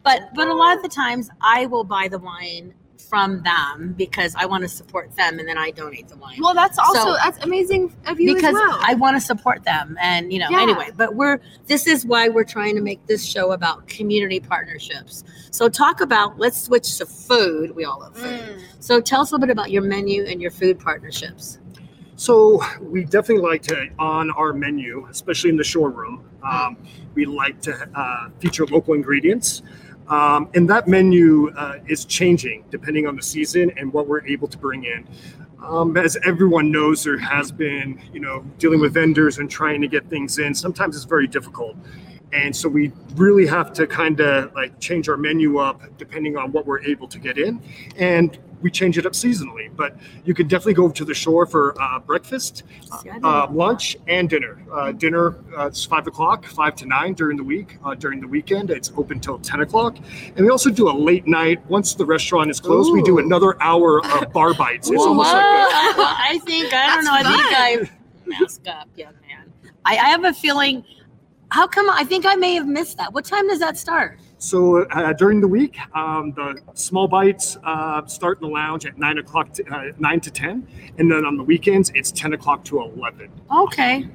But 0.03 0.33
but 0.35 0.49
a 0.49 0.53
lot 0.53 0.75
of 0.75 0.83
the 0.83 0.89
times 0.89 1.29
I 1.39 1.67
will 1.67 1.85
buy 1.85 2.09
the 2.09 2.19
wine 2.19 2.73
from 3.11 3.43
them 3.43 3.93
because 3.97 4.33
I 4.37 4.45
want 4.45 4.61
to 4.63 4.69
support 4.69 5.13
them 5.17 5.37
and 5.37 5.45
then 5.45 5.57
I 5.57 5.71
donate 5.71 6.07
the 6.07 6.15
wine. 6.15 6.37
Well, 6.41 6.53
that's 6.53 6.79
also 6.79 6.93
So- 7.11 7.17
that's 7.21 7.43
amazing 7.43 7.93
of 8.07 8.21
you 8.21 8.33
because 8.33 8.45
as 8.45 8.53
well. 8.53 8.79
I 8.81 8.93
want 8.93 9.17
to 9.17 9.21
support 9.21 9.65
them 9.65 9.97
and 10.01 10.31
you 10.31 10.39
know 10.39 10.47
Yeah. 10.49 10.61
anyway 10.61 10.91
but 10.95 11.13
we're 11.15 11.41
this 11.67 11.87
is 11.87 12.05
why 12.05 12.29
we're 12.29 12.45
trying 12.45 12.73
to 12.75 12.81
make 12.81 13.05
this 13.07 13.25
show 13.25 13.51
about 13.51 13.85
community 13.87 14.39
partnerships 14.39 15.25
so 15.51 15.67
talk 15.67 15.99
about 15.99 16.39
let's 16.39 16.61
switch 16.61 16.97
to 16.99 17.05
food 17.05 17.75
we 17.75 17.83
all 17.83 17.99
love 17.99 18.15
food 18.15 18.39
Mm. 18.39 18.59
so 18.79 19.01
tell 19.01 19.19
us 19.21 19.31
a 19.31 19.35
little 19.35 19.45
bit 19.45 19.51
about 19.51 19.71
your 19.71 19.81
menu 19.81 20.23
and 20.23 20.41
your 20.41 20.51
food 20.51 20.79
partnerships 20.79 21.57
So 22.15 22.61
we 22.79 23.03
definitely 23.03 23.43
like 23.43 23.63
to 23.63 23.89
on 23.97 24.29
our 24.31 24.53
menu, 24.53 25.07
especially 25.09 25.49
in 25.49 25.57
the 25.57 25.63
shore 25.63 25.89
room. 25.89 26.23
Um, 26.43 26.77
we 27.15 27.25
like 27.25 27.61
to 27.63 27.73
uh, 27.95 28.29
feature 28.39 28.63
local 28.67 28.93
ingredients, 28.93 29.63
um, 30.11 30.49
and 30.53 30.69
that 30.69 30.87
menu 30.87 31.49
uh, 31.55 31.79
is 31.87 32.05
changing 32.05 32.65
depending 32.69 33.07
on 33.07 33.15
the 33.15 33.23
season 33.23 33.71
and 33.77 33.91
what 33.91 34.07
we're 34.07 34.25
able 34.27 34.47
to 34.47 34.57
bring 34.57 34.83
in. 34.83 35.07
Um, 35.63 35.95
as 35.95 36.17
everyone 36.25 36.71
knows, 36.71 37.03
there 37.03 37.17
has 37.17 37.51
been 37.51 38.01
you 38.13 38.19
know 38.19 38.41
dealing 38.57 38.81
with 38.81 38.93
vendors 38.93 39.37
and 39.37 39.49
trying 39.49 39.81
to 39.81 39.87
get 39.87 40.07
things 40.09 40.37
in. 40.37 40.53
Sometimes 40.53 40.95
it's 40.95 41.05
very 41.05 41.27
difficult. 41.27 41.77
And 42.33 42.55
so 42.55 42.69
we 42.69 42.91
really 43.15 43.45
have 43.47 43.73
to 43.73 43.85
kind 43.85 44.19
of 44.21 44.53
like 44.53 44.79
change 44.79 45.09
our 45.09 45.17
menu 45.17 45.57
up 45.57 45.81
depending 45.97 46.37
on 46.37 46.51
what 46.51 46.65
we're 46.65 46.81
able 46.83 47.07
to 47.07 47.19
get 47.19 47.37
in. 47.37 47.61
And 47.97 48.37
we 48.61 48.71
change 48.71 48.97
it 48.97 49.05
up 49.05 49.13
seasonally. 49.13 49.69
But 49.75 49.95
you 50.25 50.33
can 50.33 50.47
definitely 50.47 50.73
go 50.75 50.89
to 50.89 51.05
the 51.05 51.13
shore 51.13 51.45
for 51.45 51.79
uh, 51.81 51.99
breakfast, 51.99 52.63
See, 53.01 53.09
I 53.09 53.13
didn't 53.13 53.25
uh, 53.25 53.47
lunch, 53.51 53.97
and 54.07 54.29
dinner. 54.29 54.61
Uh, 54.71 54.91
dinner 54.91 55.35
uh, 55.57 55.67
it's 55.67 55.85
five 55.85 56.07
o'clock, 56.07 56.45
five 56.45 56.75
to 56.75 56.85
nine 56.85 57.13
during 57.13 57.37
the 57.37 57.43
week. 57.43 57.77
Uh, 57.83 57.95
during 57.95 58.21
the 58.21 58.27
weekend, 58.27 58.71
it's 58.71 58.91
open 58.97 59.19
till 59.19 59.39
ten 59.39 59.61
o'clock. 59.61 59.97
And 60.35 60.45
we 60.45 60.49
also 60.49 60.69
do 60.69 60.89
a 60.89 60.95
late 60.95 61.27
night. 61.27 61.65
Once 61.69 61.95
the 61.95 62.05
restaurant 62.05 62.49
is 62.49 62.59
closed, 62.59 62.93
we 62.93 63.01
do 63.03 63.19
another 63.19 63.61
hour 63.61 64.05
of 64.05 64.31
bar 64.33 64.53
bites. 64.53 64.89
It's 64.89 64.97
Whoa, 64.97 65.09
almost 65.09 65.31
like 65.33 65.43
a, 65.43 65.47
I, 65.47 65.93
well, 65.97 66.15
I 66.17 66.39
think 66.39 66.73
I 66.73 66.95
don't 66.95 67.03
That's 67.03 67.23
know 67.23 67.31
I 67.31 67.77
think 67.77 67.87
fun. 67.87 67.97
I 68.35 68.39
mask 68.39 68.67
up 68.67 68.87
young 68.95 69.13
man 69.27 69.51
I, 69.85 69.97
I 69.97 70.09
have 70.09 70.23
a 70.23 70.33
feeling 70.33 70.83
how 71.49 71.67
come 71.67 71.89
I 71.89 72.03
think 72.03 72.25
I 72.25 72.35
may 72.35 72.53
have 72.53 72.67
missed 72.67 72.97
that 72.97 73.13
what 73.13 73.25
time 73.25 73.47
does 73.47 73.59
that 73.59 73.77
start 73.77 74.19
So 74.45 74.85
uh, 74.85 75.13
during 75.13 75.39
the 75.39 75.47
week, 75.47 75.77
um, 75.95 76.31
the 76.31 76.59
small 76.73 77.07
bites 77.07 77.59
uh, 77.63 78.03
start 78.07 78.39
in 78.41 78.47
the 78.47 78.51
lounge 78.51 78.87
at 78.87 78.97
nine 78.97 79.19
o'clock, 79.19 79.53
to, 79.53 79.63
uh, 79.71 79.91
nine 79.99 80.19
to 80.19 80.31
ten, 80.31 80.67
and 80.97 81.11
then 81.11 81.25
on 81.25 81.37
the 81.37 81.43
weekends 81.43 81.91
it's 81.93 82.11
ten 82.11 82.33
o'clock 82.33 82.63
to 82.65 82.81
eleven. 82.81 83.29
Okay. 83.55 84.07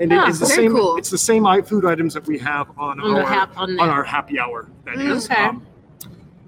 And 0.00 0.10
Huh, 0.10 0.24
it's 0.26 0.38
the 0.38 0.46
same. 0.46 0.72
cool. 0.72 0.96
It's 0.96 1.10
the 1.10 1.18
same 1.18 1.44
food 1.64 1.84
items 1.84 2.14
that 2.14 2.26
we 2.26 2.38
have 2.38 2.70
on, 2.78 2.98
On 2.98 3.14
our 3.14 3.22
hap- 3.26 3.58
on 3.58 3.78
on, 3.78 3.90
our 3.90 4.02
happy 4.02 4.38
hour. 4.40 4.68
That 4.86 4.98
is 4.98 5.26
Okay. 5.30 5.42
um, 5.44 5.66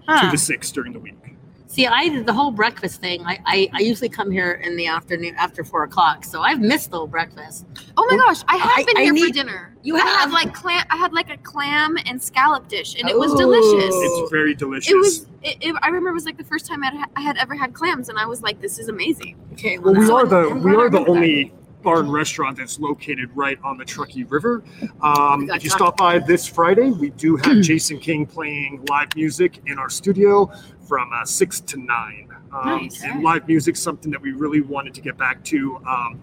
Huh. 0.09 0.23
two 0.23 0.31
to 0.31 0.38
six 0.38 0.73
during 0.73 0.95
the 0.95 0.99
week. 0.99 1.34
See, 1.75 1.89
I 1.89 2.09
did 2.09 2.25
the 2.25 2.33
whole 2.33 2.53
breakfast 2.53 3.01
thing. 3.01 3.25
I, 3.27 3.41
I, 3.45 3.69
I 3.73 3.81
usually 3.81 4.09
come 4.09 4.31
here 4.31 4.53
in 4.63 4.77
the 4.77 4.87
afternoon 4.87 5.35
after 5.37 5.65
four 5.65 5.83
o'clock, 5.83 6.25
so 6.25 6.41
I've 6.41 6.61
missed 6.61 6.93
the 6.93 6.99
whole 6.99 7.09
breakfast. 7.09 7.67
Oh 7.97 8.07
my 8.09 8.17
gosh, 8.17 8.45
I 8.47 8.57
have 8.59 8.71
I- 8.79 8.85
been 8.85 8.97
I 8.97 9.03
here 9.03 9.13
need- 9.13 9.27
for 9.27 9.33
dinner. 9.33 9.75
You 9.83 9.97
I 9.97 10.01
have? 10.01 10.21
had 10.21 10.31
like 10.31 10.55
clam. 10.55 10.85
I 10.89 10.97
had 10.97 11.13
like 11.13 11.31
a 11.31 11.37
clam 11.39 11.97
and 12.07 12.23
scallop 12.23 12.69
dish, 12.69 12.95
and 12.97 13.11
it 13.11 13.19
was 13.19 13.35
delicious. 13.35 13.93
It's 13.93 14.31
very 14.31 14.55
delicious. 14.55 14.93
It 14.93 14.97
was. 14.97 15.27
It, 15.43 15.57
it, 15.61 15.75
I 15.83 15.89
remember 15.89 16.11
it 16.11 16.15
was 16.15 16.25
like 16.27 16.37
the 16.39 16.45
first 16.45 16.65
time 16.67 16.85
I'd, 16.85 16.95
I 17.17 17.21
had 17.21 17.37
ever 17.39 17.57
had 17.57 17.75
clams, 17.75 18.09
and 18.09 18.17
I 18.19 18.25
was 18.25 18.41
like, 18.41 18.61
"This 18.61 18.79
is 18.79 18.89
amazing." 18.89 19.37
Okay, 19.55 19.79
Well, 19.79 19.95
we 19.95 20.09
are 20.09 20.27
the 20.27 20.49
we 20.55 20.75
are 20.77 20.89
the 20.89 20.99
heard 21.01 21.07
that. 21.07 21.09
only 21.11 21.53
bar 21.83 22.01
and 22.01 22.11
restaurant 22.11 22.57
that's 22.57 22.81
located 22.81 23.29
right 23.35 23.59
on 23.63 23.77
the 23.77 23.85
Truckee 23.85 24.25
River. 24.25 24.65
Um, 25.03 25.51
if 25.51 25.63
you 25.65 25.69
stop 25.69 25.99
by 25.99 26.19
this 26.19 26.47
Friday, 26.47 26.89
we 26.91 27.11
do 27.11 27.37
have 27.37 27.61
Jason 27.61 27.99
King 27.99 28.25
playing 28.25 28.83
live 28.89 29.15
music 29.17 29.61
in 29.67 29.79
our 29.79 29.91
studio 29.91 30.51
from 30.87 31.11
uh, 31.12 31.25
six 31.25 31.61
to 31.61 31.77
nine. 31.79 32.29
Um, 32.53 32.83
Nice. 32.83 33.03
And 33.03 33.23
live 33.25 33.49
music, 33.49 33.75
something 33.77 34.12
that 34.12 34.23
we 34.23 34.31
really 34.33 34.61
wanted 34.61 34.94
to 34.94 35.01
get 35.01 35.16
back 35.18 35.42
to, 35.44 35.77
um, 35.88 36.20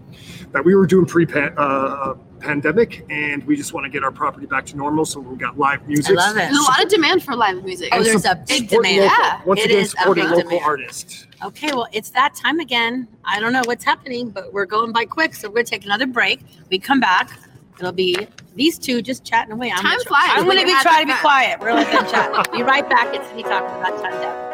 that 0.53 0.63
we 0.63 0.75
were 0.75 0.87
doing 0.87 1.05
pre 1.05 1.27
uh, 1.57 2.13
pandemic, 2.39 3.05
and 3.09 3.43
we 3.45 3.57
just 3.57 3.73
want 3.73 3.83
to 3.83 3.89
get 3.89 4.01
our 4.03 4.11
property 4.13 4.45
back 4.45 4.65
to 4.67 4.77
normal. 4.77 5.03
So 5.03 5.19
we've 5.19 5.37
got 5.37 5.57
live 5.59 5.85
music. 5.89 6.17
I 6.17 6.27
love 6.27 6.37
it. 6.37 6.39
There's 6.39 6.57
a 6.57 6.61
lot 6.61 6.83
of 6.83 6.89
demand 6.89 7.21
for 7.23 7.35
live 7.35 7.61
music. 7.65 7.89
Oh, 7.91 8.01
there's 8.01 8.23
a 8.25 8.35
big 8.47 8.69
demand. 8.69 9.01
local- 9.01 9.17
Yeah, 9.17 9.41
Once 9.45 9.59
it 9.59 9.65
again, 9.65 9.77
is 9.79 9.87
a 9.93 9.97
supporting 9.97 10.23
big 10.23 10.31
local 10.31 10.49
demand. 10.51 10.63
artists. 10.65 11.27
Okay, 11.43 11.67
well, 11.73 11.87
it's 11.91 12.11
that 12.11 12.33
time 12.33 12.59
again. 12.61 13.09
I 13.25 13.41
don't 13.41 13.51
know 13.51 13.63
what's 13.65 13.83
happening, 13.83 14.29
but 14.29 14.53
we're 14.53 14.65
going 14.65 14.93
by 14.93 15.03
quick, 15.05 15.35
so 15.35 15.49
we're 15.49 15.55
gonna 15.55 15.65
take 15.65 15.83
another 15.83 16.07
break. 16.07 16.39
We 16.69 16.79
come 16.79 17.01
back. 17.01 17.29
It'll 17.77 17.91
be 17.91 18.27
these 18.55 18.77
two 18.79 19.01
just 19.01 19.25
chatting 19.25 19.51
away. 19.51 19.71
I'm 19.71 19.77
Time 19.81 19.97
gonna, 19.97 20.03
flies 20.05 20.29
I'm 20.33 20.45
gonna 20.45 20.63
be 20.63 20.75
trying 20.81 21.07
to 21.07 21.13
be 21.13 21.19
quiet. 21.19 21.59
We're 21.59 21.71
gonna 21.71 22.09
chat. 22.09 22.51
Be 22.53 22.63
right 22.63 22.87
back. 22.89 23.13
It's 23.13 23.33
me 23.35 23.43
talking 23.43 23.75
about 23.81 24.01
time 24.01 24.11
down. 24.21 24.50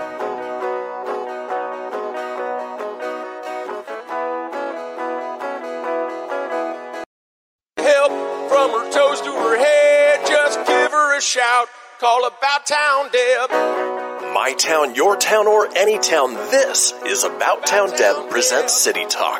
Shout. 11.21 11.67
Call 11.99 12.27
about 12.27 12.65
town 12.65 13.09
Deb. 13.11 13.49
My 14.33 14.53
town, 14.57 14.93
your 14.93 15.17
town, 15.17 15.47
or 15.47 15.67
any 15.75 15.97
town, 15.97 16.33
this 16.33 16.93
is 17.05 17.23
About 17.23 17.65
Town 17.65 17.89
Deb 17.89 18.29
presents 18.29 18.73
City 18.73 19.05
Talk. 19.07 19.39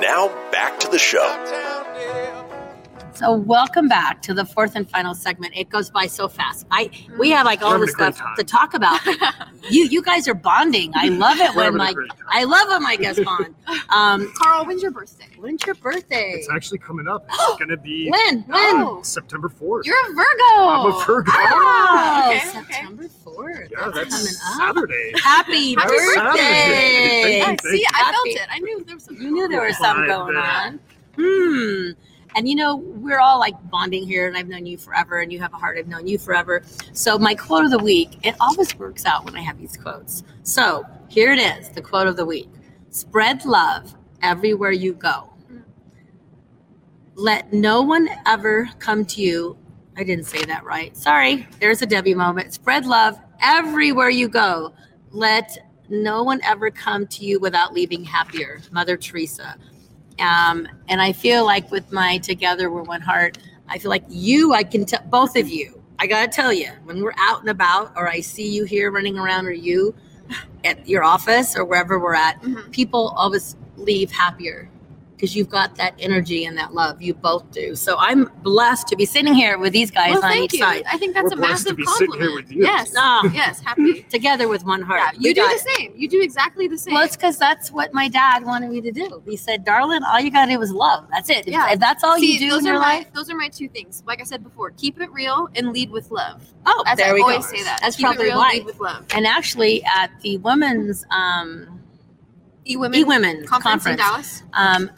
Now 0.00 0.28
back 0.50 0.80
to 0.80 0.88
the 0.88 0.98
show. 0.98 1.77
Town 3.18 3.28
Deb. 3.30 3.38
So 3.38 3.46
welcome 3.46 3.88
back 3.88 4.22
to 4.22 4.34
the 4.34 4.44
fourth 4.44 4.74
and 4.76 4.88
final 4.88 5.14
segment. 5.14 5.56
It 5.56 5.68
goes 5.68 5.90
by 5.90 6.06
so 6.06 6.28
fast. 6.28 6.66
I 6.70 6.90
we 7.18 7.30
have 7.30 7.46
like 7.46 7.62
all 7.62 7.72
Having 7.72 7.86
this 7.86 7.94
stuff 7.94 8.16
time. 8.18 8.36
to 8.36 8.44
talk 8.44 8.74
about. 8.74 9.00
you 9.70 9.84
you 9.84 10.02
guys 10.02 10.28
are 10.28 10.34
bonding. 10.34 10.92
I 10.94 11.08
love 11.08 11.38
it 11.38 11.54
when 11.54 11.64
having 11.64 11.78
my. 11.78 11.94
I 12.28 12.44
love 12.44 12.68
when 12.68 12.82
my 12.82 12.96
guests 12.96 13.22
bond. 13.24 13.54
Um, 13.90 14.32
Carl, 14.36 14.66
when's 14.66 14.82
your 14.82 14.90
birthday? 14.90 15.28
when's 15.38 15.64
your 15.64 15.74
birthday? 15.76 16.32
It's 16.36 16.48
actually 16.50 16.78
coming 16.78 17.08
up. 17.08 17.24
It's 17.28 17.36
going 17.58 17.68
to 17.68 17.76
be 17.76 18.10
When? 18.10 18.40
When? 18.42 18.76
Oh, 18.82 19.00
September 19.04 19.48
4th. 19.48 19.84
you're 19.84 19.96
a 20.10 20.14
Virgo. 20.14 20.68
I'm 20.68 20.86
a 20.92 21.04
Virgo. 21.06 21.32
Oh, 21.34 22.24
okay, 22.28 22.38
okay. 22.38 22.48
September 22.48 23.08
fourth. 23.08 23.68
Yeah, 23.70 23.90
that's, 23.94 24.10
that's 24.10 24.38
coming 24.40 24.70
up. 24.70 24.76
Saturday. 24.76 25.12
Happy, 25.22 25.74
Happy 25.74 25.88
birthday! 25.88 26.22
birthday. 26.22 27.40
I 27.40 27.44
Thank 27.46 27.62
see. 27.62 27.78
you. 27.78 27.86
I 27.94 28.12
felt 28.12 28.26
it. 28.26 28.48
I 28.50 28.58
knew 28.58 28.84
there 28.84 28.94
was 28.94 29.04
something. 29.04 29.24
You 29.24 29.30
knew 29.32 29.48
there 29.48 29.66
was 29.66 29.78
something 29.78 30.06
going 30.06 30.36
on. 30.36 30.80
Hmm. 31.16 31.90
And 32.36 32.48
you 32.48 32.54
know, 32.54 32.76
we're 32.76 33.20
all 33.20 33.38
like 33.38 33.54
bonding 33.70 34.06
here, 34.06 34.28
and 34.28 34.36
I've 34.36 34.48
known 34.48 34.66
you 34.66 34.76
forever, 34.78 35.18
and 35.18 35.32
you 35.32 35.40
have 35.40 35.54
a 35.54 35.56
heart. 35.56 35.78
I've 35.78 35.88
known 35.88 36.06
you 36.06 36.18
forever. 36.18 36.62
So, 36.92 37.18
my 37.18 37.34
quote 37.34 37.64
of 37.64 37.70
the 37.70 37.78
week, 37.78 38.18
it 38.22 38.34
always 38.40 38.76
works 38.78 39.04
out 39.06 39.24
when 39.24 39.34
I 39.34 39.40
have 39.40 39.58
these 39.58 39.76
quotes. 39.76 40.22
So, 40.42 40.84
here 41.08 41.32
it 41.32 41.38
is 41.38 41.70
the 41.70 41.82
quote 41.82 42.06
of 42.06 42.16
the 42.16 42.26
week 42.26 42.48
Spread 42.90 43.44
love 43.44 43.94
everywhere 44.22 44.72
you 44.72 44.92
go. 44.94 45.32
Let 47.14 47.52
no 47.52 47.82
one 47.82 48.08
ever 48.26 48.68
come 48.78 49.04
to 49.06 49.22
you. 49.22 49.56
I 49.96 50.04
didn't 50.04 50.26
say 50.26 50.44
that 50.44 50.64
right. 50.64 50.96
Sorry. 50.96 51.48
There's 51.58 51.82
a 51.82 51.86
Debbie 51.86 52.14
moment. 52.14 52.54
Spread 52.54 52.86
love 52.86 53.18
everywhere 53.40 54.10
you 54.10 54.28
go. 54.28 54.72
Let 55.10 55.58
no 55.88 56.22
one 56.22 56.40
ever 56.44 56.70
come 56.70 57.06
to 57.08 57.24
you 57.24 57.40
without 57.40 57.72
leaving 57.72 58.04
happier. 58.04 58.60
Mother 58.70 58.96
Teresa. 58.96 59.56
Um, 60.18 60.66
and 60.88 61.00
I 61.00 61.12
feel 61.12 61.44
like 61.44 61.70
with 61.70 61.92
my 61.92 62.18
Together 62.18 62.70
We're 62.70 62.82
One 62.82 63.00
Heart, 63.00 63.38
I 63.68 63.78
feel 63.78 63.90
like 63.90 64.04
you, 64.08 64.52
I 64.54 64.64
can 64.64 64.84
tell 64.84 65.02
both 65.06 65.36
of 65.36 65.48
you, 65.48 65.82
I 65.98 66.06
gotta 66.06 66.28
tell 66.30 66.52
you, 66.52 66.70
when 66.84 67.02
we're 67.02 67.14
out 67.18 67.40
and 67.40 67.50
about, 67.50 67.92
or 67.96 68.08
I 68.08 68.20
see 68.20 68.48
you 68.48 68.64
here 68.64 68.90
running 68.90 69.18
around, 69.18 69.46
or 69.46 69.52
you 69.52 69.94
at 70.64 70.88
your 70.88 71.02
office, 71.04 71.56
or 71.56 71.64
wherever 71.64 71.98
we're 71.98 72.14
at, 72.14 72.40
Mhm. 72.42 72.70
people 72.70 73.08
always 73.16 73.56
leave 73.76 74.10
happier 74.10 74.68
because 75.18 75.34
you've 75.34 75.48
got 75.50 75.74
that 75.74 75.94
energy 75.98 76.44
and 76.44 76.56
that 76.56 76.74
love. 76.74 77.02
You 77.02 77.12
both 77.12 77.50
do. 77.50 77.74
So 77.74 77.96
I'm 77.98 78.30
blessed 78.44 78.86
to 78.88 78.96
be 78.96 79.04
sitting 79.04 79.34
here 79.34 79.58
with 79.58 79.72
these 79.72 79.90
guys 79.90 80.10
Well, 80.14 80.24
on 80.24 80.30
thank 80.30 80.44
each 80.54 80.60
you. 80.60 80.64
side 80.64 80.84
I 80.90 80.96
think 80.96 81.12
that's 81.14 81.24
We're 81.24 81.32
a 81.32 81.36
blessed 81.36 81.66
to 81.66 81.74
massive 81.74 81.76
be 81.76 81.84
sitting 81.86 82.12
here 82.12 82.28
compliment. 82.28 82.46
with 82.48 82.52
you. 82.56 82.62
Yes. 82.62 82.92
No. 82.92 83.22
Yes. 83.34 83.60
Happy. 83.60 84.02
together 84.10 84.46
with 84.46 84.64
one 84.64 84.80
heart. 84.80 85.00
Yeah, 85.14 85.18
We 85.20 85.28
you 85.30 85.34
do 85.34 85.40
got- 85.40 85.52
the 85.60 85.70
same. 85.76 85.92
You 85.96 86.08
do 86.08 86.22
exactly 86.22 86.68
the 86.68 86.78
same. 86.78 86.94
Well, 86.94 87.02
it's 87.04 87.16
because 87.16 87.36
that's 87.36 87.72
what 87.72 87.92
my 87.92 88.08
dad 88.08 88.44
wanted 88.44 88.70
me 88.70 88.80
to 88.80 88.92
do. 88.92 89.20
He 89.26 89.36
said, 89.36 89.64
"Darling, 89.64 90.02
all 90.04 90.20
you 90.20 90.30
gotta 90.30 90.52
do 90.52 90.62
is 90.62 90.70
love. 90.72 91.06
That's 91.10 91.28
it. 91.30 91.48
Yeah. 91.48 91.72
If 91.72 91.80
that's 91.80 92.04
all 92.04 92.16
See, 92.16 92.34
you 92.34 92.38
do 92.38 92.50
those 92.50 92.60
in 92.60 92.68
are 92.68 92.72
your 92.74 92.80
my 92.80 92.98
life." 92.98 93.12
those 93.12 93.28
are 93.28 93.36
my 93.36 93.48
two 93.48 93.68
things. 93.68 94.04
Like 94.06 94.20
I 94.20 94.24
said 94.24 94.44
before, 94.44 94.70
keep 94.70 95.00
it 95.00 95.10
real 95.10 95.48
and 95.56 95.72
lead 95.72 95.90
with 95.90 96.10
love. 96.12 96.44
Oh, 96.64 96.84
As 96.86 96.96
there 96.98 97.10
I 97.10 97.12
we 97.14 97.22
always 97.22 97.44
go. 97.46 97.56
say 97.56 97.62
that. 97.64 97.80
That's 97.82 97.96
keep 97.96 98.04
probably 98.06 98.26
it 98.26 98.28
real, 98.28 98.38
why. 98.38 98.50
lead 98.54 98.66
with 98.66 98.78
love. 98.78 99.04
And 99.14 99.26
actually, 99.26 99.82
at 99.84 100.10
the 100.22 100.36
women's 100.38 101.04
um, 101.10 101.77
E 102.68 102.76
women 102.76 103.00
e-women 103.00 103.46
conference, 103.46 103.84
conference, 103.84 103.86
in 103.86 103.96
Dallas. 103.96 104.42
um, 104.52 104.90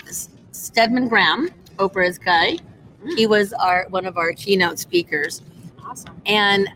Stedman 0.53 1.09
Graham, 1.09 1.51
Oprah's 1.77 2.19
guy, 2.19 2.59
Mm. 3.05 3.17
he 3.17 3.27
was 3.27 3.53
our 3.55 3.87
one 3.89 4.05
of 4.05 4.19
our 4.19 4.33
keynote 4.33 4.79
speakers, 4.79 5.41
Awesome. 5.83 6.21
and 6.27 6.69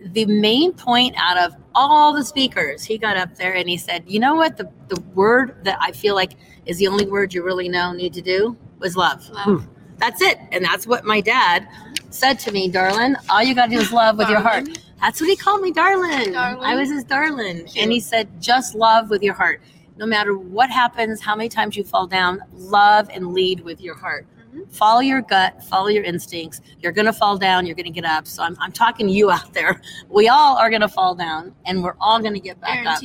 the 0.00 0.24
main 0.26 0.72
point 0.72 1.16
out 1.18 1.36
of 1.36 1.52
all 1.74 2.12
the 2.12 2.24
speakers, 2.24 2.84
he 2.84 2.96
got 2.96 3.16
up 3.16 3.34
there 3.36 3.54
and 3.54 3.68
he 3.68 3.76
said, 3.76 4.04
"You 4.06 4.20
know 4.20 4.34
what? 4.36 4.56
The 4.56 4.70
the 4.88 5.00
word 5.16 5.56
that 5.64 5.76
I 5.80 5.90
feel 5.90 6.14
like 6.14 6.34
is 6.66 6.78
the 6.78 6.86
only 6.86 7.06
word 7.06 7.34
you 7.34 7.42
really 7.42 7.68
know 7.68 7.92
need 7.92 8.12
to 8.14 8.22
do 8.22 8.56
was 8.78 8.96
love. 8.96 9.28
Love. 9.30 9.66
That's 9.98 10.22
it. 10.22 10.38
And 10.52 10.64
that's 10.64 10.86
what 10.86 11.04
my 11.04 11.20
dad 11.20 11.66
said 12.10 12.38
to 12.40 12.52
me, 12.52 12.68
darling. 12.68 13.16
All 13.28 13.42
you 13.42 13.54
gotta 13.56 13.72
do 13.72 13.80
is 13.80 13.90
love 13.92 14.16
with 14.18 14.28
your 14.28 14.38
heart. 14.40 14.68
That's 15.00 15.20
what 15.20 15.28
he 15.28 15.34
called 15.36 15.60
me, 15.62 15.72
darling. 15.72 16.32
Darling. 16.32 16.62
I 16.64 16.76
was 16.76 16.88
his 16.90 17.02
darling. 17.04 17.64
Cute. 17.64 17.82
And 17.82 17.90
he 17.92 17.98
said, 18.00 18.28
just 18.40 18.74
love 18.76 19.10
with 19.10 19.22
your 19.22 19.34
heart. 19.34 19.60
No 19.98 20.06
matter 20.06 20.38
what 20.38 20.70
happens, 20.70 21.20
how 21.20 21.34
many 21.36 21.48
times 21.48 21.76
you 21.76 21.84
fall 21.84 22.06
down, 22.06 22.40
love 22.52 23.10
and 23.12 23.32
lead 23.32 23.60
with 23.60 23.80
your 23.80 23.96
heart. 23.96 24.26
Mhm. 24.54 24.70
Follow 24.72 25.00
your 25.00 25.20
gut, 25.22 25.62
follow 25.64 25.88
your 25.88 26.04
instincts. 26.04 26.60
You're 26.80 26.92
going 26.92 27.06
to 27.06 27.12
fall 27.12 27.36
down, 27.36 27.66
you're 27.66 27.74
going 27.74 27.84
to 27.86 27.90
get 27.92 28.04
up. 28.04 28.26
So 28.26 28.42
I'm, 28.42 28.56
I'm 28.60 28.72
talking 28.72 29.08
to 29.08 29.12
you 29.12 29.30
out 29.30 29.52
there. 29.52 29.80
We 30.08 30.28
all 30.28 30.56
are 30.56 30.70
going 30.70 30.80
to 30.82 30.88
fall 30.88 31.14
down 31.14 31.54
and 31.66 31.82
we're 31.82 31.96
all 32.00 32.20
going 32.20 32.34
to 32.34 32.40
get 32.40 32.60
back 32.60 32.84
up 32.86 33.00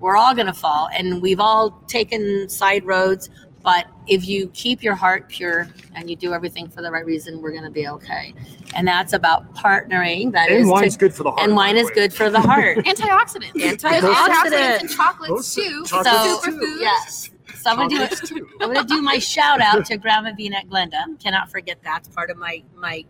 we're 0.00 0.16
all 0.16 0.34
going 0.34 0.46
to 0.46 0.52
fall 0.54 0.88
and 0.92 1.22
we've 1.22 1.40
all 1.40 1.70
taken 1.88 2.48
side 2.48 2.84
roads 2.84 3.30
but 3.66 3.86
if 4.06 4.26
you 4.28 4.46
keep 4.54 4.80
your 4.82 4.94
heart 4.94 5.28
pure 5.28 5.66
and 5.96 6.08
you 6.08 6.14
do 6.14 6.32
everything 6.32 6.68
for 6.68 6.80
the 6.82 6.90
right 6.90 7.04
reason 7.04 7.42
we're 7.42 7.50
going 7.50 7.64
to 7.64 7.70
be 7.70 7.88
okay 7.88 8.32
and 8.76 8.86
that's 8.86 9.12
about 9.12 9.52
partnering 9.56 10.30
That 10.32 10.50
is 10.50 10.60
And 10.62 10.70
wine's 10.70 10.94
to- 10.94 11.00
good 11.00 11.12
for 11.14 11.24
the 11.24 11.30
heart. 11.32 11.42
and 11.42 11.56
wine 11.56 11.76
is 11.76 11.88
way. 11.88 11.94
good 11.94 12.12
for 12.14 12.30
the 12.30 12.40
heart 12.40 12.78
Antioxidants. 12.92 13.52
Antioxidants. 13.54 13.80
There's 13.80 14.04
antioxidants 14.04 14.80
in 14.82 14.88
chocolates 14.88 15.54
too. 15.54 15.84
chocolates 15.84 16.44
So- 16.44 16.50
too. 16.50 16.76
Yes 16.80 17.30
so 17.60 17.70
I'm 17.72 17.76
gonna 17.78 18.08
do 18.24 18.48
I'm 18.60 18.72
gonna 18.72 18.86
do 18.86 19.02
my 19.02 19.18
shout 19.18 19.60
out 19.60 19.84
to 19.86 19.96
Grandma 19.96 20.30
Vina 20.36 20.58
at 20.58 20.68
Glenda. 20.68 21.02
Cannot 21.20 21.50
forget 21.50 21.78
that's 21.82 22.06
part 22.08 22.30
of 22.30 22.36
my 22.36 22.62
my 22.76 23.04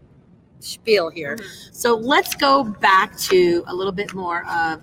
spiel 0.61 1.11
here. 1.11 1.37
Mm-hmm. 1.37 1.75
So 1.75 1.95
let's 1.97 2.35
go 2.35 2.65
back 2.65 3.19
to 3.31 3.63
a 3.67 3.75
little 3.75 3.93
bit 3.93 4.15
more 4.15 4.47
of 4.49 4.81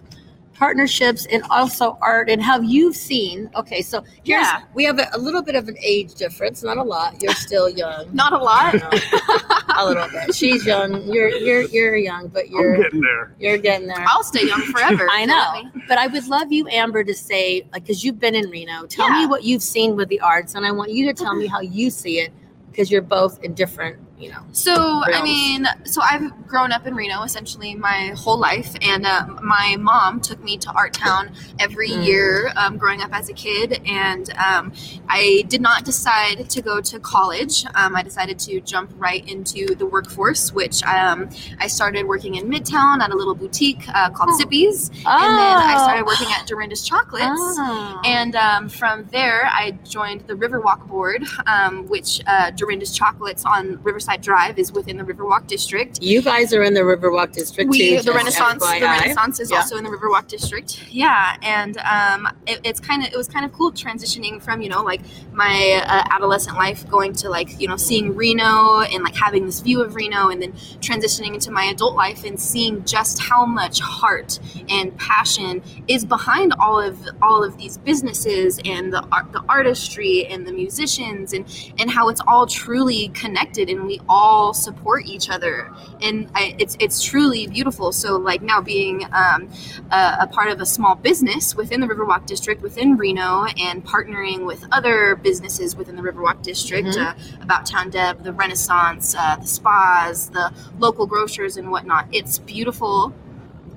partnerships 0.63 1.25
and 1.25 1.43
also 1.49 1.97
art 2.01 2.29
and 2.29 2.41
how 2.41 2.57
you've 2.61 2.95
seen. 2.95 3.49
Okay, 3.53 3.81
so 3.81 4.01
here's 4.23 4.47
Yeah. 4.47 4.61
we 4.73 4.85
have 4.85 4.97
a, 4.97 5.09
a 5.11 5.17
little 5.17 5.41
bit 5.41 5.55
of 5.55 5.67
an 5.67 5.75
age 5.83 6.15
difference, 6.15 6.63
not 6.63 6.77
a 6.77 6.83
lot. 6.83 7.21
You're 7.21 7.33
still 7.33 7.69
young. 7.69 8.03
Not 8.13 8.31
a 8.31 8.37
lot. 8.37 8.75
a 8.75 9.85
little 9.85 10.07
bit. 10.07 10.33
She's 10.33 10.65
young. 10.65 11.01
You're 11.11 11.27
you're 11.29 11.63
you're 11.63 11.95
young, 11.97 12.29
but 12.29 12.45
I'm 12.45 12.51
you're 12.51 12.77
getting 12.83 13.01
there. 13.01 13.35
you're 13.39 13.57
getting 13.57 13.87
there. 13.87 14.05
I'll 14.07 14.23
stay 14.23 14.45
young 14.47 14.61
forever. 14.61 15.07
I 15.11 15.25
know, 15.25 15.69
but 15.89 15.97
I 15.97 16.07
would 16.07 16.25
love 16.27 16.49
you, 16.53 16.65
Amber, 16.69 17.03
to 17.03 17.13
say, 17.13 17.67
like, 17.73 17.83
because 17.83 18.03
you've 18.05 18.19
been 18.19 18.35
in 18.35 18.49
Reno. 18.49 18.85
Tell 18.85 19.09
me 19.09 19.25
what 19.25 19.43
you've 19.43 19.63
seen 19.63 19.97
with 19.97 20.07
the 20.07 20.21
arts, 20.21 20.55
and 20.55 20.65
I 20.65 20.71
want 20.71 20.91
you 20.91 21.05
to 21.07 21.13
tell 21.13 21.35
me 21.35 21.45
how 21.47 21.59
you 21.59 21.89
see 21.89 22.19
it, 22.19 22.31
because 22.71 22.89
you're 22.89 23.01
both 23.01 23.43
in 23.43 23.53
different 23.53 23.97
you 24.23 24.29
know. 24.31 24.43
So 24.51 24.73
I 25.05 25.21
mean, 25.23 25.67
so 25.83 26.01
I've 26.01 26.47
grown 26.47 26.71
up 26.71 26.87
in 26.87 26.95
Reno 26.95 27.23
essentially 27.23 27.75
my 27.75 28.13
whole 28.15 28.37
life, 28.39 28.71
and 28.81 29.05
um, 29.05 29.39
my 29.43 29.75
mom 29.79 30.21
took 30.21 30.41
me 30.43 30.57
to 30.57 30.71
Art 30.71 30.93
Town 30.93 31.31
every 31.59 31.89
Mm. 31.89 32.05
year 32.05 32.51
um, 32.55 32.77
growing 32.77 33.01
up 33.01 33.09
as 33.13 33.27
a 33.29 33.33
kid, 33.33 33.81
and 33.85 34.25
um, 34.37 34.71
I 35.09 35.43
did 35.49 35.61
not 35.61 35.83
decide 35.83 36.49
to 36.49 36.61
go 36.61 36.79
to 36.81 36.99
college. 36.99 37.65
Um, 37.75 37.95
I 37.95 38.03
decided 38.03 38.39
to 38.47 38.61
jump 38.61 38.91
right 38.97 39.27
into 39.27 39.75
the 39.75 39.85
workforce, 39.85 40.53
which 40.53 40.81
um, 40.83 41.29
I 41.59 41.67
started 41.67 42.07
working 42.07 42.35
in 42.35 42.49
Midtown 42.49 43.01
at 43.01 43.11
a 43.11 43.15
little 43.15 43.35
boutique 43.35 43.83
uh, 43.93 44.09
called 44.11 44.31
Zippy's, 44.37 44.89
and 44.89 45.37
then 45.41 45.57
I 45.71 45.73
Oh. 45.75 45.83
started 45.83 46.05
working 46.05 46.27
at 46.31 46.47
Dorinda's 46.47 46.83
Chocolates. 46.87 47.27
Oh. 47.57 48.01
And 48.05 48.35
um, 48.35 48.69
from 48.69 49.05
there, 49.11 49.45
I 49.51 49.71
joined 49.83 50.21
the 50.27 50.35
Riverwalk 50.35 50.87
Board, 50.87 51.23
um, 51.47 51.87
which 51.87 52.21
uh, 52.27 52.51
Dorinda's 52.51 52.91
Chocolates 52.95 53.43
on 53.45 53.81
Riverside 53.83 54.12
Drive 54.21 54.57
is 54.59 54.71
within 54.71 54.97
the 54.97 55.03
Riverwalk 55.03 55.47
District. 55.47 56.01
You 56.01 56.21
guys 56.21 56.53
are 56.53 56.63
in 56.63 56.73
the 56.73 56.81
Riverwalk 56.81 57.33
district 57.33 57.69
We, 57.69 57.97
too. 57.97 58.01
the 58.03 58.13
Renaissance, 58.13 58.63
the 58.63 58.79
Renaissance 58.81 59.39
is 59.39 59.51
Yeah. 59.51 59.57
also 59.57 59.77
in 59.77 59.83
the 59.83 59.89
Riverwalk 59.89 60.27
District. 60.27 60.83
Yeah, 60.89 61.35
and 61.41 61.77
um, 61.77 62.27
it, 62.47 62.59
it's 62.63 62.79
kind 62.79 63.05
of 63.05 63.11
it 63.13 63.17
was 63.17 63.27
kind 63.27 63.45
of 63.45 63.51
cool 63.53 63.71
transitioning 63.71 64.41
from 64.41 64.61
you 64.61 64.69
know 64.69 64.83
like 64.83 65.01
my 65.31 65.81
uh, 65.87 66.03
adolescent 66.11 66.57
life 66.57 66.87
going 66.89 67.13
to 67.13 67.29
like 67.29 67.59
you 67.59 67.67
know 67.67 67.77
seeing 67.77 68.15
Reno 68.15 68.81
and 68.81 69.03
like 69.03 69.15
having 69.15 69.45
this 69.45 69.59
view 69.61 69.81
of 69.81 69.95
Reno, 69.95 70.29
and 70.29 70.41
then 70.41 70.53
transitioning 70.81 71.33
into 71.33 71.51
my 71.51 71.63
adult 71.65 71.95
life 71.95 72.23
and 72.23 72.39
seeing 72.39 72.83
just 72.85 73.21
how 73.21 73.45
much 73.45 73.79
heart 73.79 74.39
and 74.69 74.95
passion 74.97 75.61
is 75.87 76.05
behind 76.05 76.53
all 76.59 76.79
of 76.79 76.97
all 77.21 77.43
of 77.43 77.57
these 77.57 77.77
businesses 77.77 78.59
and 78.65 78.91
the 78.93 79.03
art, 79.11 79.31
the 79.31 79.43
artistry 79.49 80.25
and 80.27 80.45
the 80.47 80.51
musicians 80.51 81.33
and 81.33 81.45
and 81.79 81.89
how 81.89 82.09
it's 82.09 82.21
all 82.27 82.45
truly 82.47 83.09
connected 83.09 83.69
and 83.69 83.85
we 83.85 83.99
all 84.09 84.53
support 84.53 85.05
each 85.05 85.29
other 85.29 85.71
and 86.01 86.29
I, 86.35 86.55
it's 86.59 86.75
it's 86.79 87.01
truly 87.01 87.47
beautiful. 87.47 87.91
So 87.91 88.17
like 88.17 88.41
now 88.41 88.61
being 88.61 89.05
um, 89.13 89.49
a, 89.91 90.17
a 90.21 90.27
part 90.27 90.49
of 90.49 90.59
a 90.59 90.65
small 90.65 90.95
business 90.95 91.55
within 91.55 91.79
the 91.79 91.87
Riverwalk 91.87 92.25
District 92.25 92.61
within 92.61 92.97
Reno 92.97 93.45
and 93.45 93.85
partnering 93.85 94.45
with 94.45 94.65
other 94.71 95.15
businesses 95.15 95.75
within 95.75 95.95
the 95.95 96.01
Riverwalk 96.01 96.41
District 96.41 96.87
Mhm. 96.87 96.97
uh, 96.97 97.13
about 97.41 97.65
Town 97.65 97.89
Deb, 97.89 98.23
the 98.23 98.33
Renaissance, 98.33 99.15
uh, 99.17 99.37
the 99.37 99.47
spas, 99.47 100.29
the 100.29 100.51
local 100.79 101.05
grocers 101.05 101.57
and 101.57 101.71
whatnot. 101.71 102.07
It's 102.11 102.39
beautiful 102.39 103.13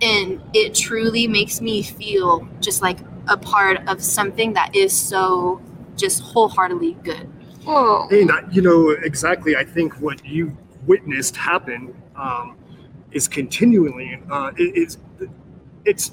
and 0.03 0.41
it 0.53 0.75
truly 0.75 1.27
makes 1.27 1.61
me 1.61 1.83
feel 1.83 2.49
just 2.61 2.83
like 2.83 2.99
a 3.29 3.37
part 3.37 3.87
of 3.89 4.03
something 4.03 4.53
that 4.55 4.75
is 4.75 4.93
so 4.93 5.61
just 5.97 6.23
wholeheartedly 6.23 6.97
good. 7.03 7.29
Oh. 7.67 8.09
And 8.11 8.31
uh, 8.31 8.43
you 8.51 8.63
know 8.63 8.91
exactly. 8.91 9.57
I 9.57 9.65
think 9.65 9.95
what 10.01 10.25
you 10.25 10.57
witnessed 10.87 11.37
happen 11.37 11.95
um, 12.15 12.57
is 13.13 13.27
continually. 13.29 14.21
Uh, 14.31 14.53
it, 14.57 14.73
it's 14.77 14.99
it's 15.85 16.13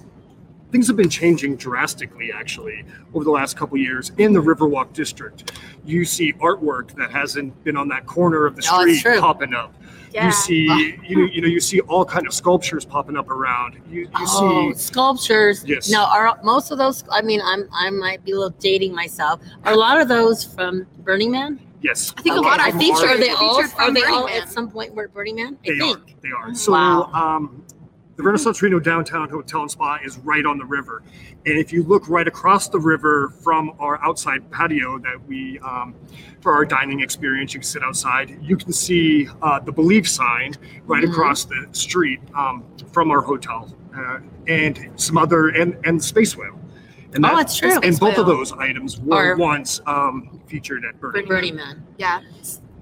things 0.72 0.88
have 0.88 0.97
been 0.97 1.10
changing 1.10 1.56
drastically 1.56 2.32
actually 2.32 2.84
over 3.14 3.24
the 3.24 3.30
last 3.32 3.56
couple 3.56 3.78
years 3.78 4.12
in 4.18 4.34
the 4.34 4.41
Riverwalk 4.41 4.91
district. 4.93 5.51
You 5.86 6.04
see 6.06 6.34
artwork 6.34 6.95
that 6.95 7.12
hasn't 7.12 7.64
been 7.64 7.78
on 7.78 7.88
that 7.89 8.06
corner 8.08 8.45
of 8.45 8.56
the 8.56 8.68
Oh, 8.72 8.82
street 8.82 9.01
true. 9.01 9.20
popping 9.20 9.54
up. 9.54 9.76
Yeah. 10.14 10.28
You 10.28 10.32
see, 10.32 10.97
you 11.07 11.16
know, 11.18 11.26
you 11.26 11.41
know, 11.41 11.47
you 11.47 11.59
see 11.59 11.80
all 11.82 12.05
kind 12.05 12.28
of 12.28 12.34
sculptures 12.34 12.86
popping 12.86 13.18
up 13.18 13.30
around. 13.32 13.82
You, 13.89 14.01
you 14.01 14.09
Oh, 14.16 14.72
see, 14.74 14.78
sculptures. 14.80 15.64
Yes. 15.66 15.89
Now, 15.89 16.05
are 16.05 16.39
most 16.43 16.72
of 16.72 16.78
those? 16.78 17.03
I 17.11 17.22
mean, 17.24 17.41
I'm 17.43 17.68
I 17.74 17.89
might 17.89 18.24
be 18.24 18.32
a 18.32 18.36
little 18.36 18.55
dating 18.59 18.93
myself. 18.93 19.41
Are 19.66 19.74
a 19.74 19.76
lot 19.78 19.99
of 19.99 20.07
those 20.07 20.43
from 20.43 20.86
Burning 20.99 21.32
Man? 21.32 21.59
yes, 21.82 22.14
I 22.18 22.22
think 22.22 22.38
a 22.38 22.39
lot 22.39 22.59
of 22.61 22.66
I 22.66 22.72
think 22.72 22.95
featured- 22.95 23.09
are 23.09 23.18
they 23.18 23.30
all 23.32 23.61
featured 23.61 23.80
are 23.80 23.91
they 23.93 24.03
all 24.03 24.30
at 24.30 24.49
some 24.49 24.70
point 24.70 24.93
were 24.95 25.07
Burning 25.09 25.36
Man? 25.36 25.57
I 25.66 25.72
They 25.72 25.74
are. 25.74 25.78
think. 25.95 26.22
They 26.22 26.30
are. 26.30 26.49
Mhm. 26.49 26.55
So, 26.57 26.72
Wow. 26.74 27.09
um, 27.14 27.64
the 28.16 28.24
Renaissance 28.24 28.61
Reno 28.61 28.80
Downtown 28.80 29.30
Hotel 29.30 29.61
and 29.61 29.72
Spa 29.72 29.97
is 30.03 30.18
right 30.20 30.45
on 30.45 30.57
the 30.57 30.66
river, 30.66 31.01
and 31.45 31.57
if 31.57 31.74
you 31.74 31.84
look 31.84 32.07
right 32.07 32.28
across 32.28 32.70
the 32.70 32.80
river 32.80 33.30
from 33.41 33.74
our 33.80 34.03
outside 34.03 34.49
patio 34.51 34.99
that 34.99 35.26
we, 35.28 35.59
um, 35.59 35.95
for 36.41 36.53
our 36.53 36.64
dining 36.66 36.99
experience, 37.01 37.53
you 37.53 37.59
can 37.59 37.68
sit 37.68 37.84
outside. 37.84 38.38
You 38.41 38.55
can 38.55 38.72
see 38.72 39.28
uh, 39.41 39.59
the 39.59 39.72
Believe 39.72 40.07
sign 40.07 40.53
right 40.86 41.03
Mhm. 41.03 41.09
across 41.11 41.45
the 41.45 41.68
street 41.72 42.20
um, 42.36 42.64
from 42.91 43.09
our 43.09 43.22
hotel, 43.22 43.74
uh, 43.97 44.20
and 44.47 44.89
some 44.95 45.18
other 45.18 45.49
and 45.49 45.78
and 45.84 45.99
the 45.99 46.03
Space 46.03 46.38
Whale. 46.38 46.59
And 47.16 47.24
Oh, 47.26 47.38
it's 47.38 47.55
true. 47.57 47.80
And 47.84 47.99
both 47.99 48.18
of 48.18 48.26
those 48.26 48.51
items 48.53 48.99
were 48.99 49.36
once 49.36 49.80
um, 49.86 50.39
featured 50.47 50.84
at 50.84 50.99
Burning. 50.99 51.22
Man. 51.22 51.28
Burning 51.30 51.55
Man. 51.55 51.84
Yeah. 51.97 52.22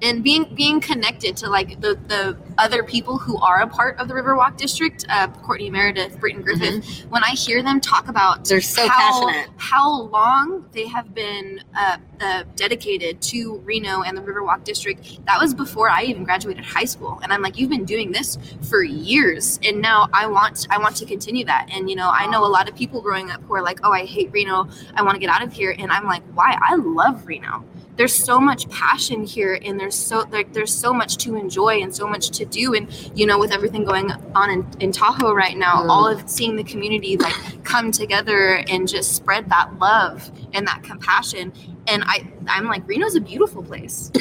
And 0.01 0.23
being 0.23 0.53
being 0.55 0.81
connected 0.81 1.37
to 1.37 1.49
like 1.49 1.79
the, 1.79 1.99
the 2.07 2.37
other 2.57 2.83
people 2.83 3.17
who 3.17 3.37
are 3.39 3.61
a 3.61 3.67
part 3.67 3.99
of 3.99 4.07
the 4.07 4.13
Riverwalk 4.13 4.57
District, 4.57 5.05
uh, 5.09 5.27
Courtney 5.27 5.69
Meredith, 5.69 6.19
Britton 6.19 6.41
Griffith, 6.41 7.05
when 7.09 7.23
I 7.23 7.31
hear 7.31 7.61
them 7.61 7.79
talk 7.79 8.07
about 8.07 8.41
Mm-hmm. 8.41 8.43
They're 8.49 8.61
so 8.61 8.87
how, 8.87 9.25
passionate. 9.27 9.49
how 9.57 10.01
long 10.03 10.65
they 10.71 10.87
have 10.87 11.13
been 11.13 11.63
uh, 11.77 11.97
uh, 12.19 12.43
dedicated 12.55 13.21
to 13.21 13.57
Reno 13.63 14.01
and 14.01 14.17
the 14.17 14.21
Riverwalk 14.21 14.63
District, 14.63 15.25
that 15.25 15.39
was 15.39 15.53
before 15.53 15.89
I 15.89 16.03
even 16.03 16.23
graduated 16.23 16.63
high 16.63 16.85
school. 16.85 17.19
And 17.23 17.31
I'm 17.31 17.41
like, 17.41 17.57
you've 17.57 17.69
been 17.69 17.85
doing 17.85 18.11
this 18.11 18.37
for 18.69 18.83
years, 18.83 19.59
and 19.63 19.81
now 19.81 20.09
I 20.13 20.27
want 20.27 20.67
I 20.69 20.77
want 20.77 20.95
to 20.97 21.05
continue 21.05 21.45
that. 21.45 21.69
And 21.71 21.89
you 21.89 21.95
know, 21.95 22.09
I 22.09 22.27
know 22.27 22.45
a 22.45 22.47
lot 22.47 22.69
of 22.69 22.75
people 22.75 23.01
growing 23.01 23.31
up 23.31 23.41
who 23.43 23.53
are 23.55 23.61
like, 23.61 23.79
oh, 23.83 23.91
I 23.91 24.05
hate 24.05 24.31
Reno, 24.31 24.67
I 24.95 25.01
want 25.03 25.15
to 25.15 25.19
get 25.19 25.29
out 25.29 25.43
of 25.43 25.53
here, 25.53 25.75
and 25.77 25.91
I'm 25.91 26.05
like, 26.05 26.23
why? 26.33 26.57
I 26.61 26.75
love 26.75 27.25
Reno 27.25 27.63
there's 27.97 28.13
so 28.13 28.39
much 28.39 28.69
passion 28.69 29.23
here 29.23 29.59
and 29.63 29.79
there's 29.79 29.95
so 29.95 30.25
like 30.31 30.51
there's 30.53 30.73
so 30.73 30.93
much 30.93 31.17
to 31.17 31.35
enjoy 31.35 31.81
and 31.81 31.93
so 31.93 32.07
much 32.07 32.29
to 32.29 32.45
do 32.45 32.73
and 32.73 32.87
you 33.17 33.25
know 33.25 33.37
with 33.37 33.51
everything 33.51 33.83
going 33.83 34.09
on 34.33 34.49
in, 34.49 34.65
in 34.79 34.91
tahoe 34.91 35.33
right 35.33 35.57
now 35.57 35.81
Mm. 35.83 35.89
all 35.89 36.07
of 36.07 36.29
seeing 36.29 36.55
the 36.55 36.63
community 36.63 37.17
like 37.17 37.63
come 37.63 37.91
together 37.91 38.63
and 38.69 38.87
just 38.87 39.13
spread 39.15 39.49
that 39.49 39.77
love 39.79 40.31
and 40.53 40.65
that 40.67 40.83
compassion 40.83 41.51
and 41.87 42.03
i 42.07 42.27
i'm 42.47 42.65
like 42.65 42.87
reno's 42.87 43.15
a 43.15 43.21
beautiful 43.21 43.61
place 43.63 44.09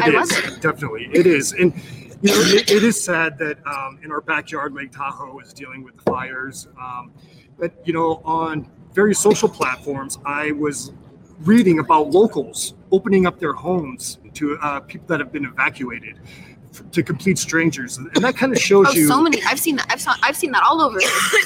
I 0.00 0.08
It 0.08 0.14
love 0.14 0.28
it. 0.30 0.60
definitely. 0.60 1.08
It 1.12 1.26
is, 1.26 1.52
and 1.52 1.72
you 2.22 2.30
know, 2.30 2.40
it, 2.40 2.70
it 2.70 2.82
is 2.82 3.02
sad 3.02 3.36
that 3.38 3.58
um, 3.66 3.98
in 4.04 4.10
our 4.12 4.20
backyard, 4.20 4.72
Lake 4.74 4.92
Tahoe 4.92 5.38
is 5.40 5.52
dealing 5.52 5.82
with 5.84 5.96
the 5.96 6.02
fires. 6.10 6.68
Um, 6.80 7.12
but 7.58 7.72
you 7.84 7.92
know, 7.92 8.22
on 8.24 8.70
various 8.94 9.18
social 9.18 9.48
platforms, 9.48 10.18
I 10.24 10.52
was 10.52 10.92
reading 11.40 11.78
about 11.80 12.10
locals 12.10 12.74
opening 12.92 13.26
up 13.26 13.38
their 13.40 13.52
homes 13.54 14.18
to 14.34 14.56
uh, 14.58 14.80
people 14.80 15.06
that 15.08 15.18
have 15.18 15.32
been 15.32 15.44
evacuated 15.46 16.20
to 16.90 17.02
complete 17.02 17.36
strangers, 17.36 17.98
and 17.98 18.10
that 18.24 18.34
kind 18.34 18.50
of 18.50 18.58
shows 18.58 18.86
Oh, 18.88 18.92
you. 18.92 19.06
so 19.06 19.20
many! 19.20 19.42
I've 19.44 19.60
seen 19.60 19.76
that. 19.76 19.86
I've 19.90 20.00
saw, 20.00 20.14
I've 20.22 20.36
seen 20.36 20.52
that 20.52 20.62
all 20.62 20.80
over. 20.80 20.98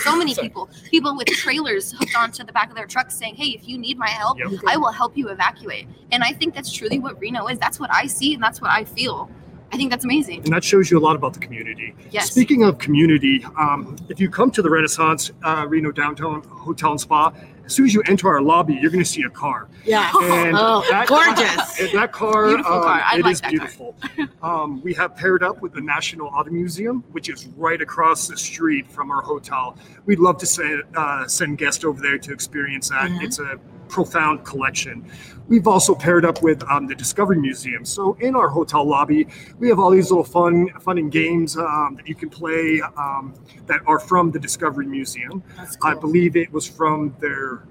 so 0.05 0.17
many 0.17 0.35
people, 0.41 0.69
people 0.91 1.17
with 1.17 1.27
trailers 1.29 1.91
hooked 1.93 2.15
onto 2.17 2.45
the 2.45 2.53
back 2.53 2.69
of 2.71 2.77
their 2.77 2.87
trucks, 2.87 3.17
saying, 3.17 3.35
"Hey, 3.35 3.47
if 3.47 3.67
you 3.67 3.77
need 3.77 3.99
my 3.99 4.09
help, 4.09 4.39
Yep. 4.39 4.61
I 4.69 4.77
will 4.77 4.93
help 4.93 5.17
you 5.17 5.29
evacuate." 5.29 5.89
And 6.13 6.23
I 6.23 6.33
think 6.33 6.55
that's 6.55 6.71
truly 6.73 7.01
what 7.01 7.19
Reno 7.21 7.49
is. 7.49 7.59
That's 7.59 7.81
what 7.81 7.93
I 7.93 8.07
see, 8.07 8.35
and 8.35 8.43
that's 8.43 8.61
what 8.61 8.71
I 8.71 8.85
feel. 8.85 9.29
I 9.73 9.77
think 9.77 9.91
that's 9.91 10.05
amazing. 10.05 10.45
and 10.45 10.53
that 10.53 10.63
shows 10.63 10.93
you 10.93 10.99
a 10.99 11.01
lot 11.01 11.17
about 11.17 11.35
the 11.35 11.41
community. 11.41 11.93
Yes. 12.13 12.31
Speaking 12.31 12.63
of 12.63 12.79
community, 12.79 13.45
um, 13.59 13.97
if 14.09 14.21
you 14.21 14.31
come 14.31 14.53
to 14.53 14.63
the 14.63 14.71
Renaissance 14.71 15.33
uh, 15.43 15.67
Reno 15.69 15.91
Downtown 15.91 16.45
Hotel 16.45 16.93
and 16.93 17.01
Spa, 17.01 17.33
as 17.67 17.75
soon 17.75 17.85
as 17.87 17.93
you 17.95 18.03
enter 18.07 18.29
our 18.29 18.41
lobby, 18.41 18.75
you're 18.81 18.91
going 18.91 19.05
to 19.05 19.11
see 19.11 19.23
a 19.23 19.31
car. 19.31 19.69
Yeah. 19.85 20.11
And 20.23 20.57
oh, 20.59 20.85
that, 20.89 21.09
gorgeous. 21.09 21.93
That 21.93 22.13
car, 22.13 22.47
Beautiful 22.47 22.73
um, 22.73 22.83
car. 22.83 23.03
I 23.05 23.19
it 23.19 23.23
like 23.25 23.33
is 23.33 23.41
that 23.41 23.43
car. 23.43 23.51
beautiful. 23.51 23.97
um, 24.43 24.81
we 24.83 24.95
have 24.95 25.17
paired 25.17 25.43
up 25.43 25.61
with 25.61 25.73
the 25.73 25.81
National 25.81 26.29
Auto 26.29 26.51
Museum, 26.51 27.03
which 27.11 27.29
is 27.29 27.47
right 27.57 27.83
across 27.83 28.29
the 28.29 28.37
street 28.37 28.87
from 28.91 29.11
our 29.11 29.21
hotel. 29.23 29.77
We'd 30.07 30.21
love 30.21 30.39
to 30.39 30.47
send, 30.47 30.85
uh, 30.97 31.27
send 31.27 31.59
guests 31.59 31.85
over 31.85 32.01
there 32.01 32.19
to 32.19 32.33
experience 32.33 32.89
that. 32.91 33.11
Mhm. 33.11 33.23
It's 33.23 33.39
a 33.41 33.59
profound 33.89 34.45
collection. 34.45 35.05
We've 35.49 35.67
also 35.69 35.95
paired 35.95 36.25
up 36.25 36.43
with 36.43 36.63
um, 36.71 36.87
the 36.87 36.95
Discovery 36.95 37.39
Museum. 37.39 37.85
So 37.85 38.17
in 38.21 38.35
our 38.35 38.49
hotel 38.49 38.85
lobby, 38.85 39.29
we 39.59 39.69
have 39.69 39.79
all 39.79 39.91
these 39.91 40.11
little 40.11 40.25
fun, 40.25 40.69
fun 40.81 40.99
and 40.99 41.11
games 41.11 41.57
um, 41.57 41.95
that 41.97 42.09
you 42.09 42.15
can 42.17 42.29
play 42.31 42.81
um, 42.97 43.33
that 43.67 43.81
are 43.87 44.01
from 44.01 44.31
the 44.33 44.41
Discovery 44.41 44.87
Museum. 44.87 45.43
That's 45.57 45.77
I 45.83 45.95
believe 45.95 46.37
it 46.37 46.53
was 46.53 46.67
from 46.67 47.15
their 47.21 47.63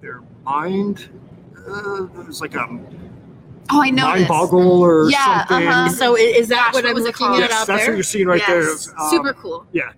their 0.00 0.22
mind. 0.44 1.08
Uh, 1.68 2.04
it 2.04 2.26
was 2.26 2.40
like 2.40 2.54
a 2.54 2.66
Oh, 3.70 3.80
I 3.82 3.88
know 3.90 4.04
mind 4.08 4.20
this. 4.20 4.28
boggle 4.28 4.82
or 4.82 5.10
Yeah, 5.10 5.46
something. 5.46 5.66
uh-huh. 5.68 5.88
So 5.88 6.16
is 6.16 6.48
that 6.48 6.56
Gosh, 6.66 6.74
what 6.74 6.84
what 6.84 6.90
I'm 6.90 6.94
was 6.94 7.04
looking 7.04 7.26
at 7.34 7.38
Yes, 7.38 7.52
out 7.52 7.66
that's 7.66 7.82
there? 7.82 7.90
what 7.92 7.96
you're 7.96 8.02
seeing 8.04 8.26
right 8.28 8.42
Yes. 8.46 8.86
there. 8.86 8.94
Um, 9.00 9.10
Super 9.10 9.32
cool. 9.32 9.66
Yeah, 9.72 9.92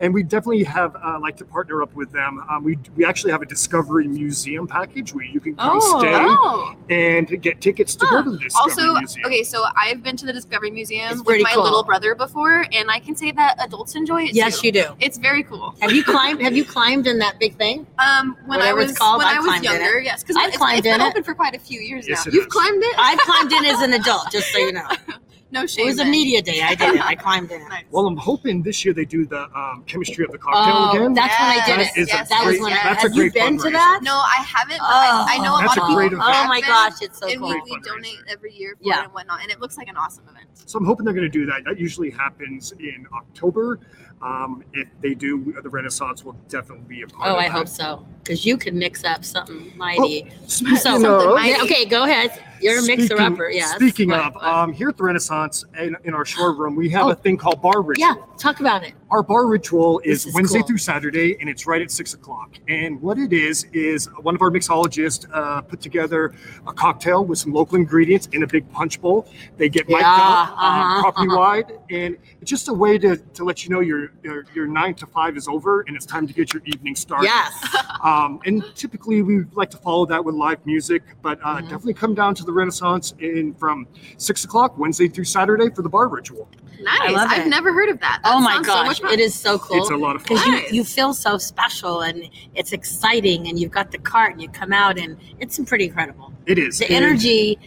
and 0.00 0.12
we 0.12 0.22
definitely 0.22 0.64
have 0.64 0.94
uh, 0.96 1.18
like 1.20 1.36
to 1.38 1.44
partner 1.44 1.82
up 1.82 1.94
with 1.94 2.12
them. 2.12 2.44
Um, 2.50 2.64
we 2.64 2.78
we 2.96 3.04
actually 3.04 3.32
have 3.32 3.42
a 3.42 3.46
Discovery 3.46 4.06
Museum 4.06 4.66
package 4.66 5.14
where 5.14 5.24
you 5.24 5.40
can 5.40 5.56
come 5.56 5.78
Oh. 5.82 5.98
stay 6.00 6.12
Oh. 6.14 6.74
and 6.90 7.40
get 7.42 7.60
tickets 7.60 7.94
to 7.96 8.06
Huh. 8.06 8.16
go 8.18 8.24
to 8.24 8.30
the 8.32 8.38
Discovery 8.38 8.70
Also, 8.72 8.94
Museum. 8.98 9.26
okay, 9.26 9.42
so 9.42 9.64
I've 9.76 10.02
been 10.02 10.16
to 10.18 10.26
the 10.26 10.32
Discovery 10.32 10.70
Museum 10.70 11.12
It's 11.12 11.24
with 11.24 11.42
my 11.42 11.52
cool. 11.54 11.62
little 11.64 11.82
brother 11.82 12.14
before, 12.14 12.66
and 12.72 12.90
I 12.90 12.98
can 13.00 13.16
say 13.16 13.32
that 13.32 13.56
adults 13.60 13.94
enjoy 13.94 14.24
it. 14.24 14.34
Yes, 14.34 14.60
too. 14.60 14.66
you 14.68 14.72
do. 14.72 14.84
It's 15.00 15.16
very 15.18 15.42
cool. 15.42 15.74
Have 15.80 15.92
you 15.92 16.04
climbed? 16.04 16.42
Have 16.42 16.54
you 16.56 16.64
climbed 16.76 17.06
in 17.06 17.18
that 17.20 17.38
big 17.38 17.56
thing? 17.56 17.86
Um, 17.98 18.36
when 18.46 18.58
Whatever 18.58 18.80
I 18.80 18.84
was 18.84 18.98
called, 18.98 19.18
when 19.18 19.26
I've 19.28 19.36
I 19.38 19.40
was 19.40 19.62
younger, 19.62 19.98
yes, 20.00 20.22
because 20.22 20.36
I've 20.36 20.48
it's, 20.48 20.56
climbed 20.58 20.78
it's 20.80 20.84
been 20.86 21.00
in 21.00 21.06
it. 21.06 21.10
open 21.10 21.22
for 21.22 21.34
quite 21.34 21.54
a 21.54 21.58
few 21.58 21.80
years 21.80 22.06
Yes, 22.06 22.26
now. 22.26 22.32
You've 22.32 22.44
has. 22.44 22.52
climbed 22.52 22.82
it? 22.82 22.94
I've 22.98 23.18
climbed 23.20 23.52
in 23.52 23.64
as 23.64 23.80
an 23.80 23.92
adult, 23.94 24.30
just 24.30 24.50
so 24.52 24.58
you 24.58 24.72
know. 24.72 24.86
No 25.56 25.62
It 25.62 25.70
shame. 25.70 25.86
was 25.86 25.98
a 25.98 26.04
media 26.04 26.42
day. 26.42 26.60
I 26.60 26.74
did 26.74 26.96
it. 26.96 27.00
I 27.00 27.14
climbed 27.26 27.50
in. 27.50 27.66
Well, 27.90 28.06
I'm 28.06 28.16
hoping 28.18 28.62
this 28.62 28.84
year 28.84 28.92
they 28.92 29.06
do 29.06 29.24
the 29.24 29.44
um, 29.58 29.84
chemistry 29.86 30.24
of 30.26 30.32
the 30.32 30.36
cocktail 30.38 30.74
Oh, 30.76 30.90
again. 30.90 31.14
that's 31.14 31.40
when 31.40 31.48
I 31.48 31.66
did 31.66 31.78
That 31.80 31.96
it. 31.96 32.00
is 32.00 32.08
a 32.08 32.26
That 32.28 32.44
was 32.44 32.60
when 32.60 32.72
I. 32.74 32.76
that's 32.82 33.04
a 33.04 33.08
Have 33.08 33.16
you 33.16 33.22
great 33.30 33.34
been 33.34 33.58
to 33.58 33.70
that? 33.70 34.00
No, 34.02 34.12
I 34.16 34.44
haven't. 34.46 34.78
But 34.78 34.84
I, 34.86 35.26
I 35.30 35.38
know 35.38 35.56
a 35.56 35.60
That's 35.60 35.68
lot 35.68 35.78
of 35.78 35.82
people. 35.84 35.94
great 35.94 36.10
who 36.12 36.16
event. 36.20 36.36
Oh 36.36 36.48
my 36.48 36.60
gosh, 36.60 37.00
it's 37.00 37.18
so 37.18 37.26
and 37.28 37.40
cool. 37.40 37.48
we, 37.48 37.60
we 37.70 37.80
donate 37.80 38.18
every 38.28 38.52
year 38.52 38.76
for 38.76 38.82
Yeah. 38.86 39.00
it 39.00 39.04
and 39.04 39.14
whatnot, 39.14 39.40
and 39.42 39.50
it 39.50 39.58
looks 39.60 39.78
like 39.78 39.88
an 39.88 39.96
awesome 39.96 40.24
event. 40.28 40.46
So 40.66 40.78
I'm 40.78 40.84
hoping 40.84 41.04
they're 41.06 41.14
going 41.14 41.30
to 41.30 41.38
do 41.38 41.46
that. 41.46 41.64
That 41.64 41.78
usually 41.80 42.10
happens 42.10 42.72
in 42.78 43.06
October. 43.14 43.80
Um, 44.22 44.62
if 44.74 44.88
they 45.00 45.14
do, 45.14 45.54
the 45.62 45.68
Renaissance 45.68 46.24
will 46.24 46.32
definitely 46.48 46.84
be 46.86 47.02
a 47.02 47.06
part. 47.06 47.28
Oh, 47.28 47.32
of 47.34 47.38
I 47.38 47.44
that. 47.44 47.52
hope 47.52 47.68
so. 47.68 48.06
Because 48.22 48.44
you 48.44 48.56
can 48.56 48.78
mix 48.78 49.04
up 49.04 49.24
something 49.24 49.72
mighty. 49.76 50.30
speaking 50.46 50.76
so, 50.78 50.96
of- 51.36 51.44
yeah, 51.44 51.58
okay, 51.62 51.84
go 51.84 52.04
ahead. 52.04 52.42
You're 52.60 52.78
a 52.78 52.82
mixer 52.82 53.20
upper. 53.20 53.50
Yes. 53.50 53.74
Speaking 53.76 54.12
of, 54.12 54.36
um, 54.38 54.72
here 54.72 54.88
at 54.88 54.96
the 54.96 55.04
Renaissance 55.04 55.64
in, 55.78 55.96
in 56.04 56.14
our 56.14 56.24
showroom, 56.24 56.74
we 56.76 56.88
have 56.90 57.06
Oh. 57.06 57.10
a 57.10 57.14
thing 57.14 57.36
called 57.36 57.60
bar 57.62 57.82
ritual. 57.82 58.06
yeah, 58.06 58.14
talk 58.38 58.60
about 58.60 58.82
it. 58.84 58.94
Our 59.10 59.22
bar 59.22 59.46
ritual 59.46 60.00
is, 60.04 60.26
is 60.26 60.34
Wednesday 60.34 60.58
cool. 60.60 60.66
through 60.68 60.78
Saturday, 60.78 61.36
and 61.40 61.48
it's 61.48 61.66
right 61.66 61.80
at 61.80 61.90
six 61.92 62.14
o'clock. 62.14 62.56
And 62.68 63.00
what 63.00 63.18
it 63.18 63.32
is 63.32 63.64
is 63.72 64.06
one 64.22 64.34
of 64.34 64.42
our 64.42 64.50
mixologists 64.50 65.26
uh, 65.32 65.60
put 65.60 65.80
together 65.80 66.34
a 66.66 66.72
cocktail 66.72 67.24
with 67.24 67.38
some 67.38 67.52
local 67.52 67.76
ingredients 67.76 68.28
in 68.32 68.42
a 68.42 68.46
big 68.46 68.68
punch 68.72 69.00
bowl. 69.00 69.28
They 69.56 69.68
get 69.68 69.88
mic'd 69.88 70.00
Yeah, 70.00 70.08
up, 70.12 70.48
uh-huh, 70.50 70.66
um, 70.66 71.00
property 71.02 71.28
uh-huh. 71.28 71.38
wide, 71.38 71.72
and 71.90 72.16
it's 72.40 72.50
just 72.50 72.68
a 72.68 72.74
way 72.74 72.98
to, 72.98 73.16
to 73.16 73.44
let 73.44 73.64
you 73.64 73.70
know 73.70 73.80
your, 73.80 74.10
your 74.24 74.44
your 74.54 74.66
nine 74.66 74.94
to 74.96 75.06
five 75.06 75.36
is 75.36 75.46
over 75.46 75.82
and 75.86 75.94
it's 75.96 76.06
time 76.06 76.26
to 76.26 76.32
get 76.34 76.52
your 76.52 76.62
evening 76.66 76.96
started. 76.96 77.26
Yes. 77.26 77.76
Um, 78.02 78.40
and 78.44 78.64
typically 78.74 79.22
we 79.22 79.44
like 79.54 79.70
to 79.70 79.76
follow 79.78 80.04
that 80.06 80.24
with 80.24 80.34
live 80.34 80.64
music, 80.66 81.02
but 81.22 81.38
uh, 81.42 81.56
Mm-hmm. 81.56 81.64
definitely 81.68 81.94
come 81.94 82.14
down 82.14 82.34
to 82.34 82.44
the 82.46 82.52
Renaissance 82.52 83.14
in 83.18 83.54
from 83.54 83.86
six 84.16 84.44
o'clock 84.44 84.78
Wednesday 84.78 85.08
through 85.08 85.24
Saturday 85.24 85.68
for 85.70 85.82
the 85.82 85.88
bar 85.88 86.08
ritual. 86.08 86.48
Nice. 86.80 87.12
love 87.12 87.28
I've 87.30 87.46
it. 87.46 87.48
never 87.48 87.72
heard 87.72 87.88
of 87.88 87.98
that. 88.00 88.20
That 88.22 88.32
oh 88.34 88.40
my 88.40 88.54
sounds 88.54 88.66
so 88.66 88.72
gosh, 88.74 88.86
much 88.86 89.00
fun. 89.00 89.12
it 89.12 89.20
is 89.20 89.34
so 89.34 89.58
cool. 89.58 89.78
It's 89.78 89.90
a 89.90 89.96
lot 89.96 90.14
of 90.16 90.22
fun. 90.26 90.36
Because 90.36 90.70
you, 90.70 90.78
you 90.78 90.84
feel 90.84 91.14
so 91.14 91.38
special 91.38 92.02
and 92.02 92.28
it's 92.54 92.72
exciting 92.72 93.48
and 93.48 93.58
you've 93.58 93.70
got 93.70 93.90
the 93.90 93.98
cart 93.98 94.32
and 94.32 94.42
you 94.42 94.48
come 94.50 94.72
out 94.72 94.98
and 94.98 95.16
it's 95.40 95.58
pretty 95.60 95.86
incredible. 95.86 96.32
It 96.46 96.58
is 96.58 96.78
The 96.78 96.86
And- 96.86 97.04
energy 97.04 97.58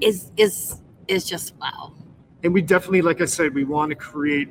is 0.00 0.30
is 0.36 0.80
is 1.08 1.24
just 1.24 1.54
wow. 1.60 1.92
and 2.42 2.52
we 2.52 2.60
definitely 2.60 3.00
like 3.00 3.20
i 3.22 3.24
said 3.24 3.54
we 3.54 3.64
want 3.64 3.88
to 3.90 3.94
create 3.96 4.48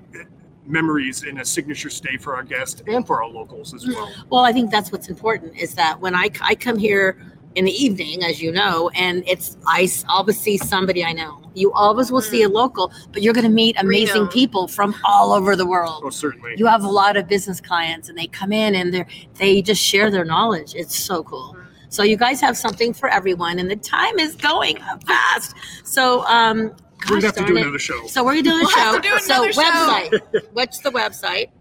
memories 0.66 1.24
in 1.24 1.40
a 1.40 1.46
signature 1.46 1.90
stay 1.90 2.18
for 2.18 2.36
our 2.36 2.44
guests 2.44 2.82
and 2.88 3.06
for 3.06 3.22
our 3.24 3.30
locals 3.30 3.74
as 3.74 3.86
well 3.88 4.12
Well, 4.32 4.44
I 4.44 4.52
think 4.52 4.72
that's 4.72 4.92
what's 4.92 5.10
important 5.10 5.56
is 5.58 5.76
that 5.76 6.00
when 6.00 6.16
I, 6.16 6.30
I 6.42 6.56
come 6.56 6.78
here 6.78 7.22
in 7.56 7.66
the 7.66 7.72
evening, 7.72 8.24
as 8.24 8.42
you 8.42 8.52
know, 8.52 8.90
and 8.96 9.24
it's 9.28 9.58
I 9.66 9.88
always 10.10 10.40
see 10.40 10.58
somebody 10.58 11.04
I 11.04 11.14
know. 11.14 11.42
You 11.54 11.72
always 11.72 12.12
will 12.12 12.22
see 12.22 12.44
a 12.44 12.50
local, 12.50 12.92
but 13.14 13.22
you're 13.22 13.34
going 13.34 13.46
to 13.46 13.50
meet 13.52 13.78
amazing 13.80 14.24
Reno. 14.24 14.32
people 14.32 14.68
from 14.68 14.94
all 15.06 15.32
over 15.32 15.56
the 15.56 15.66
world. 15.66 16.02
oh 16.06 16.10
certainly 16.10 16.54
You 16.58 16.66
have 16.66 16.84
a 16.84 16.90
lot 16.90 17.16
of 17.16 17.28
business 17.28 17.62
clients, 17.62 18.10
and 18.10 18.18
they 18.18 18.28
come 18.28 18.52
in 18.52 18.76
and 18.76 18.94
they 18.94 19.06
they 19.36 19.62
just 19.62 19.82
share 19.82 20.12
their 20.12 20.26
knowledge. 20.26 20.76
It's 20.76 20.96
so 20.96 21.24
cool. 21.24 21.56
So 21.90 22.04
you 22.04 22.18
guys 22.18 22.42
have 22.42 22.58
something 22.58 22.94
for 22.94 23.08
everyone, 23.10 23.58
and 23.60 23.72
the 23.72 23.78
time 23.78 24.20
is 24.20 24.36
going 24.36 24.78
fast. 25.08 25.56
So 25.86 26.26
um, 26.26 26.74
we're 27.10 27.22
gonna 27.22 27.26
have 27.28 27.36
to 27.36 27.46
do 27.46 27.56
it. 27.56 27.62
another 27.62 27.80
show 27.80 28.06
So 28.08 28.22
we're 28.26 28.32
gonna 28.34 28.44
do 28.44 28.50
a 28.52 28.60
We'll 28.60 28.70
show. 28.70 28.80
have 28.80 29.02
to 29.02 29.10
do 29.10 29.18
so 29.20 29.52
show. 29.52 29.62
website. 29.62 30.42
What's 30.52 30.80
the 30.80 30.92
website? 30.92 31.52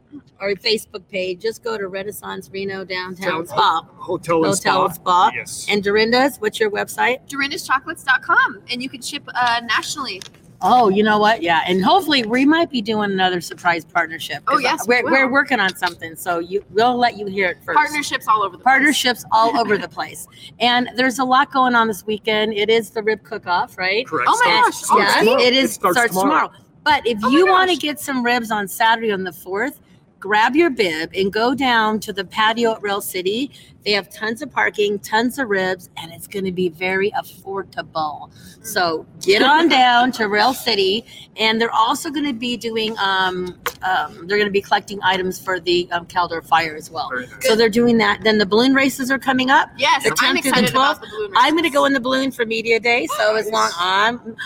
Or 0.41 0.51
Facebook 0.55 1.09
page. 1.09 1.41
Just 1.41 1.63
go 1.65 1.79
to 1.79 1.89
Renaissance 1.89 2.51
Reno 2.53 2.85
Downtown 2.85 3.47
Spa. 3.47 3.83
hotel 3.97 4.37
and 4.45 4.47
Hotel 4.55 4.55
spa, 4.55 4.89
Spa. 4.91 5.31
yes 5.35 5.67
And 5.71 5.83
Dorinda's, 5.83 6.37
what's 6.39 6.61
your 6.61 6.71
website? 6.71 7.27
DorindaSchocolates.com, 7.29 8.63
and 8.71 8.83
you 8.83 8.89
can 8.89 9.01
ship 9.03 9.23
uh, 9.35 9.61
nationally. 9.65 10.21
Oh, 10.67 10.89
you 10.89 11.03
know 11.03 11.19
what? 11.19 11.43
Yeah, 11.43 11.61
and 11.67 11.85
hopefully 11.85 12.25
we 12.25 12.47
might 12.47 12.71
be 12.71 12.81
doing 12.81 13.11
another 13.13 13.41
surprise 13.43 13.85
partnership. 13.85 14.43
Oh, 14.47 14.59
yes, 14.59 14.87
we 14.89 15.03
we're, 15.03 15.11
we're 15.11 15.31
working 15.31 15.61
on 15.61 15.77
something. 15.77 16.17
So 16.17 16.39
you 16.39 16.65
we'll 16.71 16.97
let 16.97 17.19
you 17.19 17.27
hear 17.27 17.49
it 17.51 17.59
first. 17.65 17.77
Partnerships 17.77 18.27
all 18.29 18.43
over 18.43 18.53
the 18.57 18.59
place. 18.59 18.65
Partnerships 18.65 19.25
all 19.31 19.59
over 19.59 19.77
the 19.77 19.89
place, 19.89 20.27
and 20.61 20.89
there's 20.97 21.19
a 21.19 21.25
lot 21.25 21.53
going 21.53 21.75
on 21.75 21.87
this 21.89 22.07
weekend. 22.07 22.55
It 22.55 22.71
is 22.71 22.91
the 22.91 23.03
rib 23.03 23.23
cook-off, 23.25 23.77
right? 23.77 24.07
correct 24.07 24.29
Oh 24.33 24.41
my 24.45 24.51
And- 24.53 24.65
gosh, 24.65 24.75
Starts 24.77 25.03
yes, 25.03 25.19
tomorrow. 25.19 25.41
it 25.43 25.53
is 25.55 25.71
It 25.71 25.75
starts 25.75 25.97
starts, 25.99 26.15
tomorrow. 26.19 26.47
tomorrow. 26.49 26.61
But 26.83 27.07
if 27.07 27.19
Oh 27.23 27.31
you 27.31 27.47
want 27.47 27.71
to 27.71 27.77
get 27.77 27.99
some 28.01 28.25
ribs 28.25 28.51
on 28.51 28.67
Saturday 28.69 29.11
on 29.13 29.25
the 29.25 29.33
fourth, 29.33 29.81
grab 30.25 30.57
your 30.57 30.71
bib 30.71 31.13
and 31.15 31.31
go 31.31 31.55
down 31.55 32.01
to 32.01 32.11
the 32.11 32.25
patio 32.25 32.73
at 32.73 32.81
Rail 32.83 33.03
City. 33.03 33.51
They 33.85 33.93
have 33.93 34.09
tons 34.09 34.41
of 34.41 34.51
parking, 34.51 34.99
tons 35.01 35.39
of 35.39 35.51
ribs, 35.51 35.91
and 35.99 36.11
it's 36.15 36.27
going 36.27 36.47
to 36.47 36.51
be 36.51 36.71
very 36.71 37.11
affordable. 37.11 38.31
So 38.65 39.05
get 39.21 39.43
on 39.43 39.69
down 39.83 40.13
to 40.13 40.27
Rail 40.27 40.55
City, 40.55 41.05
and 41.37 41.61
they're 41.61 41.71
also 41.71 42.09
going 42.09 42.25
to 42.25 42.33
be 42.33 42.57
doing. 42.57 42.97
Um, 42.99 43.59
um, 43.83 44.27
they're 44.27 44.39
going 44.39 44.47
to 44.49 44.51
be 44.51 44.63
collecting 44.63 44.99
items 45.03 45.39
for 45.39 45.61
the 45.61 45.87
um, 45.93 46.07
Caldor 46.07 46.43
Fire 46.43 46.75
as 46.75 46.91
well. 46.91 47.11
So 47.41 47.55
they're 47.55 47.69
doing 47.69 47.99
that. 47.99 48.25
Then 48.25 48.39
the 48.39 48.47
balloon 48.47 48.73
races 48.73 49.11
are 49.11 49.19
coming 49.19 49.51
up. 49.51 49.69
Yes, 49.77 50.05
The 50.05 50.17
I'm 50.21 50.37
10th 50.37 50.43
through 50.43 50.43
the 50.43 50.49
excited 50.49 50.71
about 50.71 50.97
12th. 50.97 51.01
the 51.03 51.07
balloon 51.09 51.33
I'm 51.37 51.53
going 51.53 51.65
to 51.65 51.71
go 51.71 51.85
in 51.85 51.93
the 51.93 52.01
balloon 52.01 52.31
for 52.31 52.47
media 52.47 52.81
day. 52.81 53.07
So 53.19 53.37
as 53.37 53.51
long 53.51 53.71
I'm, 53.79 54.37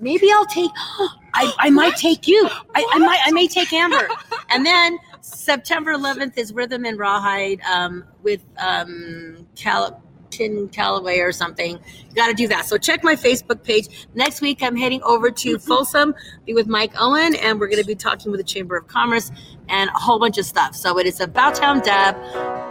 maybe 0.00 0.30
I'll 0.32 0.46
take. 0.46 0.70
I, 1.34 1.52
I 1.58 1.70
might 1.70 1.96
take 1.96 2.26
you. 2.26 2.48
I, 2.74 2.84
I 2.92 2.98
might. 2.98 3.20
I 3.24 3.30
may 3.32 3.46
take 3.48 3.72
Amber. 3.72 4.08
And 4.50 4.64
then 4.64 4.98
September 5.20 5.92
11th 5.92 6.38
is 6.38 6.54
Rhythm 6.54 6.86
and 6.86 6.98
Rawhide 6.98 7.60
um, 7.70 8.02
with 8.22 8.40
um, 8.56 9.46
Cal- 9.56 10.02
Tin 10.30 10.70
Callaway 10.70 11.18
or 11.18 11.32
something. 11.32 11.72
You 12.08 12.14
got 12.14 12.28
to 12.28 12.34
do 12.34 12.48
that. 12.48 12.64
So 12.64 12.78
check 12.78 13.04
my 13.04 13.14
Facebook 13.14 13.62
page. 13.62 14.08
Next 14.14 14.40
week 14.40 14.62
I'm 14.62 14.74
heading 14.74 15.02
over 15.02 15.30
to 15.30 15.58
Folsom, 15.58 16.14
be 16.46 16.54
with 16.54 16.66
Mike 16.66 16.92
Owen, 16.98 17.34
and 17.36 17.60
we're 17.60 17.68
going 17.68 17.82
to 17.82 17.86
be 17.86 17.94
talking 17.94 18.30
with 18.32 18.40
the 18.40 18.44
Chamber 18.46 18.74
of 18.78 18.88
Commerce 18.88 19.30
and 19.68 19.90
a 19.90 19.98
whole 19.98 20.18
bunch 20.18 20.38
of 20.38 20.46
stuff. 20.46 20.74
So 20.74 20.98
it 20.98 21.06
is 21.06 21.20
about 21.20 21.54
town 21.56 21.80
Deb. 21.80 22.16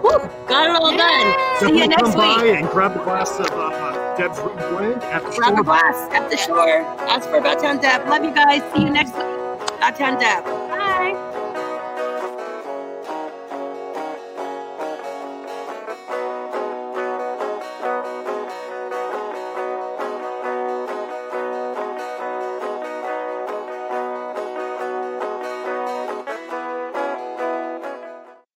Woo, 0.03 0.17
got 0.47 0.67
it 0.67 0.75
all 0.75 0.97
done. 0.97 1.59
See 1.59 1.67
you 1.77 1.87
Definitely 1.87 1.87
next 1.89 2.01
come 2.01 2.13
by 2.13 2.43
week. 2.43 2.55
and 2.55 2.69
grab 2.69 2.99
a 2.99 3.03
glass 3.03 3.39
of 3.39 3.45
uh, 3.51 3.96
Deb's 4.17 4.39
Written 4.39 4.57
Blend 4.75 5.03
at 5.03 5.23
the 5.23 5.29
Grab 5.29 5.59
a 5.59 5.63
glass 5.63 6.11
at 6.11 6.29
the 6.31 6.37
shore. 6.37 6.81
Ask 7.07 7.29
for 7.29 7.37
About 7.37 7.59
Town 7.59 7.77
Deb. 7.77 8.07
Love 8.07 8.23
you 8.23 8.33
guys. 8.33 8.63
See 8.73 8.81
you 8.81 8.89
next 8.89 9.13
week. 9.13 9.23
About 9.77 9.95
Town 9.95 10.19
Deb. 10.19 10.43
Bye. 10.43 11.36